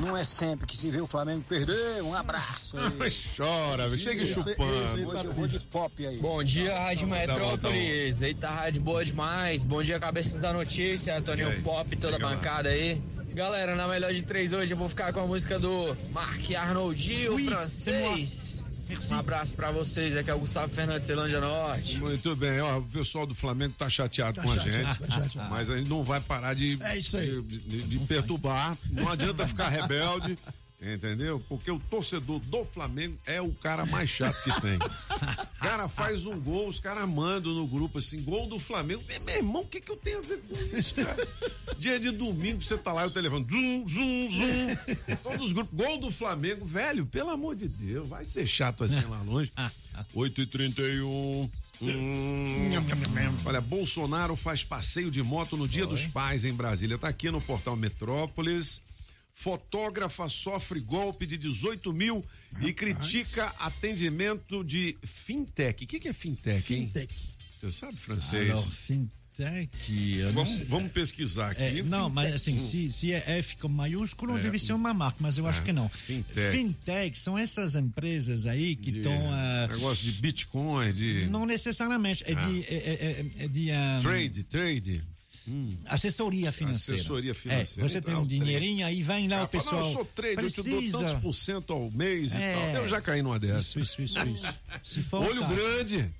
[0.00, 2.02] não é sempre que se vê o Flamengo perder.
[2.02, 2.92] Um abraço aí.
[3.36, 3.96] Chora.
[3.98, 5.08] Chega chupando.
[5.08, 6.18] Hoje eu vou de pop aí.
[6.18, 7.32] Bom dia, Rádio Tá bom, tá.
[7.48, 8.22] Metrópolis.
[8.22, 9.64] Eita, rádio boa demais.
[9.64, 10.99] Bom dia, cabeças da notícia.
[11.08, 11.60] E Toninho aí?
[11.62, 13.00] Pop, toda a bancada aí.
[13.34, 17.28] Galera, na melhor de três hoje eu vou ficar com a música do Mark Arnoldi,
[17.28, 18.64] o francês.
[19.12, 22.00] Um abraço pra vocês, aqui é o Gustavo Fernandes, Celândia Norte.
[22.00, 25.20] Muito bem, ó, o pessoal do Flamengo tá chateado Tá com a chateado, gente, tá
[25.20, 25.48] chateado.
[25.48, 27.40] mas a gente não vai parar de, É isso aí.
[27.40, 30.36] de, de- de perturbar, não adianta ficar rebelde,
[30.82, 31.40] entendeu?
[31.48, 34.76] Porque o torcedor do Flamengo é o cara mais chato que tem.
[34.76, 39.02] O cara faz um gol, os caras mandam no grupo assim, gol do Flamengo.
[39.24, 41.28] Meu irmão, o que que eu tenho a ver com isso, cara?
[41.78, 45.76] Dia de domingo, você tá lá e o telefone, zum, zum, zum, todos os grupos,
[45.76, 49.52] gol do Flamengo, velho, pelo amor de Deus, vai ser chato assim lá longe.
[50.14, 51.50] 8 e 31
[51.82, 52.68] Hum.
[53.46, 56.98] Olha, Bolsonaro faz passeio de moto no Dia dos Pais em Brasília.
[56.98, 58.82] Tá aqui no portal Metrópolis.
[59.44, 62.22] Fotógrafa sofre golpe de 18 mil
[62.60, 65.82] e critica atendimento de fintech.
[65.84, 66.86] O que, que é fintech, hein?
[66.92, 67.14] Fintech.
[67.62, 68.66] Você sabe francês?
[68.68, 70.18] Fintech.
[70.18, 70.64] eu não Vamos, sei.
[70.66, 71.62] vamos pesquisar aqui.
[71.62, 72.56] É, não, mas Fintech.
[72.56, 74.42] assim, se, se é F com maiúsculo, É.
[74.42, 75.88] deve ser uma marca, mas eu acho que não.
[75.88, 76.50] fintech.
[76.50, 79.16] Fintech são essas empresas aí que estão.
[79.70, 81.26] Negócio de Bitcoin, de.
[81.30, 82.34] Não necessariamente, é Ah.
[82.34, 82.62] de.
[82.64, 85.02] É, é- é- é de ah, Trade, trade.
[85.86, 87.00] Assessoria financeira.
[87.00, 87.86] Assessoria financeira.
[87.86, 89.76] É, você tem Então, um dinheirinho, aí vem lá o pessoal.
[89.76, 92.54] fala, eu sou trader, eu te dou tantos por cento ao mês e É.
[92.72, 92.82] tal.
[92.82, 93.80] Eu já caí numa dessa.
[93.80, 94.18] Isso, isso, isso,
[94.84, 95.16] isso.
[95.16, 95.54] Olho caso.
[95.54, 96.10] grande.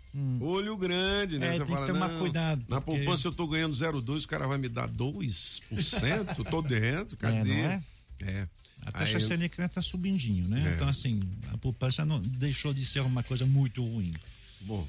[0.40, 1.48] Olho grande, né?
[1.48, 4.24] É, Você tem que fala, tomar não, cuidado, Na porque- poupança eu tô ganhando 0,2,
[4.24, 6.44] o cara vai me dar 2%?
[6.50, 7.62] tô dentro, cadê?
[7.62, 7.82] não é?
[8.20, 8.48] É.
[8.86, 10.70] A taxa Aí- Selic está subindinho, né?
[10.70, 10.74] É.
[10.74, 11.20] Então, assim,
[11.52, 14.14] a poupança não deixou de ser uma coisa muito ruim.
[14.62, 14.86] Bom,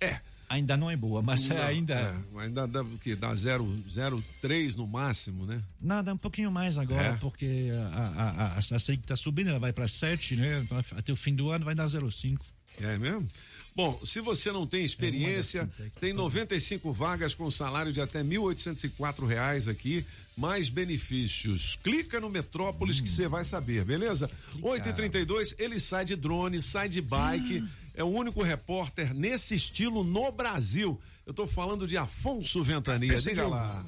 [0.00, 0.18] é.
[0.48, 1.94] Ainda não é boa, mas Não, ainda.
[1.94, 3.16] é, ainda dá o quê?
[3.16, 5.62] Dá 0,03 no máximo, né?
[5.80, 7.16] Nada, um pouquinho mais agora, É.
[7.16, 10.60] porque a, a, a, a Selic está subindo, ela vai para 7, né?
[10.64, 12.38] Então, até o fim do ano vai dar 0,5.
[12.80, 13.28] É mesmo?
[13.76, 15.68] Bom, se você não tem experiência,
[16.00, 20.04] tem 95 vagas com salário de até 1.804 reais aqui,
[20.36, 21.76] mais benefícios.
[21.82, 24.28] Clica no Metrópolis que você vai saber, beleza?
[24.60, 27.64] 8h32, ele sai de drone, sai de bike,
[27.94, 31.00] é o único repórter nesse estilo no Brasil.
[31.24, 33.84] Eu tô falando de Afonso Ventania, diga lá.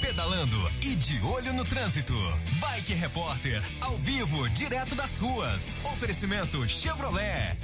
[0.00, 2.14] Pedalando e de olho no trânsito.
[2.60, 5.80] Bike Repórter, ao vivo, direto das ruas.
[5.84, 7.56] Oferecimento Chevrolet.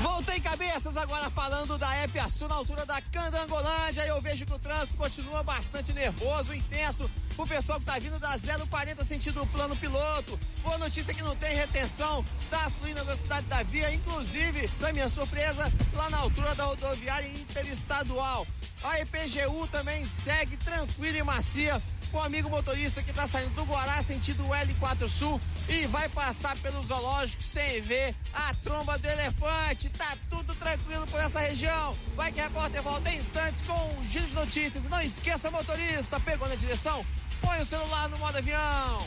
[0.00, 4.06] Voltei cabeças agora falando da Epiaçu na altura da Candangolândia.
[4.06, 7.08] Eu vejo que o trânsito continua bastante nervoso, intenso.
[7.36, 10.38] O pessoal que tá vindo da 040 sentido plano piloto.
[10.62, 14.92] Boa notícia é que não tem retenção, tá fluindo a velocidade da via, inclusive, pra
[14.92, 18.46] minha surpresa, lá na altura da rodoviária interestadual.
[18.84, 21.82] A EPGU também segue tranquila e macia
[22.12, 26.56] com o amigo motorista que está saindo do Guará, sentido L4 Sul, e vai passar
[26.58, 29.88] pelo zoológico sem ver a tromba do elefante.
[29.88, 31.96] Tá tudo tranquilo por essa região.
[32.14, 34.88] Vai que a repórter volta em instantes com um giro de notícias.
[34.88, 37.04] Não esqueça, motorista, pegou na direção?
[37.44, 39.06] Põe o celular no modo avião.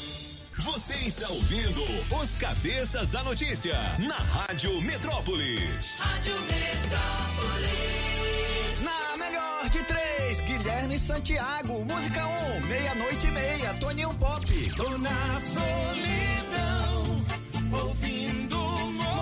[0.63, 1.81] Você está ouvindo
[2.21, 5.99] os cabeças da notícia na Rádio Metrópolis.
[5.99, 7.71] Rádio Metrópolis.
[8.81, 11.83] Na melhor de três, Guilherme Santiago.
[11.83, 14.45] Música 1, um, meia-noite e meia, Toninho Pop.
[14.77, 17.25] Tô na solidão,
[17.71, 18.57] ouvindo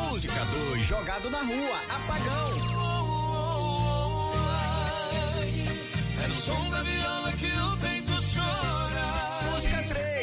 [0.10, 2.80] Música 2, jogado na rua, apagão.
[6.22, 7.99] É no som da viola que o peito chora.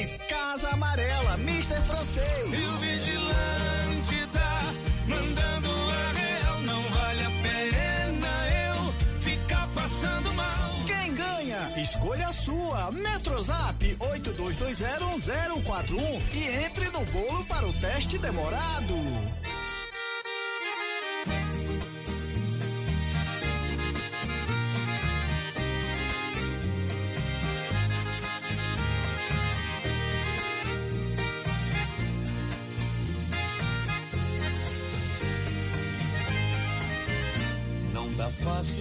[0.06, 1.80] 3, Casa Amarela, Mr.
[1.80, 2.52] Francês.
[2.52, 4.72] E o vigilante tá
[5.08, 6.60] mandando a real.
[6.60, 8.28] Não vale a pena
[8.68, 10.70] eu ficar passando mal.
[10.86, 11.58] Quem ganha?
[11.82, 12.92] Escolha a sua.
[12.92, 18.94] Metrozap 82201041 e entre no bolo para o teste demorado.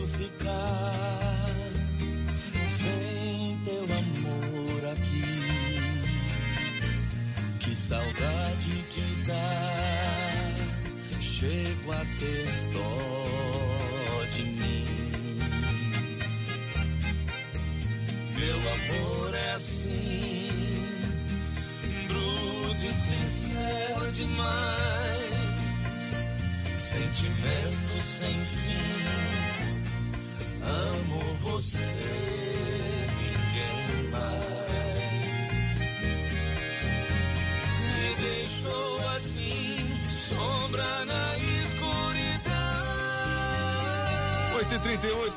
[0.07, 1.41] Ficar
[2.67, 5.23] sem teu amor aqui.
[7.59, 10.55] Que saudade que dá.
[11.19, 12.94] Chego a ter dó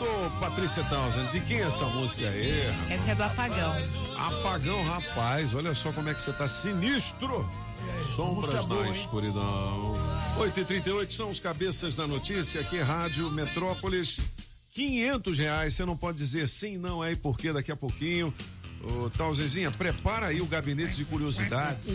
[0.05, 2.63] ô Patrícia Townsend, de quem é essa música aí?
[2.91, 3.75] Essa é do Apagão.
[4.19, 7.49] Apagão, rapaz, olha só como é que você tá sinistro.
[8.15, 9.95] Sombras boa, na escuridão.
[10.39, 14.21] 8h38 são os cabeças da notícia aqui, Rádio Metrópolis.
[14.73, 18.33] 500 reais, você não pode dizer sim, não, aí, porque daqui a pouquinho.
[18.83, 21.89] Ô, Tauzezinha, prepara aí o gabinete de curiosidades,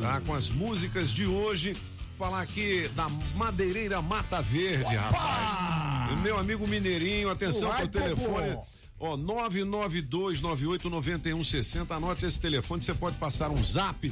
[0.00, 0.20] tá?
[0.22, 1.76] Com as músicas de hoje.
[2.18, 5.95] Falar aqui da Madeireira Mata Verde, rapaz.
[6.14, 8.52] Meu amigo Mineirinho, atenção Uai, pro telefone.
[8.52, 8.66] popô.
[8.98, 11.90] Ó, 992989160.
[11.90, 14.10] Anote esse telefone, você pode passar um zap.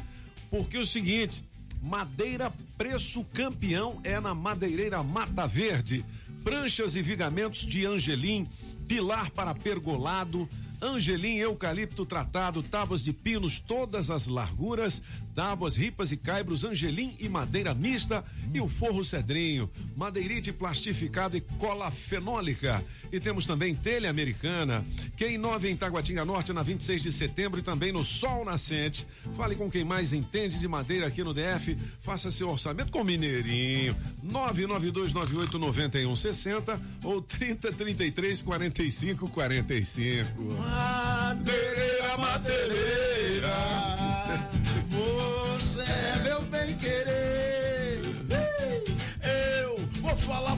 [0.50, 1.42] Porque é o seguinte,
[1.82, 6.04] madeira preço campeão é na Madeireira Mata Verde.
[6.42, 8.46] Pranchas e vigamentos de Angelim,
[8.86, 10.46] pilar para pergolado,
[10.82, 15.00] Angelim eucalipto tratado, tábuas de pinos, todas as larguras,
[15.34, 21.40] tábuas, ripas e caibros, Angelim e madeira mista e o forro cedrinho, madeirite plastificada e
[21.40, 22.80] cola fenólica.
[23.12, 24.84] E temos também telha americana,
[25.16, 29.06] que em Nova em Taguatinga Norte, na 26 de setembro e também no Sol Nascente.
[29.36, 33.94] Fale com quem mais entende de madeira aqui no DF, faça seu orçamento com Mineirinho.
[34.26, 40.42] 992989160 ou 3033 45 45.
[40.58, 43.13] Madeireira, madeireira,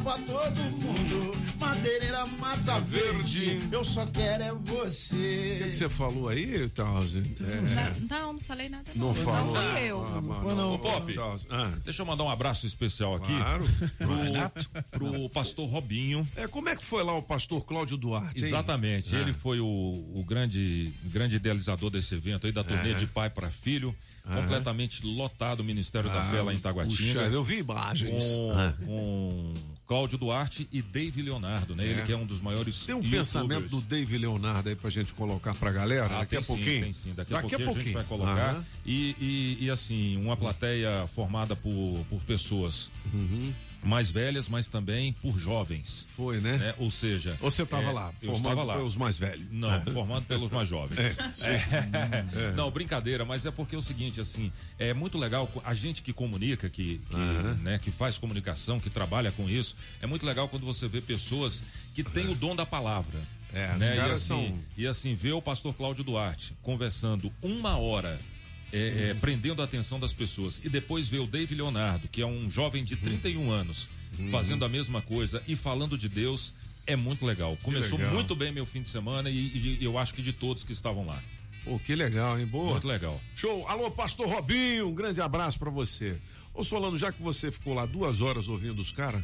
[0.06, 5.56] pra todo mundo, madeireira mata verde, eu só quero é O você.
[5.64, 7.34] que, que você falou aí, Townsend?
[7.42, 8.84] É, Não, não falei nada.
[8.94, 9.54] Não, não falou.
[9.54, 10.04] Não fui eu.
[10.06, 10.74] Ah, Foi não.
[10.74, 11.14] Ô, Pop.
[11.50, 13.64] Ah, deixa eu mandar um abraço especial aqui claro.
[13.98, 16.26] pro, pro pastor Robinho.
[16.36, 18.44] É, como é que foi lá o pastor Cláudio Duarte?
[18.44, 19.20] Exatamente, Ah.
[19.20, 22.98] ele foi o, o grande, grande idealizador desse evento aí, da turnê Aham.
[23.00, 23.92] de pai para filho,
[24.24, 24.42] Aham.
[24.42, 27.20] completamente lotado o Ministério da Ah, Fé lá em puxa, Taguatinga.
[27.22, 28.36] eu vi imagens.
[28.36, 28.74] Com, Ah.
[28.84, 29.54] com
[29.86, 31.84] Cláudio Duarte e Dave Leonardo, né?
[31.84, 31.90] É.
[31.90, 33.18] Ele que é um dos maiores Tem um youtubers.
[33.32, 36.06] pensamento do Dave Leonardo aí pra gente colocar pra galera?
[36.06, 36.82] Ah, daqui a sim, pouquinho?
[36.82, 37.14] tem sim.
[37.14, 38.64] Daqui, a pouquinho a gente vai colocar.
[38.84, 43.52] E, e, e, assim, uma plateia formada por, por pessoas Uhum.
[43.86, 46.06] Mais velhas, mas também por jovens.
[46.16, 46.74] Foi, né?
[46.78, 47.36] Ou seja.
[47.40, 48.74] Ou você tava é, lá, formado estava lá.
[48.76, 49.46] pelos mais velhos?
[49.50, 49.80] Não, É.
[49.92, 50.98] formado pelos mais jovens.
[51.46, 51.52] É.
[51.54, 52.46] É.
[52.50, 52.52] É.
[52.52, 56.12] Não, brincadeira, mas é porque é o seguinte, assim, é muito legal a gente que
[56.12, 57.54] comunica, que, que, Aham.
[57.62, 61.62] né, que faz comunicação, que trabalha com isso, é muito legal quando você vê pessoas
[61.94, 63.20] que têm o dom da palavra.
[63.52, 63.96] É, né?
[63.96, 68.18] e, assim, são- e assim, ver o pastor Cláudio Duarte conversando uma hora.
[68.76, 69.20] É, é, Uhum.
[69.20, 72.84] prendendo a atenção das pessoas e depois ver o Dave Leonardo, que é um jovem
[72.84, 73.88] de 31 anos,
[74.18, 74.30] Uhum.
[74.30, 76.54] fazendo a mesma coisa e falando de Deus,
[76.86, 77.56] é muito legal.
[77.62, 78.14] Começou legal.
[78.14, 81.04] muito bem meu fim de semana e, e eu acho que de todos que estavam
[81.06, 81.20] lá.
[81.64, 82.46] Pô, que legal, hein?
[82.46, 82.70] Boa.
[82.72, 83.20] Muito legal.
[83.34, 83.66] Show.
[83.66, 86.16] Alô, pastor Robinho, um grande abraço pra você.
[86.56, 89.22] Ô, Solano, já que você ficou lá duas horas ouvindo os caras,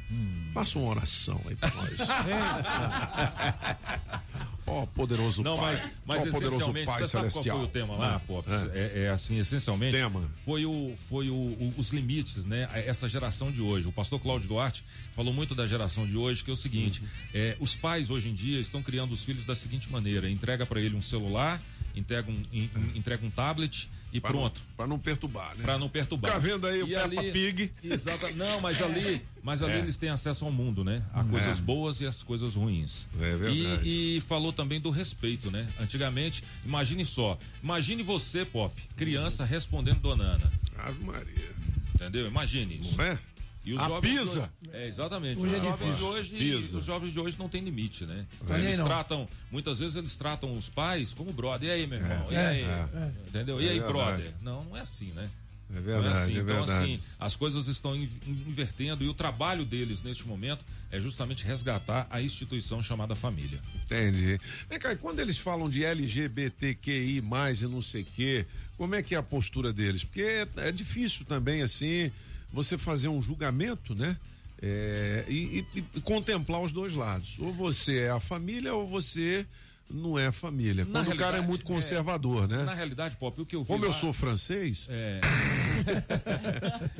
[0.52, 1.98] faça uma oração aí pra nós.
[4.64, 5.72] Ó, poderoso Não, Pai.
[5.72, 7.56] mas, mas poderoso essencialmente, Pai você sabe qual celestial.
[7.58, 8.48] foi o tema lá, Ah, Pop?
[8.50, 8.70] ah.
[8.72, 9.96] É, é assim, essencialmente.
[9.96, 10.30] Tema.
[10.44, 12.68] Foi, o, foi o, o- os limites, né?
[12.86, 13.88] Essa geração de hoje.
[13.88, 14.84] O pastor Cláudio Duarte
[15.16, 17.08] falou muito da geração de hoje, que é o seguinte: Uhum.
[17.34, 20.80] é, os pais hoje em dia estão criando os filhos da seguinte maneira: entrega para
[20.80, 21.60] ele um celular
[21.94, 22.42] entrega um,
[22.94, 24.60] entrega um tablet e Pra pronto.
[24.76, 25.62] Pra não perturbar, né?
[25.64, 26.32] Pra não perturbar.
[26.32, 27.72] Ficar vendo aí o E Peppa ali- Pig.
[27.82, 29.78] Exata, não, mas ali, mas ali É.
[29.78, 31.02] eles têm acesso ao mundo, né?
[31.14, 31.62] A coisas É.
[31.62, 33.06] boas e as coisas ruins.
[33.20, 33.56] É verdade.
[33.88, 35.68] E, e falou também do respeito, né?
[35.80, 40.52] Antigamente, imagine só, imagine você, Pop, criança respondendo Dona Ana.
[40.78, 41.52] Ave Maria.
[41.94, 42.26] Entendeu?
[42.26, 42.96] Imagine isso.
[42.96, 43.18] Não é?
[43.64, 44.40] E os A jovens de pisa.
[44.40, 45.40] hoje- é, exatamente.
[45.40, 46.78] Hoje os, é jovens de hoje, Pisa.
[46.78, 48.26] os jovens de hoje não tem limite, né?
[48.46, 48.86] Tá Eles não.
[48.86, 51.68] tratam, muitas vezes eles tratam os pais como brother.
[51.68, 52.26] E aí, meu irmão?
[52.30, 52.62] e É, aí?
[52.64, 53.12] é.
[53.28, 53.60] Entendeu?
[53.60, 53.92] É E aí, verdade.
[53.92, 54.32] brother?
[54.42, 55.30] Não, não é assim, né?
[55.70, 56.36] É Não é verdade, assim.
[56.36, 56.72] é então, verdade.
[56.84, 62.06] assim, as coisas estão in- invertendo e o trabalho deles neste momento é justamente resgatar
[62.10, 63.58] a instituição chamada família.
[63.84, 64.38] Entendi.
[64.68, 68.44] Vem cá, e quando eles falam de LGBTQI, e não sei o quê,
[68.76, 70.04] como é que é a postura deles?
[70.04, 72.10] Porque é, é difícil também, assim,
[72.52, 74.16] você fazer um julgamento, né?
[74.60, 77.36] É, e, e- e contemplar os dois lados.
[77.40, 79.44] Ou você é a família ou você
[79.92, 80.84] não é a família.
[80.84, 82.64] Na Quando o cara é muito conservador, né?
[82.64, 84.88] Na realidade, Pop, o que eu vi Como eu lá- sou francês,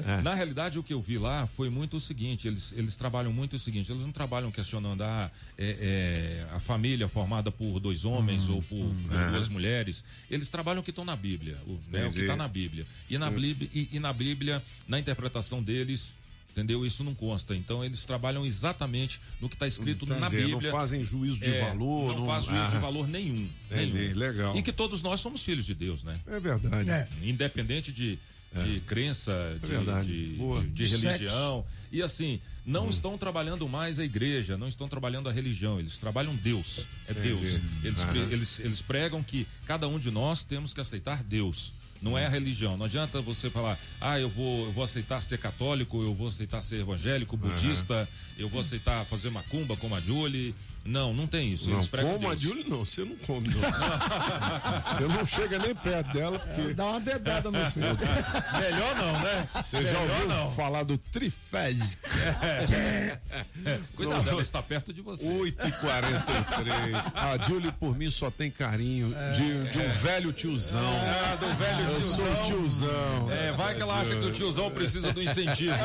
[0.06, 0.20] É.
[0.23, 3.55] Na realidade, o que eu vi lá foi muito o seguinte: eles, eles trabalham muito
[3.56, 8.48] o seguinte, eles não trabalham questionando ah, é, é, a família formada por dois homens
[8.48, 8.77] ou por,
[9.09, 9.31] por é.
[9.31, 10.05] duas mulheres.
[10.31, 12.86] Eles trabalham o que estão na Bíblia, o, né, o que está na Bíblia.
[13.09, 13.35] E na, Hum.
[13.35, 16.16] Bíblia e, e na Bíblia, na interpretação deles.
[16.52, 16.84] Entendeu?
[16.84, 17.56] Isso não consta.
[17.56, 20.70] Então eles trabalham exatamente no que está escrito na Entendi, não Bíblia.
[20.70, 22.80] fazem juízo de É, valor, Não, não- faz juízo de Ah.
[22.80, 23.48] valor nenhum.
[23.70, 24.16] Entendi, nenhum.
[24.18, 24.56] legal.
[24.56, 26.20] E que todos nós somos filhos de Deus, né?
[26.26, 26.90] É verdade.
[26.90, 27.08] É.
[27.22, 28.18] Independente de,
[28.62, 30.08] de crença, de, verdade.
[30.08, 31.64] de, de- de religião.
[31.90, 32.90] E assim, não Hum.
[32.90, 36.80] estão trabalhando mais a igreja, não estão trabalhando a religião, eles trabalham Deus.
[37.08, 37.28] É Entendi.
[37.28, 37.60] Deus.
[37.82, 41.72] Eles, pre- eles, eles pregam que cada um de nós temos que aceitar Deus.
[42.02, 42.76] Não é a religião.
[42.76, 46.60] Não adianta você falar, ah, eu vou, eu vou aceitar ser católico, eu vou aceitar
[46.60, 50.54] ser evangélico, budista, eu vou aceitar fazer macumba como a Julie.
[50.84, 51.70] Não, não tem isso.
[51.70, 52.36] Não, como a.
[52.36, 53.60] Julie, não, você não come, não.
[54.92, 56.74] você não chega nem perto dela, porque.
[56.74, 57.82] Dá uma dedada no seu.
[57.82, 59.48] Melhor não, né?
[59.62, 60.50] Você já ouviu não.
[60.52, 62.02] falar do trifésico?
[63.94, 65.24] Cuidado, ela está perto de você.
[65.28, 67.12] 8h43.
[67.14, 70.80] A Julie, por mim, só tem carinho de, de um velho tiozão.
[70.82, 72.16] Ah, do velho Eu tiozão.
[72.16, 73.30] sou o tiozão.
[73.30, 75.76] É, vai que ela acha que o tiozão precisa do incentivo.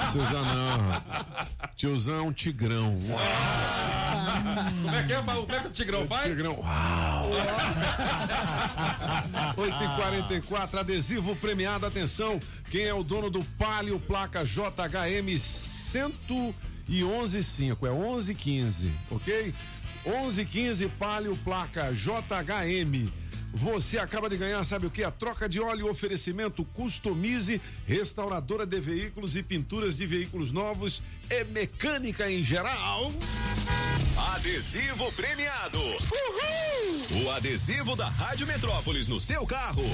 [0.00, 1.02] Precisa não.
[1.76, 2.98] Tiozão é um tigrão.
[4.82, 5.22] Como é que é?
[5.22, 6.36] Como é que o Tigrão faz?
[6.36, 6.58] Tigrão.
[6.58, 7.30] Uau!
[9.56, 11.86] 8h44, adesivo premiado.
[11.86, 12.40] Atenção,
[12.70, 16.54] quem é o dono do Palio Placa JHM 1115?
[17.70, 19.54] É 1115, ok?
[20.04, 23.10] 1115 Palio Placa JHM.
[23.52, 25.02] Você acaba de ganhar, sabe o que?
[25.02, 31.44] A troca de óleo oferecimento Customize, restauradora de veículos e pinturas de veículos novos e
[31.44, 33.12] mecânica em geral.
[34.34, 35.78] Adesivo premiado.
[37.24, 39.84] O adesivo da Rádio Metrópolis no seu carro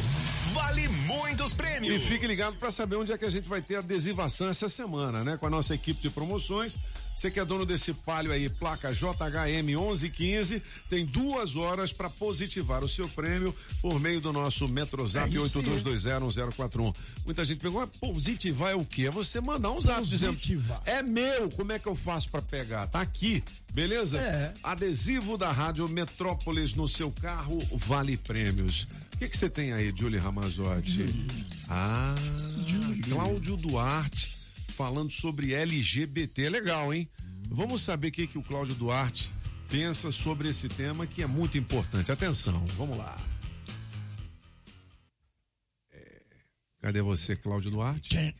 [0.52, 1.94] vale muitos prêmios.
[1.96, 5.22] E fique ligado para saber onde é que a gente vai ter adesivação essa semana,
[5.22, 5.36] né?
[5.36, 6.78] Com a nossa equipe de promoções.
[7.14, 12.84] Você que é dono desse palio aí, placa JHM 1115, tem duas horas para positivar
[12.84, 15.64] o seu prêmio por meio do nosso Metrozap É isso aí.
[15.64, 16.94] 82201041.
[17.24, 19.06] Muita gente pergunta, positivar é o quê?
[19.06, 20.82] É você mandar um zap dizendo, Positivar.
[20.84, 22.86] é meu, como é que eu faço para pegar?
[22.86, 23.42] Tá aqui,
[23.72, 24.18] beleza?
[24.18, 24.54] É.
[24.62, 28.86] Adesivo da Rádio Metrópolis no seu carro vale prêmios.
[29.14, 31.06] O que você tem aí, Julie Ramazotti?
[31.68, 32.14] Ah,
[33.08, 34.36] Cláudio Duarte
[34.68, 36.44] falando sobre LGBT.
[36.44, 37.08] É legal, hein?
[37.48, 39.34] Vamos saber o que, que o Cláudio Duarte
[39.68, 42.12] pensa sobre esse tema que é muito importante.
[42.12, 43.16] Atenção, vamos lá.
[45.92, 46.20] É,
[46.82, 48.16] Cadê você, Cláudio Duarte?
[48.16, 48.34] Vem,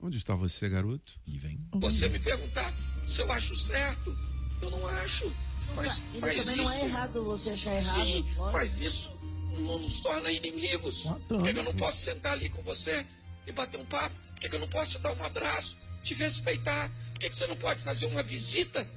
[0.00, 1.18] Onde está você, garoto?
[1.26, 1.60] ele vem.
[1.74, 2.72] Você me perguntar
[3.04, 4.16] se eu acho certo,
[4.62, 5.32] eu não acho.
[5.74, 6.56] Mas, E mas também isso.
[6.56, 7.94] não é errado você achar errado.
[7.94, 8.52] Sim, Lógico.
[8.52, 9.18] mas isso
[9.58, 11.04] não nos torna inimigos.
[11.28, 13.04] Por que, que eu não posso sentar ali com você
[13.46, 14.14] e bater um papo?
[14.34, 16.90] Por que, que eu não posso te dar um abraço, te respeitar?
[17.12, 18.88] Por que, que você não pode fazer uma visita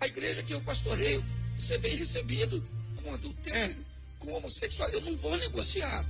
[0.00, 1.24] à igreja que eu pastoreio
[1.56, 2.66] e ser bem recebido
[3.02, 3.84] com adultério,
[4.18, 4.88] com homossexual?
[4.90, 6.04] Eu não vou negociar,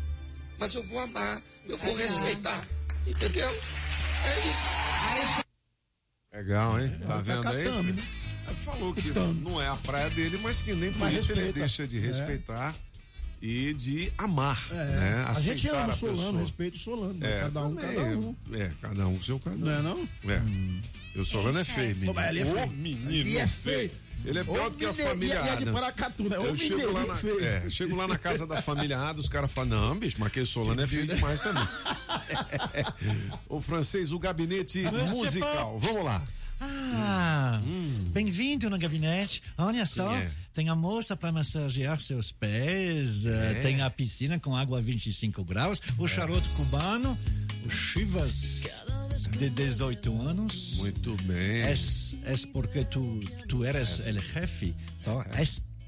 [0.58, 2.66] mas eu vou amar, eu vou respeitar.
[3.06, 3.50] Entendeu?
[4.24, 4.70] É isso.
[6.32, 6.90] Legal, hein?
[7.00, 7.64] Tá Tá vendo aí?
[7.92, 8.02] né?
[8.46, 11.40] Ele falou que não é a praia dele, mas que nem por Mas isso ele
[11.42, 11.58] respeita.
[11.60, 12.00] deixa de É.
[12.00, 12.76] respeitar
[13.42, 15.24] e de amar, É, né?
[15.28, 16.40] a gente ama o Solano, pessoa.
[16.40, 17.14] respeito o Solano.
[17.14, 17.36] né?
[17.36, 18.36] É, cada um, também, cada um.
[18.52, 19.58] É, cada um com seu cada um.
[19.58, 20.08] Não é não?
[20.32, 20.42] É.
[21.14, 22.14] E o Solano é feio, menino.
[22.14, 22.62] Mas ele é feio.
[22.64, 23.90] Ô, menino Ele é feio.
[24.24, 25.80] Ele é pior Ô, do que a família e a- e a de Adams.
[25.80, 26.38] Paracatu, né?
[26.38, 27.14] Ô, Eu chego lá, na,
[27.46, 30.44] é, chego lá na casa da família Adams, os caras falam, não, bicho, mas aquele
[30.46, 31.62] Solano é feio demais também.
[33.48, 35.78] o francês, o gabinete musical.
[35.78, 36.22] Vamos lá.
[36.60, 37.60] Ah,
[38.12, 39.42] bem-vindo no gabinete.
[39.56, 40.28] Olha só, é?
[40.52, 43.60] tem a moça para massagear seus pés, eh, É.
[43.60, 47.16] tem a piscina com água a 25 graus, o charuto cubano,
[47.64, 48.84] o Chivas
[49.26, 50.76] de 18 anos.
[50.78, 51.62] Muito bem.
[51.62, 55.44] É, é porque tu, tu eres el jefe, só é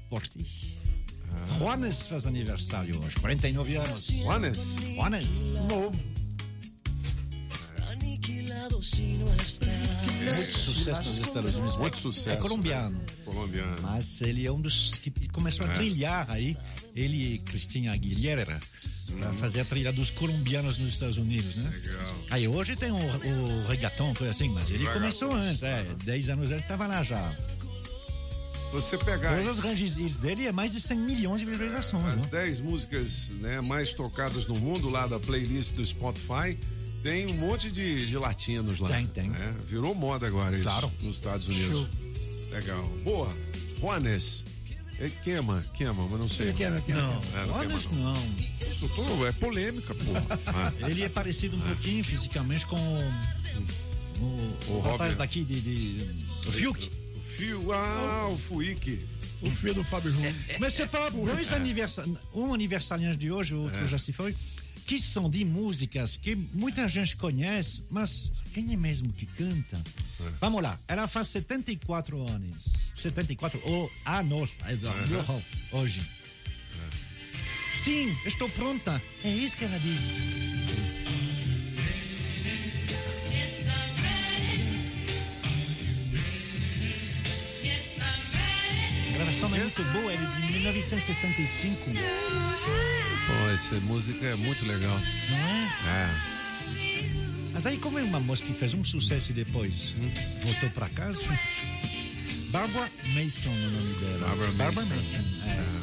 [0.09, 0.45] por ti.
[1.57, 4.07] Juanes faz aniversário hoje, 49 anos.
[4.07, 4.77] Juanes?
[4.95, 5.55] Juanes.
[5.69, 6.20] Novo.
[8.69, 11.77] Muito sucesso nos Estados Unidos.
[11.77, 12.29] Muito É- sucesso.
[12.29, 13.01] É colombiano.
[13.25, 13.75] Colombiano.
[13.81, 15.73] Mas ele é um dos que começou a É.
[15.73, 16.55] trilhar aí,
[16.95, 18.59] ele e Cristina Aguilera,
[19.17, 21.69] para fazer a trilha dos colombianos nos Estados Unidos, né?
[21.83, 22.15] Legal.
[22.29, 26.51] Aí hoje tem o, o reggaeton, coisa assim, mas ele começou antes, é, 10 anos
[26.51, 27.33] ele estava lá já.
[28.73, 32.21] Você pegar Todos os grandes hits dele é mais de 100 milhões de visualizações, as
[32.21, 32.27] né?
[32.31, 36.57] 10 músicas né, mais tocadas no mundo lá da playlist do Spotify,
[37.03, 38.89] tem um monte de, de latinos lá.
[38.89, 39.29] Tem, tem.
[39.29, 39.55] né?
[39.67, 40.91] Virou moda agora isso Claro.
[41.01, 41.87] nos Estados Unidos.
[42.51, 42.83] Legal.
[43.03, 43.33] Boa.
[43.79, 44.45] Juanes.
[44.99, 46.49] É queima, queima, mas não sei.
[46.49, 47.01] Ele queima, queima.
[47.01, 48.69] Não, É, não Juanes queima, não.
[48.71, 50.11] Isso tudo é polêmica, pô.
[50.53, 50.71] Ah.
[50.87, 56.05] Ele é parecido um pouquinho fisicamente com o, o, O rapaz daqui de, de
[56.47, 56.91] o Fiuk.
[57.15, 58.99] O Fio, ah, o Fuique.
[59.41, 60.33] O filho do Fábio Júnior.
[60.59, 63.87] Mas você fala dois aniversariantes, um aniversariante de hoje, o outro É.
[63.87, 64.35] já se foi,
[64.91, 69.81] que são de músicas que muita gente conhece, mas quem é mesmo que canta?
[70.19, 70.29] É.
[70.41, 72.91] Vamos lá, ela faz 74 anos.
[72.93, 75.41] 74 oh, anos é, Aham.
[75.71, 76.11] hoje.
[77.73, 79.01] Sim, estou pronta.
[79.23, 80.19] É isso que ela diz.
[89.41, 91.79] Gravação é muito boa, é de 1965.
[93.25, 94.99] Pô, essa música é muito legal.
[95.29, 95.69] Não é?
[95.87, 97.51] É.
[97.51, 99.95] Mas aí, como é uma moça que fez um sucesso e depois
[100.43, 101.25] voltou pra casa,
[102.51, 104.27] Barbara Mason o nome dela.
[104.27, 104.93] Barbara Mason.
[105.43, 105.80] é.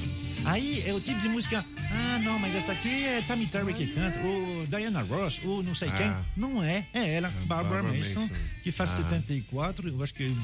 [0.51, 1.65] Aí é o tipo de música.
[1.91, 5.75] Ah, não, mas essa aqui é Tammy Terry que canta, o Diana Ross, o não
[5.75, 5.93] sei Ah.
[5.93, 6.15] quem.
[6.37, 8.35] Não é, é ela, Barbara, Barbara Mason, Mason.
[8.62, 8.97] que faz Ah.
[9.03, 9.89] 74.
[9.89, 10.35] Eu acho que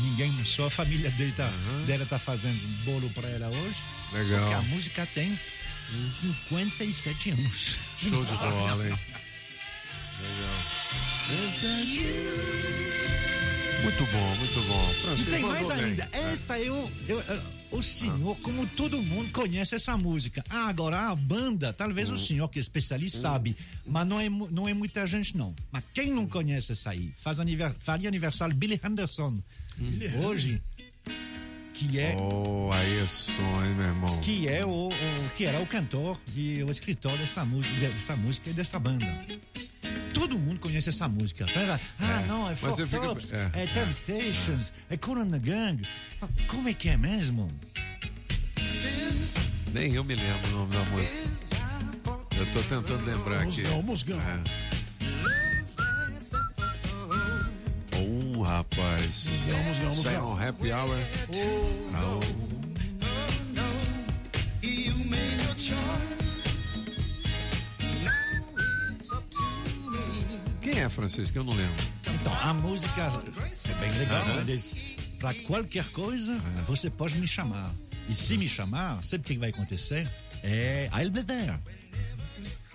[0.00, 1.50] ninguém, só a família dele tá,
[1.86, 3.78] dela tá fazendo bolo pra ela hoje.
[4.12, 4.40] Legal.
[4.40, 5.38] Porque a música tem
[5.90, 7.78] 57 anos.
[7.98, 8.98] Show de bola, hein?
[10.20, 10.58] Legal.
[13.82, 14.94] Muito bom, muito bom.
[15.18, 15.84] E tem mais bem.
[15.84, 16.08] ainda.
[16.12, 17.42] Essa eu, eu, eu-
[17.74, 20.44] o senhor, como todo mundo conhece essa música.
[20.48, 22.14] Ah, agora a banda, talvez Hum.
[22.14, 23.56] o senhor que é especialista sabe,
[23.86, 25.54] mas não é, não é muita gente não.
[25.72, 27.10] Mas quem não conhece essa aí?
[27.18, 29.38] Faz aniver, faria aniversário Billy Henderson.
[30.24, 30.62] Hoje,
[31.72, 34.20] que é Oh, aí é sonho, meu irmão.
[34.20, 38.50] que é o, o- que era o cantor e o escritor dessa música, dessa música
[38.50, 39.06] e dessa banda.
[40.12, 41.46] Todo mundo conhece essa música.
[42.00, 42.96] Ah, É, não, é Four fica-
[43.32, 45.82] é, é, Temptations, é, and the Gang.
[46.48, 47.48] Como é que é mesmo?
[49.72, 51.18] Nem eu me lembro o nome da música.
[52.36, 53.62] Eu tô tentando lembrar aqui.
[53.82, 54.18] Musgão.
[58.36, 59.26] Oh, rapaz.
[59.26, 60.32] Musgão, é musgão.
[60.32, 60.96] um happy hour.
[61.34, 62.53] Oh.
[70.74, 71.38] Quem é, Francisco?
[71.38, 71.84] Eu não lembro.
[72.20, 74.24] Então, a música é bem legal.
[74.26, 74.42] Né?
[74.44, 74.74] Diz,
[75.20, 76.34] Pra qualquer coisa,
[76.66, 77.70] você pode me chamar.
[78.08, 80.10] E se me chamar, sabe o que vai acontecer?
[80.42, 81.60] É I'll be there.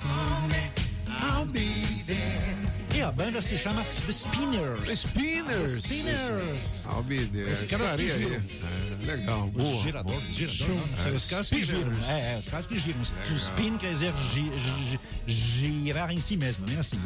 [0.01, 2.58] I'll be there.
[3.01, 4.99] A banda se chama The Spinners.
[4.99, 5.71] Spinners.
[5.83, 6.85] Spinners.
[7.31, 7.51] There.
[7.51, 8.35] Os caras que giram.
[8.35, 9.75] É, legal, boa.
[9.75, 10.31] Os giradores, boa.
[10.33, 10.75] giradores, Show.
[10.75, 11.93] não sei, os caras que giram.
[12.07, 12.99] É, é, os caras que giram.
[13.01, 13.31] Legal.
[13.31, 16.77] O spin quer dizer gi- gi- girar em si mesmo, né?
[16.79, 16.99] Assim,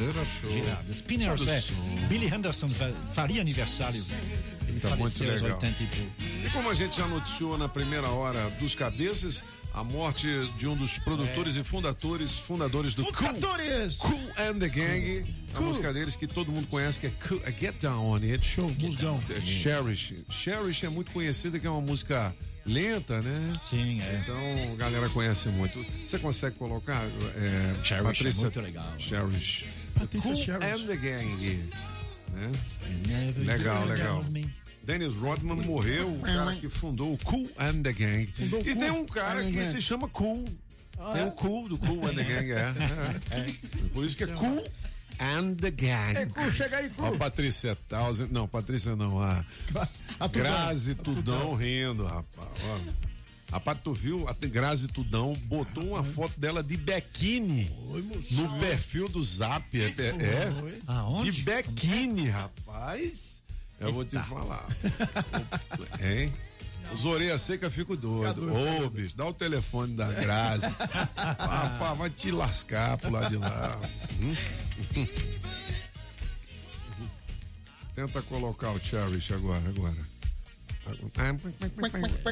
[0.50, 0.84] girar.
[0.86, 1.64] The Spinners é.
[2.08, 4.04] Billy Henderson fa- faria aniversário.
[4.68, 5.58] Ele Tá muito faleceu aos legal.
[5.58, 6.12] 80 e pouco.
[6.46, 9.44] E como a gente já noticiou na primeira hora dos cabeças,
[9.74, 13.98] a morte de um dos produtores e fundadores, fundadores do Fundadores!
[13.98, 15.26] Cool, cool and the Gang,
[15.58, 17.12] a música deles que todo mundo conhece que é
[17.46, 18.46] é Get Down on It.
[18.46, 19.22] Show, musgão.
[19.30, 20.24] É Cherish.
[20.30, 22.34] Cherish é muito conhecida que é uma música
[22.66, 23.54] lenta, né?
[23.64, 24.22] Sim, é.
[24.22, 25.84] Então a galera conhece muito.
[26.08, 27.04] Você consegue colocar?
[27.04, 28.94] É, Cherish é Patrícia, muito legal.
[28.98, 29.66] Cherish.
[29.94, 30.84] Patrícia cool Cherish.
[30.84, 31.70] and the Gang.
[32.34, 32.52] Né?
[33.38, 34.26] Legal, you legal.
[34.84, 38.28] Dennis Rodman morreu, o cara que fundou o Cool and the Gang.
[38.28, 40.46] Fundou o e Cool tem um cara que se chama Cool.
[41.00, 41.26] Ah, tem é?
[41.26, 42.74] um Cool do Cool and the Gang, é.
[43.32, 43.46] é.
[43.94, 44.64] Por isso que é Cool
[45.20, 46.18] and the Gang.
[46.18, 47.04] É, Cu, chega aí, Cu.
[47.04, 49.44] Ó, Patrícia Townsend, não, Patrícia não, a
[50.20, 50.44] A Tudão.
[50.44, 52.50] Grazi Tudão rindo, rapaz.
[52.64, 53.14] Ó.
[53.52, 54.28] Rapaz, tu viu?
[54.28, 57.72] A Grazi Tudão botou uma foto dela de biquíni
[58.32, 59.64] no perfil do Zap.
[59.80, 61.30] É, é, Aonde?
[61.30, 63.44] de biquíni, rapaz.
[63.80, 64.66] Eu vou te falar.
[66.02, 66.34] hein?
[66.94, 68.44] Os orelhas secas ficam doidos.
[68.84, 70.72] Ô, bicho, dá o telefone da Grazi.
[71.16, 73.80] Pá, vai te lascar pro lado de lá.
[74.22, 74.36] Hum?
[77.96, 80.14] Tenta colocar o Cherish agora, agora.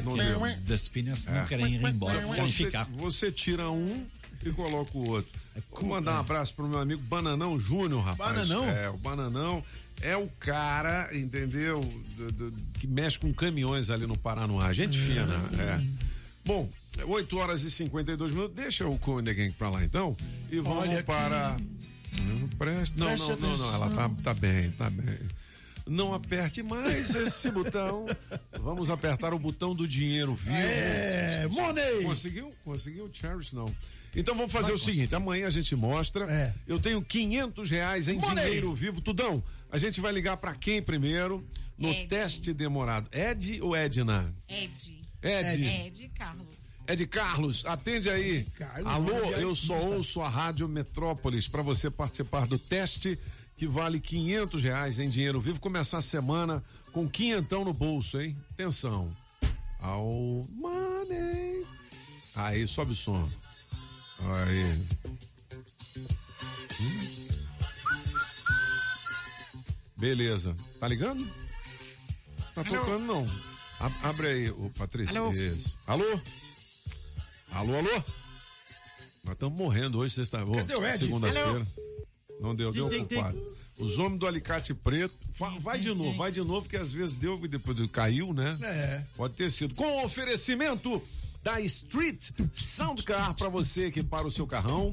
[0.04, 0.40] Não deu.
[0.68, 2.86] Das pinas não querem ir embora, querem Você, ficar.
[2.86, 4.06] você tira um
[4.44, 5.32] e coloca o outro.
[5.72, 8.48] Vou mandar um abraço pro meu amigo Bananão Júnior, rapaz.
[8.48, 8.70] Bananão?
[8.70, 9.64] É, o Bananão
[10.02, 11.82] é o cara, entendeu?
[12.18, 14.72] Do- do- que mexe com caminhões ali no Paranoá.
[14.74, 15.26] Gente fina,
[15.60, 15.82] é.
[16.46, 16.68] Bom,
[17.06, 18.56] 8 horas e 52 minutos.
[18.56, 18.98] Deixa o
[19.34, 20.16] Gang pra lá então.
[20.52, 21.58] E vamos Olha para.
[22.24, 23.00] Não, presta.
[23.00, 23.74] Não, não, não, não.
[23.76, 25.18] Ela tá, tá bem, tá bem.
[25.88, 28.06] Não aperte mais esse botão.
[28.60, 30.56] Vamos apertar o botão do dinheiro vivo.
[30.56, 32.04] É, money!
[32.04, 32.54] Conseguiu?
[32.64, 33.10] Conseguiu?
[33.12, 33.74] Cherish não.
[34.16, 36.56] Então vamos fazer o seguinte: amanhã a gente mostra.
[36.68, 38.46] Eu tenho 500 reais em Money!
[38.46, 39.02] dinheiro vivo.
[39.02, 41.46] Tudão, a gente vai ligar pra quem primeiro?
[41.78, 42.08] No Ed.
[42.08, 43.08] teste demorado.
[43.12, 44.34] Ed ou Edna?
[44.48, 45.02] Ed.
[45.24, 45.64] Ed.
[45.64, 46.62] Ed Carlos.
[46.88, 48.46] Ed Carlos, atende aí.
[48.84, 53.18] Alô, eu só ouço a Rádio Metrópolis para você participar do teste
[53.62, 55.60] que vale 500 reais em dinheiro vivo.
[55.60, 58.36] Começar a semana com quinhentão no bolso, hein?
[58.54, 59.16] Atenção.
[59.80, 60.04] Ao
[60.50, 61.64] money.
[62.34, 63.30] Aí, sobe o som.
[64.20, 64.64] Aí.
[66.82, 67.28] Hum.
[69.96, 70.56] Beleza.
[70.80, 71.24] Tá ligando?
[72.56, 73.30] Tá tocando não.
[73.80, 75.20] Ab- Abre aí, ô Patrícia.
[75.20, 75.34] Alô?
[75.34, 75.78] Isso.
[75.86, 76.20] Alô?
[77.52, 78.04] Alô, alô?
[79.24, 80.98] Nós estamos morrendo hoje, sexta ô, Cadê o Ed?
[80.98, 81.68] segunda-feira.
[82.42, 83.40] Não deu, deu ocupado.
[83.78, 85.14] Os homens do alicate preto.
[85.62, 88.58] Vai de novo, vai de novo, que às vezes deu e depois caiu, né?
[88.62, 89.04] É.
[89.16, 89.74] Pode ter sido.
[89.76, 91.02] Com oferecimento
[91.44, 94.92] da Street Sound Car para você equipar o seu carrão.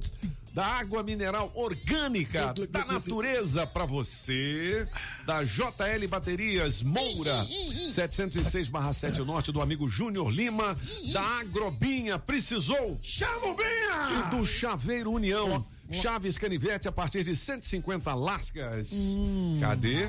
[0.54, 4.88] Da água mineral orgânica da natureza para você.
[5.24, 10.76] Da JL Baterias Moura 706/7 Norte do amigo Júnior Lima.
[11.12, 12.98] Da Agrobinha Precisou.
[13.02, 14.26] Chama o Binha!
[14.26, 15.64] E do Chaveiro União.
[15.90, 19.15] Chaves Canivete a partir de 150 lascas.
[19.60, 20.09] Cadê?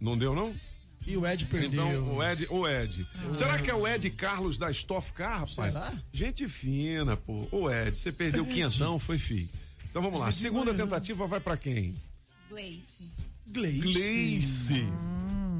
[0.00, 0.54] Não deu, não?
[1.06, 1.86] E o Ed perdeu.
[1.86, 3.06] Então, o Ed, o Ed.
[3.34, 5.74] Será que é o Ed Carlos da Stoff Car, rapaz?
[5.74, 5.92] Será?
[6.12, 7.46] Gente fina, pô.
[7.52, 9.48] Ô, Ed, você perdeu quinhentão, foi fi.
[9.90, 10.32] Então vamos lá.
[10.32, 11.94] Segunda tentativa vai pra quem?
[12.48, 13.10] Gleice.
[13.46, 13.80] Gleice.
[13.80, 14.84] Gleice.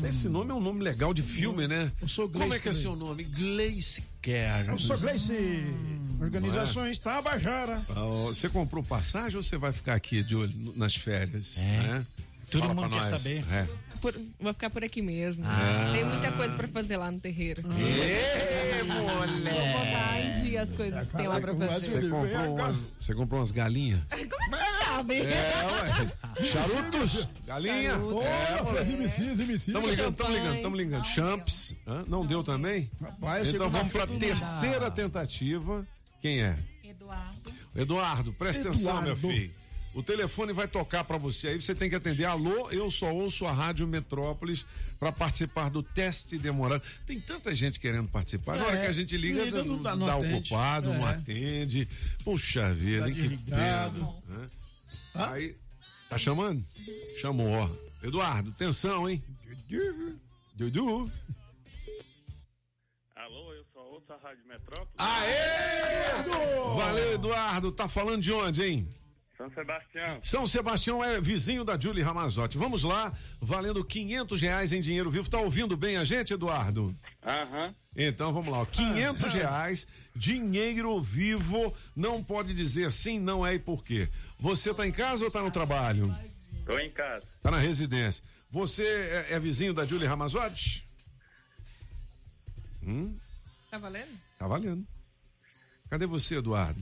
[0.09, 1.91] Esse nome é um nome legal de filme, né?
[2.01, 2.83] Eu sou Gleice Como é que é também.
[2.83, 3.25] seu nome?
[3.25, 4.69] Gleice Carlos.
[4.69, 5.75] Eu sou Gleice.
[6.25, 7.85] Organizações Tabajara.
[7.91, 11.59] Ah, Você comprou passagem ou você vai ficar aqui de olho nas férias?
[11.59, 11.63] É.
[11.63, 12.07] né?
[12.51, 13.07] Todo Fala mundo quer nós.
[13.07, 13.45] saber.
[13.51, 13.67] É.
[14.01, 15.45] Por- vou ficar por aqui mesmo.
[15.47, 15.91] Ah.
[15.95, 17.63] Tem muita coisa pra fazer lá no terreiro.
[17.63, 17.73] Vou
[18.93, 22.11] botar em dia as coisas que tem lá pra Você fazer.
[22.11, 24.01] comprou, umas, você comprou umas galinhas?
[24.11, 25.17] Como é que você sabe?
[25.23, 26.45] É, ué.
[26.45, 27.29] Charutos?
[27.47, 27.91] Galinha?
[27.91, 28.25] Charutos.
[28.25, 28.85] É, ué.
[28.85, 29.73] MCs, MCs.
[29.73, 31.05] Tamo ligando, tamo ligando, tamo ligando.
[31.07, 31.75] Champs.
[31.87, 32.05] Hã?
[32.07, 32.91] Não deu também?
[33.01, 35.87] Rapaz, Então vamos pra terceira tentativa.
[36.25, 36.57] Quem é?
[36.83, 37.53] Eduardo.
[37.77, 39.29] Eduardo, presta atenção, meu Eduardo.
[39.29, 39.51] filho.
[39.93, 42.25] O telefone vai tocar pra você aí, você tem que atender.
[42.25, 44.65] Alô, eu só ouço a Rádio Metrópolis
[44.99, 46.83] pra participar do teste demorado.
[47.07, 48.57] Tem tanta gente querendo participar.
[48.57, 51.07] Na É, hora que a gente liga, liga, não não, dá- não dá ocupado, não
[51.07, 51.13] É.
[51.13, 51.87] atende.
[52.25, 53.91] Puxa vida, Tá hein, que pena.
[54.27, 54.49] né?
[55.15, 55.55] Aí,
[56.09, 56.65] tá chamando?
[57.21, 57.71] Chamou, ó.
[58.03, 59.23] Eduardo, atenção, hein?
[60.57, 60.89] Dudu.
[60.89, 61.11] Alô,
[63.95, 64.89] eu só ouço a Rádio Metrópole.
[64.99, 66.23] Aê!
[66.77, 67.73] Valeu, Eduardo.
[67.73, 68.89] Tá falando de onde, hein?
[69.37, 70.19] São Sebastião.
[70.23, 72.57] São Sebastião é vizinho da Julie Ramazotti.
[72.57, 75.29] Vamos lá, valendo 500 reais em dinheiro vivo.
[75.29, 76.95] Tá ouvindo bem a gente, Eduardo?
[77.25, 77.75] Aham.
[77.97, 78.67] Então vamos lá, ó.
[78.67, 81.75] 500 reais, dinheiro vivo.
[81.97, 84.09] Não pode dizer sim, não é e por quê.
[84.39, 86.17] Você tá em casa ou tá no trabalho?
[86.65, 87.25] Tô em casa.
[87.43, 88.23] Tá na residência.
[88.51, 90.89] Você é, é vizinho da Julie Ramazotti?
[92.87, 93.17] Hum,
[93.75, 94.21] Tá valendo?
[94.39, 94.87] tá valendo.
[95.91, 96.81] Cadê você, Eduardo?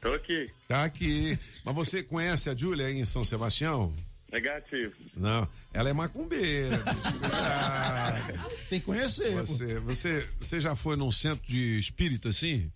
[0.00, 0.48] Tô aqui.
[0.68, 1.36] Tá aqui.
[1.64, 3.92] Mas você conhece a Júlia aí em São Sebastião?
[4.32, 4.94] Negativo.
[5.16, 6.76] Não, ela é macumbeira.
[6.76, 7.32] bicho.
[7.32, 9.32] Ah, Tem que conhecer.
[9.32, 9.38] pô.
[9.44, 12.70] você, você, você já foi num centro de espírita assim?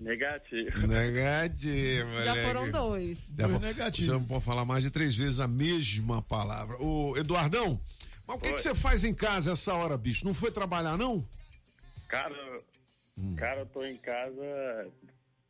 [0.00, 0.86] Negativo.
[0.86, 2.12] Negativo.
[2.22, 2.46] Já moleque.
[2.46, 3.34] foram dois.
[3.36, 4.06] Já Foi fo- negativo.
[4.06, 6.78] Você não pode falar mais de três vezes a mesma palavra.
[6.82, 7.78] Ô, Eduardão,
[8.26, 10.24] mas o que, que você faz em casa essa hora, bicho?
[10.24, 11.22] Não foi trabalhar, não?
[12.12, 12.60] Cara,
[13.16, 13.34] Hum.
[13.36, 14.42] cara, eu tô em casa.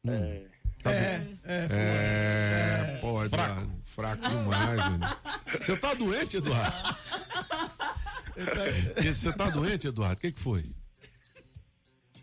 [0.07, 0.47] É,
[0.85, 4.79] É, é, É, pô, Eduardo, fraco demais.
[4.79, 5.07] mano.
[5.61, 6.97] Você tá doente, Eduardo?
[9.05, 10.17] E Você tá doente, Eduardo?
[10.19, 10.65] O que, que foi?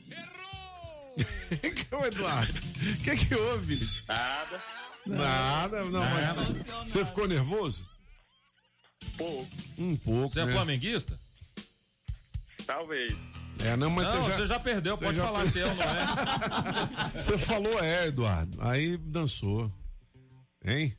[0.10, 1.18] Errou!
[1.76, 2.53] que é o Eduardo?
[2.53, 4.06] O que, que houve, bicho?
[4.07, 4.64] nada.
[5.06, 6.56] Nada, não, mas
[6.90, 7.86] você ficou nervoso?
[9.18, 9.49] Pouco.
[9.78, 10.30] Um pouco.
[10.30, 10.53] Você é né?
[10.53, 11.20] flamenguista?
[12.66, 13.14] Talvez.
[13.65, 15.60] É, não, mas não, você já, você já perdeu, você pode já falar per- se
[15.61, 17.11] é ou não é.
[17.22, 18.57] Você falou é, Eduardo.
[18.61, 19.72] Aí dançou.
[20.64, 20.95] Hein?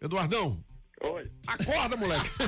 [0.00, 0.58] Eduardão.
[1.02, 1.30] Oi.
[1.46, 2.30] Acorda, moleque.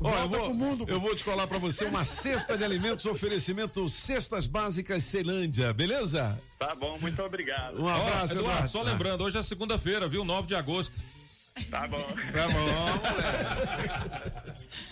[0.00, 5.02] Ó, eu, vou, eu vou descolar pra você uma cesta de alimentos, oferecimento Cestas Básicas
[5.04, 6.38] Celândia, beleza?
[6.58, 7.80] Tá bom, muito obrigado.
[7.82, 8.68] Um abraço, Ó, Eduardo, Eduardo.
[8.68, 10.24] só lembrando, hoje é segunda-feira, viu?
[10.24, 10.94] 9 de agosto.
[11.70, 12.02] Tá bom.
[12.32, 12.66] Tá bom,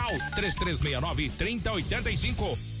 [0.09, 2.80] 3369 3085.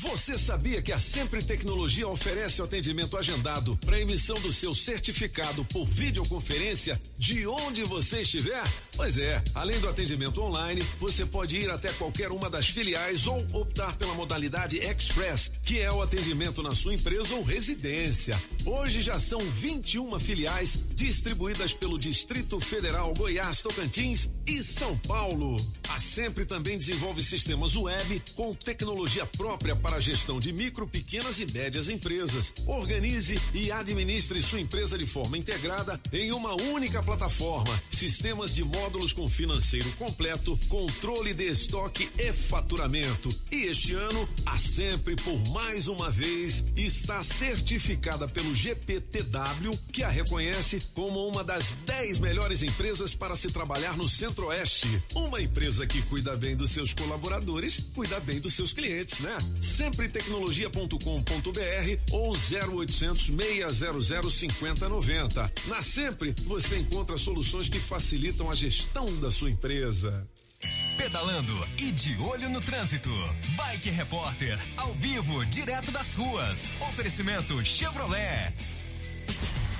[0.00, 5.64] Você sabia que a Sempre Tecnologia oferece o atendimento agendado para emissão do seu certificado
[5.64, 8.62] por videoconferência de onde você estiver?
[8.98, 13.38] Pois é, além do atendimento online, você pode ir até qualquer uma das filiais ou
[13.52, 18.36] optar pela modalidade Express, que é o atendimento na sua empresa ou residência.
[18.66, 25.54] Hoje já são 21 filiais distribuídas pelo Distrito Federal, Goiás, Tocantins e São Paulo.
[25.90, 31.38] A Sempre também desenvolve sistemas web com tecnologia própria para a gestão de micro, pequenas
[31.38, 32.52] e médias empresas.
[32.66, 37.80] Organize e administre sua empresa de forma integrada em uma única plataforma.
[37.90, 43.28] Sistemas de módulos com financeiro completo, controle de estoque e faturamento.
[43.52, 50.08] E este ano, a Sempre, por mais uma vez, está certificada pelo GPTW, que a
[50.08, 55.02] reconhece como uma das 10 melhores empresas para se trabalhar no Centro-Oeste.
[55.14, 59.36] Uma empresa que cuida bem dos seus colaboradores, cuida bem dos seus clientes, né?
[59.60, 60.98] Sempretecnologia.com.br
[62.10, 65.52] ou 0800 600 5090.
[65.66, 68.77] Na Sempre, você encontra soluções que facilitam a gestão
[69.20, 70.28] da sua empresa.
[70.96, 73.10] Pedalando e de olho no trânsito.
[73.56, 76.76] Bike Repórter, ao vivo, direto das ruas.
[76.88, 78.52] Oferecimento Chevrolet.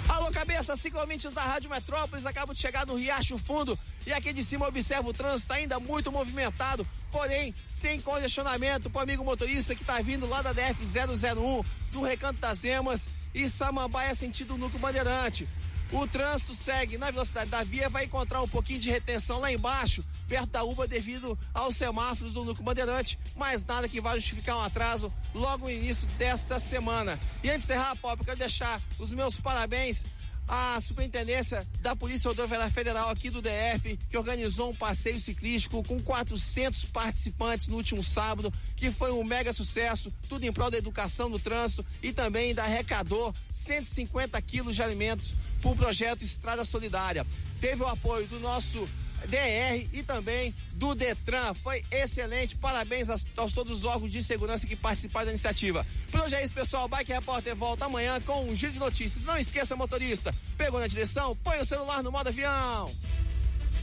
[0.08, 4.42] Alô, cabeça, ciclovintes da Rádio Metrópolis, acabo de chegar no Riacho Fundo e aqui de
[4.42, 10.00] cima observa o trânsito ainda muito movimentado, porém sem congestionamento pro amigo motorista que tá
[10.02, 15.48] vindo lá da DF 001 do Recanto das Emas e Samambaia sentido Núcleo Bandeirante.
[15.90, 20.04] O trânsito segue na velocidade da via, vai encontrar um pouquinho de retenção lá embaixo,
[20.28, 24.62] perto da UBA, devido aos semáforos do Núcleo Bandeirante, mas nada que vai justificar um
[24.62, 27.18] atraso logo no início desta semana.
[27.42, 30.04] E antes de encerrar, Pop, eu quero deixar os meus parabéns
[30.48, 36.00] a Superintendência da Polícia Rodoviária Federal aqui do DF, que organizou um passeio ciclístico com
[36.00, 41.28] 400 participantes no último sábado, que foi um mega sucesso, tudo em prol da educação
[41.28, 47.26] no trânsito e também da arrecadou 150 quilos de alimentos para o projeto Estrada Solidária.
[47.60, 48.88] Teve o apoio do nosso
[49.26, 51.54] DR e também do Detran.
[51.54, 52.56] Foi excelente.
[52.56, 55.84] Parabéns aos, aos todos os órgãos de segurança que participaram da iniciativa.
[56.10, 56.88] Por hoje é isso, pessoal.
[56.88, 59.24] Bike Repórter volta amanhã com um giro de notícias.
[59.24, 62.92] Não esqueça, motorista, pegou na direção, põe o celular no modo avião.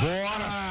[0.00, 0.64] Bora!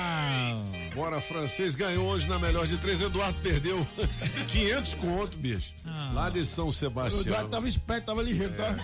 [0.96, 3.02] Bora, francês ganhou hoje na melhor de três.
[3.02, 3.86] Eduardo perdeu
[4.50, 5.74] 500 conto, bicho.
[6.14, 7.22] Lá de São O Sebastião.
[7.22, 8.78] Eduardo tava esperto, tava ligeiro, tá?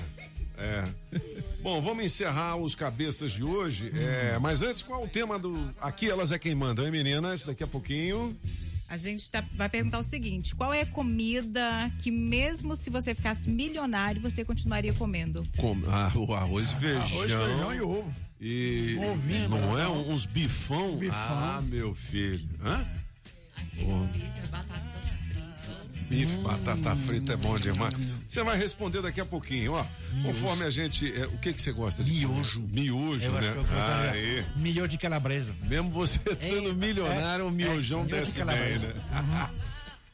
[0.57, 0.85] É.
[1.61, 3.91] Bom, vamos encerrar os cabeças de hoje.
[3.95, 5.69] É, mas antes, qual é o tema do.
[5.79, 7.43] Aqui elas é quem manda, hein, meninas?
[7.45, 8.35] Daqui a pouquinho.
[8.89, 13.13] A gente tá- vai perguntar o seguinte: qual é a comida que, mesmo se você
[13.13, 15.43] ficasse milionário, você continuaria comendo?
[15.57, 17.01] Com, ah, o arroz e feijão.
[17.03, 18.13] Arroz, feijão e ovo.
[18.41, 20.95] E Um ovinho, não é uns bifão?
[20.95, 21.17] Bifão.
[21.19, 22.47] Ah, meu filho.
[22.63, 22.85] Hã?
[26.09, 27.93] Bife, batata frita é bom demais.
[28.27, 29.85] Você vai responder daqui a pouquinho, ó.
[30.23, 31.05] Conforme a gente.
[31.15, 32.61] é, o que que você gosta de Miojo.
[32.61, 32.81] comer?
[32.81, 33.39] Miojo, Eu né?
[33.39, 34.11] acho que eu gostaria.
[34.11, 34.45] Aí.
[34.55, 35.53] Milho de calabresa.
[35.63, 38.87] Mesmo você estando milionário, o miojão é, milho de desce bem, calabresa.
[38.87, 39.49] né?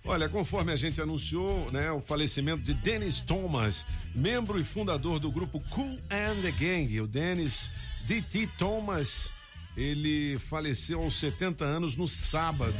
[0.07, 5.31] Olha, conforme a gente anunciou, né, o falecimento de Dennis Thomas, membro e fundador do
[5.31, 7.01] grupo Cool and the Gang.
[7.01, 7.71] O Dennis
[8.07, 8.47] D.T.
[8.55, 9.33] Thomas,
[9.75, 12.77] ele faleceu aos 70 anos no sábado.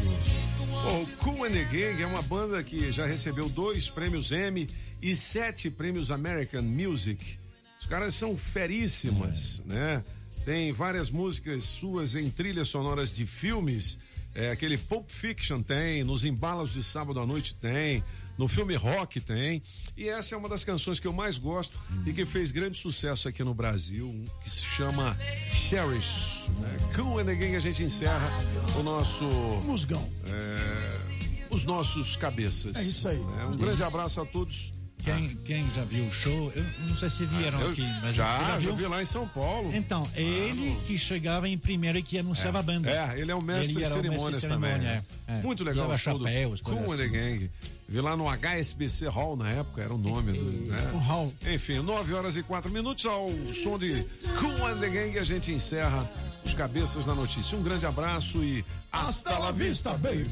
[0.69, 4.68] Bom, o Cool and the Gang é uma banda que já recebeu dois prêmios Emmy
[5.02, 7.39] e sete prêmios American Music.
[7.80, 10.03] Os caras são feríssimas, né?
[10.45, 13.97] Tem várias músicas suas em trilhas sonoras de filmes.
[14.36, 18.03] É, aquele Pulp Fiction tem, nos embalos de sábado à noite tem,
[18.38, 19.64] no filme Rock tem.
[19.95, 23.30] E essa é uma das canções que eu mais gosto e que fez grande sucesso
[23.30, 25.18] aqui no Brasil, que se chama
[25.52, 26.45] Cherish.
[26.60, 26.78] Né?
[27.20, 28.30] And the Gang a gente encerra
[28.78, 29.26] o nosso.
[29.64, 30.12] Musgão.
[30.26, 32.76] é, os nossos cabeças.
[32.76, 33.18] É isso aí.
[33.18, 33.45] né?
[33.45, 34.74] Um grande abraço a todos.
[35.06, 38.15] Quem, quem já viu o show, eu não sei se vieram Ah, eu- aqui, mas
[38.15, 38.76] já, já viu?
[38.76, 39.73] vi lá em São Paulo.
[39.76, 42.90] Então, ele que chegava em primeiro e que anunciava a banda.
[42.90, 44.72] É, ele é o mestre Ele de cerimônias também.
[44.72, 45.41] cerimônia, é, é.
[45.41, 47.38] Muito legal o show chapéus, do Cool coisa and the assim.
[47.38, 47.52] Gang.
[47.88, 50.44] Vi lá no HSBC Hall na época, era o nome do.
[50.44, 50.91] Né?
[50.94, 51.32] O hall.
[51.53, 54.03] Enfim, 9 horas e 4 minutos ao som de
[54.40, 56.10] Cool and the Gang a gente encerra
[56.44, 57.56] os cabeças da notícia.
[57.56, 60.26] Um grande abraço e hasta la vista, baby!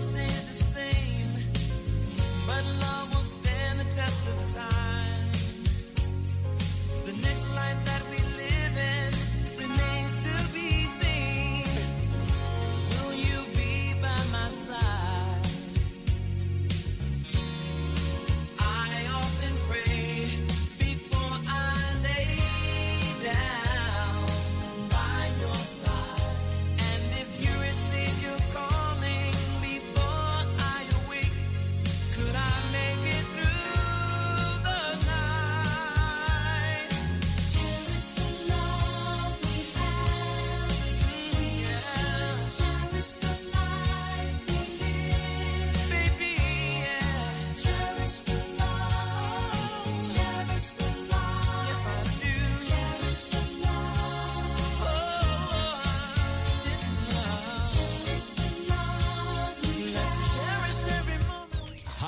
[0.00, 1.09] is
[2.50, 5.30] But love will stand the test of time.
[7.08, 9.10] The next life that we live in
[9.62, 10.59] remains to be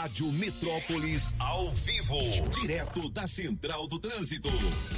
[0.03, 2.17] Rádio Metrópolis ao vivo,
[2.61, 4.49] direto da Central do Trânsito.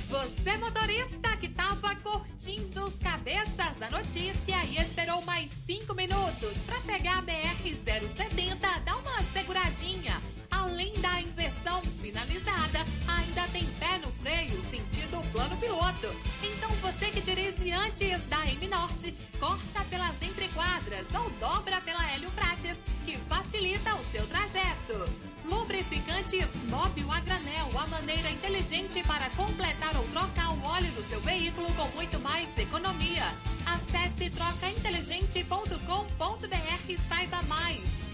[0.09, 6.81] Você motorista que tava curtindo os cabeças da notícia e esperou mais cinco minutos para
[6.81, 10.23] pegar a BR-070, dá uma seguradinha.
[10.65, 16.09] Além da inversão finalizada, ainda tem pé no freio sentido plano piloto.
[16.43, 22.31] Então você que dirige antes da M Norte, corta pelas entrequadras ou dobra pela Hélio
[22.31, 25.05] Prates, que facilita o seu trajeto.
[25.45, 31.21] Lubrificantes Móbil a granel, a maneira inteligente para completar ou trocar o óleo do seu
[31.21, 33.27] veículo com muito mais economia.
[33.67, 38.14] Acesse trocainteligente.com.br e saiba mais.